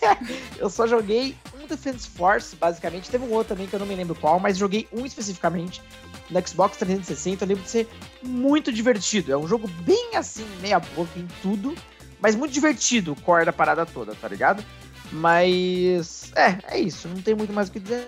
eu 0.58 0.70
só 0.70 0.86
joguei 0.86 1.36
um 1.54 1.66
Defense 1.66 2.08
Force, 2.08 2.56
basicamente. 2.56 3.10
Teve 3.10 3.24
um 3.24 3.32
outro 3.32 3.54
também 3.54 3.66
que 3.66 3.74
eu 3.74 3.80
não 3.80 3.86
me 3.86 3.94
lembro 3.94 4.14
qual, 4.14 4.40
mas 4.40 4.56
joguei 4.56 4.88
um 4.90 5.04
especificamente 5.04 5.82
no 6.30 6.46
Xbox 6.46 6.76
360. 6.76 7.44
Eu 7.44 7.48
lembro 7.48 7.64
de 7.64 7.70
ser 7.70 7.88
muito 8.22 8.72
divertido. 8.72 9.32
É 9.32 9.36
um 9.36 9.46
jogo 9.46 9.68
bem 9.82 10.16
assim, 10.16 10.46
meia 10.60 10.78
boca 10.78 11.18
em 11.18 11.26
tudo, 11.42 11.74
mas 12.20 12.34
muito 12.34 12.52
divertido 12.52 13.12
o 13.12 13.16
core 13.16 13.44
da 13.44 13.52
parada 13.52 13.84
toda, 13.84 14.14
tá 14.14 14.28
ligado? 14.28 14.64
Mas 15.12 16.32
é, 16.36 16.58
é 16.68 16.80
isso. 16.80 17.08
Não 17.08 17.20
tem 17.20 17.34
muito 17.34 17.52
mais 17.52 17.68
o 17.68 17.72
que 17.72 17.80
dizer. 17.80 18.06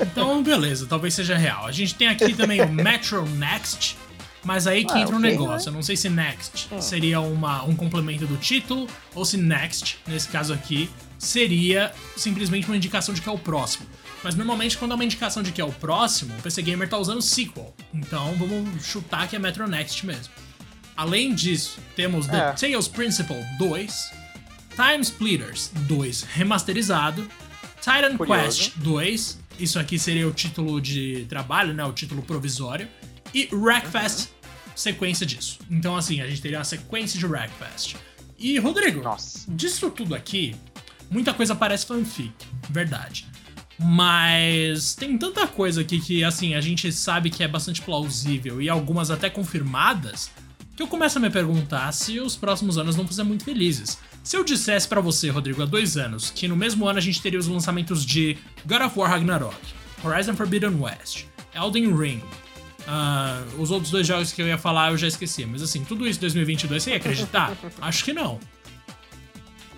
Então, 0.00 0.42
beleza, 0.42 0.86
talvez 0.86 1.14
seja 1.14 1.36
real. 1.36 1.66
A 1.66 1.72
gente 1.72 1.94
tem 1.94 2.08
aqui 2.08 2.34
também 2.34 2.60
o 2.60 2.68
Metro 2.72 3.24
Next 3.26 3.96
mas 4.44 4.66
aí 4.66 4.84
que 4.84 4.92
ah, 4.92 5.00
entra 5.00 5.14
um 5.14 5.18
okay, 5.18 5.30
negócio. 5.32 5.70
Né? 5.70 5.74
Eu 5.74 5.74
não 5.74 5.82
sei 5.82 5.96
se 5.96 6.08
Next 6.08 6.68
ah. 6.72 6.80
seria 6.80 7.20
uma, 7.20 7.64
um 7.64 7.74
complemento 7.74 8.26
do 8.26 8.36
título 8.36 8.88
ou 9.14 9.24
se 9.24 9.36
Next, 9.36 9.98
nesse 10.06 10.28
caso 10.28 10.52
aqui, 10.54 10.88
seria 11.18 11.92
simplesmente 12.16 12.66
uma 12.66 12.76
indicação 12.76 13.14
de 13.14 13.20
que 13.20 13.28
é 13.28 13.32
o 13.32 13.38
próximo. 13.38 13.86
Mas 14.22 14.34
normalmente, 14.34 14.76
quando 14.76 14.92
é 14.92 14.94
uma 14.94 15.04
indicação 15.04 15.42
de 15.42 15.52
que 15.52 15.60
é 15.60 15.64
o 15.64 15.72
próximo, 15.72 16.36
o 16.36 16.42
PC 16.42 16.62
Gamer 16.62 16.88
tá 16.88 16.98
usando 16.98 17.22
sequel. 17.22 17.74
Então 17.94 18.34
vamos 18.34 18.84
chutar 18.84 19.28
que 19.28 19.36
é 19.36 19.38
Metro 19.38 19.66
Next 19.68 20.04
mesmo. 20.04 20.32
Além 20.96 21.34
disso, 21.34 21.78
temos 21.94 22.26
The 22.26 22.36
é. 22.36 22.52
Tales 22.52 22.88
Principle 22.88 23.44
2, 23.58 24.10
Time 24.74 25.00
Splitters 25.00 25.70
2 25.86 26.22
remasterizado, 26.22 27.28
Titan 27.76 28.16
Curioso. 28.16 28.58
Quest 28.58 28.72
2, 28.78 29.38
isso 29.60 29.78
aqui 29.78 29.98
seria 29.98 30.26
o 30.26 30.32
título 30.32 30.80
de 30.80 31.24
trabalho, 31.28 31.72
né? 31.72 31.84
O 31.84 31.92
título 31.92 32.22
provisório 32.22 32.88
e 33.32 33.48
Wreckfest, 33.52 34.26
uhum. 34.26 34.52
sequência 34.74 35.24
disso. 35.24 35.58
Então, 35.70 35.96
assim, 35.96 36.20
a 36.20 36.26
gente 36.26 36.40
teria 36.40 36.58
uma 36.58 36.64
sequência 36.64 37.18
de 37.18 37.26
Wreckfest. 37.26 37.96
E, 38.38 38.58
Rodrigo, 38.58 39.02
Nossa. 39.02 39.50
disso 39.52 39.90
tudo 39.90 40.14
aqui, 40.14 40.54
muita 41.10 41.34
coisa 41.34 41.54
parece 41.54 41.86
fanfic, 41.86 42.32
verdade. 42.70 43.26
Mas 43.78 44.94
tem 44.94 45.16
tanta 45.16 45.46
coisa 45.46 45.82
aqui 45.82 46.00
que, 46.00 46.24
assim, 46.24 46.54
a 46.54 46.60
gente 46.60 46.90
sabe 46.90 47.30
que 47.30 47.44
é 47.44 47.48
bastante 47.48 47.80
plausível 47.80 48.60
e 48.60 48.68
algumas 48.68 49.10
até 49.10 49.30
confirmadas, 49.30 50.30
que 50.74 50.82
eu 50.82 50.88
começo 50.88 51.18
a 51.18 51.20
me 51.20 51.30
perguntar 51.30 51.92
se 51.92 52.18
os 52.18 52.34
próximos 52.36 52.76
anos 52.76 52.96
não 52.96 53.04
vão 53.04 53.12
ser 53.12 53.22
muito 53.22 53.44
felizes. 53.44 53.98
Se 54.24 54.36
eu 54.36 54.44
dissesse 54.44 54.88
para 54.88 55.00
você, 55.00 55.30
Rodrigo, 55.30 55.62
há 55.62 55.66
dois 55.66 55.96
anos, 55.96 56.30
que 56.30 56.48
no 56.48 56.56
mesmo 56.56 56.88
ano 56.88 56.98
a 56.98 57.02
gente 57.02 57.22
teria 57.22 57.38
os 57.38 57.46
lançamentos 57.46 58.04
de 58.04 58.36
God 58.66 58.82
of 58.82 58.98
War 58.98 59.10
Ragnarok, 59.10 59.56
Horizon 60.04 60.34
Forbidden 60.34 60.80
West, 60.80 61.24
Elden 61.54 61.96
Ring, 61.96 62.22
Uh, 62.88 63.60
os 63.60 63.70
outros 63.70 63.90
dois 63.90 64.06
jogos 64.06 64.32
que 64.32 64.40
eu 64.40 64.46
ia 64.46 64.56
falar 64.56 64.90
eu 64.90 64.96
já 64.96 65.06
esqueci. 65.06 65.44
Mas 65.44 65.62
assim, 65.62 65.84
tudo 65.84 66.06
isso 66.08 66.18
em 66.18 66.22
2022, 66.22 66.82
você 66.82 66.90
ia 66.90 66.96
acreditar? 66.96 67.52
Acho 67.82 68.02
que 68.02 68.14
não. 68.14 68.40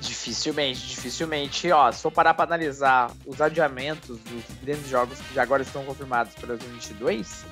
Dificilmente, 0.00 0.86
dificilmente. 0.86 1.70
Ó, 1.70 1.92
se 1.92 2.02
for 2.02 2.10
parar 2.10 2.34
pra 2.34 2.44
analisar 2.44 3.12
os 3.26 3.40
adiamentos 3.40 4.18
dos 4.18 4.44
grandes 4.62 4.88
jogos 4.88 5.18
que 5.18 5.34
já 5.34 5.42
agora 5.42 5.62
estão 5.62 5.84
confirmados 5.84 6.34
para 6.34 6.48
2022, 6.48 7.44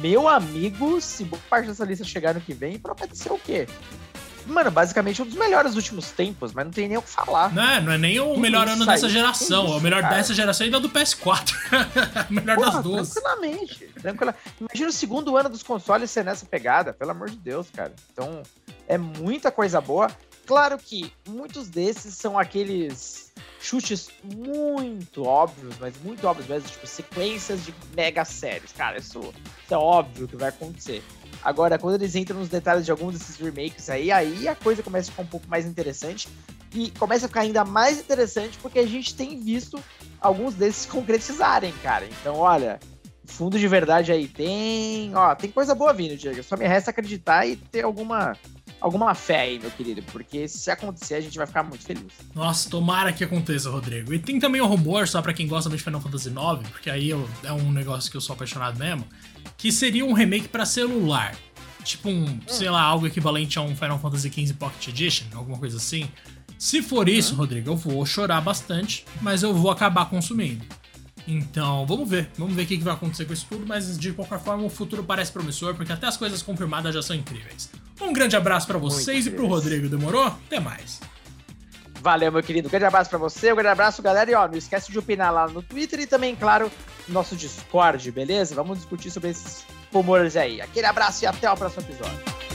meu 0.00 0.28
amigo, 0.28 1.00
se 1.00 1.24
boa 1.24 1.42
parte 1.50 1.68
dessa 1.68 1.84
lista 1.84 2.04
chegar 2.04 2.34
no 2.34 2.40
que 2.40 2.54
vem, 2.54 2.78
promete 2.78 3.16
ser 3.16 3.32
o 3.32 3.38
quê? 3.38 3.66
mano, 4.46 4.70
basicamente 4.70 5.22
um 5.22 5.26
dos 5.26 5.34
melhores 5.34 5.74
dos 5.74 5.76
últimos 5.76 6.10
tempos, 6.10 6.52
mas 6.52 6.64
não 6.64 6.72
tem 6.72 6.88
nem 6.88 6.96
o 6.96 7.02
que 7.02 7.10
falar. 7.10 7.52
Não 7.52 7.62
é, 7.62 7.80
não 7.80 7.92
é 7.92 7.98
nem 7.98 8.20
o 8.20 8.36
melhor 8.36 8.68
ano 8.68 8.84
dessa 8.84 9.08
geração, 9.08 9.66
isso, 9.66 9.76
o 9.76 9.80
melhor 9.80 10.02
cara. 10.02 10.16
dessa 10.16 10.34
geração 10.34 10.64
ainda 10.64 10.78
é 10.78 10.80
do 10.80 10.88
PS4. 10.88 11.52
o 12.30 12.32
melhor 12.32 12.56
Porra, 12.56 12.72
das 12.72 12.82
duas. 12.82 13.10
Tranquilamente, 13.10 13.86
tranquila. 14.00 14.34
Imagina 14.60 14.88
o 14.88 14.92
segundo 14.92 15.36
ano 15.36 15.48
dos 15.48 15.62
consoles 15.62 16.10
ser 16.10 16.24
nessa 16.24 16.46
pegada, 16.46 16.92
pelo 16.92 17.10
amor 17.10 17.30
de 17.30 17.36
Deus, 17.36 17.68
cara. 17.70 17.92
Então, 18.12 18.42
é 18.88 18.98
muita 18.98 19.50
coisa 19.50 19.80
boa. 19.80 20.10
Claro 20.46 20.76
que 20.78 21.12
muitos 21.28 21.68
desses 21.68 22.14
são 22.14 22.38
aqueles 22.38 23.32
chutes 23.60 24.08
muito 24.24 25.24
óbvios, 25.24 25.76
mas 25.80 25.94
muito 26.02 26.26
óbvios 26.26 26.48
mesmo, 26.48 26.68
tipo 26.68 26.86
sequências 26.86 27.64
de 27.64 27.74
mega 27.94 28.24
séries. 28.24 28.72
Cara, 28.72 28.98
isso, 28.98 29.20
isso 29.20 29.74
é 29.74 29.76
óbvio 29.76 30.26
que 30.26 30.36
vai 30.36 30.48
acontecer. 30.48 31.02
Agora, 31.42 31.78
quando 31.78 31.94
eles 31.94 32.14
entram 32.14 32.38
nos 32.38 32.48
detalhes 32.48 32.84
de 32.84 32.90
alguns 32.90 33.18
desses 33.18 33.36
remakes 33.36 33.88
aí, 33.88 34.10
aí 34.10 34.48
a 34.48 34.54
coisa 34.54 34.82
começa 34.82 35.08
a 35.08 35.12
ficar 35.12 35.22
um 35.22 35.26
pouco 35.26 35.48
mais 35.48 35.64
interessante. 35.64 36.28
E 36.74 36.90
começa 36.92 37.26
a 37.26 37.28
ficar 37.28 37.42
ainda 37.42 37.64
mais 37.64 38.00
interessante 38.00 38.58
porque 38.58 38.78
a 38.78 38.86
gente 38.86 39.14
tem 39.14 39.38
visto 39.38 39.78
alguns 40.20 40.54
desses 40.54 40.86
concretizarem, 40.90 41.72
cara. 41.82 42.06
Então, 42.06 42.36
olha, 42.36 42.80
fundo 43.24 43.58
de 43.58 43.68
verdade 43.68 44.10
aí 44.10 44.26
tem. 44.26 45.14
Ó, 45.14 45.34
tem 45.34 45.50
coisa 45.50 45.74
boa 45.74 45.92
vindo, 45.92 46.16
Diego. 46.16 46.42
Só 46.42 46.56
me 46.56 46.66
resta 46.66 46.90
acreditar 46.90 47.46
e 47.46 47.56
ter 47.56 47.82
alguma 47.82 48.36
alguma 48.82 49.14
fé 49.14 49.40
aí, 49.42 49.58
meu 49.58 49.70
querido, 49.70 50.02
porque 50.10 50.48
se 50.48 50.70
acontecer 50.70 51.14
a 51.14 51.20
gente 51.20 51.38
vai 51.38 51.46
ficar 51.46 51.62
muito 51.62 51.84
feliz. 51.84 52.12
Nossa, 52.34 52.68
tomara 52.68 53.12
que 53.12 53.22
aconteça, 53.22 53.70
Rodrigo. 53.70 54.12
E 54.12 54.18
tem 54.18 54.38
também 54.40 54.60
o 54.60 54.64
um 54.64 54.68
rumor, 54.68 55.06
só 55.06 55.22
para 55.22 55.32
quem 55.32 55.46
gosta 55.46 55.70
de 55.70 55.78
Final 55.78 56.00
Fantasy 56.00 56.28
IX, 56.28 56.68
porque 56.70 56.90
aí 56.90 57.08
eu, 57.08 57.28
é 57.44 57.52
um 57.52 57.70
negócio 57.70 58.10
que 58.10 58.16
eu 58.16 58.20
sou 58.20 58.34
apaixonado 58.34 58.78
mesmo, 58.78 59.06
que 59.56 59.70
seria 59.70 60.04
um 60.04 60.12
remake 60.12 60.48
para 60.48 60.66
celular. 60.66 61.34
Tipo 61.84 62.10
um, 62.10 62.24
hum. 62.24 62.40
sei 62.46 62.70
lá, 62.70 62.82
algo 62.82 63.06
equivalente 63.06 63.58
a 63.58 63.62
um 63.62 63.74
Final 63.74 63.98
Fantasy 63.98 64.30
XV 64.30 64.54
Pocket 64.54 64.88
Edition, 64.88 65.26
alguma 65.34 65.58
coisa 65.58 65.76
assim. 65.76 66.08
Se 66.58 66.82
for 66.82 67.08
isso, 67.08 67.32
uhum. 67.32 67.38
Rodrigo, 67.38 67.70
eu 67.70 67.76
vou 67.76 68.04
chorar 68.06 68.40
bastante, 68.40 69.04
mas 69.20 69.42
eu 69.42 69.52
vou 69.52 69.70
acabar 69.70 70.08
consumindo. 70.08 70.64
Então, 71.26 71.86
vamos 71.86 72.08
ver. 72.08 72.30
Vamos 72.36 72.54
ver 72.54 72.62
o 72.62 72.66
que 72.66 72.76
vai 72.78 72.94
acontecer 72.94 73.24
com 73.24 73.32
isso 73.32 73.46
tudo, 73.48 73.64
mas 73.66 73.98
de 73.98 74.12
qualquer 74.12 74.40
forma 74.40 74.64
o 74.64 74.70
futuro 74.70 75.02
parece 75.04 75.32
promissor, 75.32 75.74
porque 75.74 75.92
até 75.92 76.06
as 76.06 76.16
coisas 76.16 76.42
confirmadas 76.42 76.94
já 76.94 77.02
são 77.02 77.16
incríveis. 77.16 77.70
Um 78.02 78.12
grande 78.12 78.36
abraço 78.36 78.66
para 78.66 78.78
vocês 78.78 79.24
Muito 79.24 79.28
e 79.28 79.36
pro 79.36 79.46
Rodrigo, 79.46 79.88
demorou? 79.88 80.24
Até 80.24 80.60
mais. 80.60 81.00
Valeu, 82.00 82.32
meu 82.32 82.42
querido. 82.42 82.66
Um 82.66 82.70
grande 82.70 82.84
abraço 82.84 83.08
para 83.08 83.18
você, 83.18 83.52
um 83.52 83.56
grande 83.56 83.70
abraço, 83.70 84.02
galera. 84.02 84.30
E 84.30 84.34
ó, 84.34 84.48
não 84.48 84.56
esquece 84.56 84.90
de 84.90 84.98
opinar 84.98 85.32
lá 85.32 85.46
no 85.46 85.62
Twitter 85.62 86.00
e 86.00 86.06
também, 86.06 86.34
claro, 86.34 86.70
no 87.06 87.14
nosso 87.14 87.36
Discord, 87.36 88.10
beleza? 88.10 88.56
Vamos 88.56 88.78
discutir 88.78 89.10
sobre 89.10 89.30
esses 89.30 89.64
rumores 89.92 90.36
aí. 90.36 90.60
Aquele 90.60 90.86
abraço 90.86 91.24
e 91.24 91.26
até 91.26 91.50
o 91.50 91.56
próximo 91.56 91.82
episódio. 91.82 92.51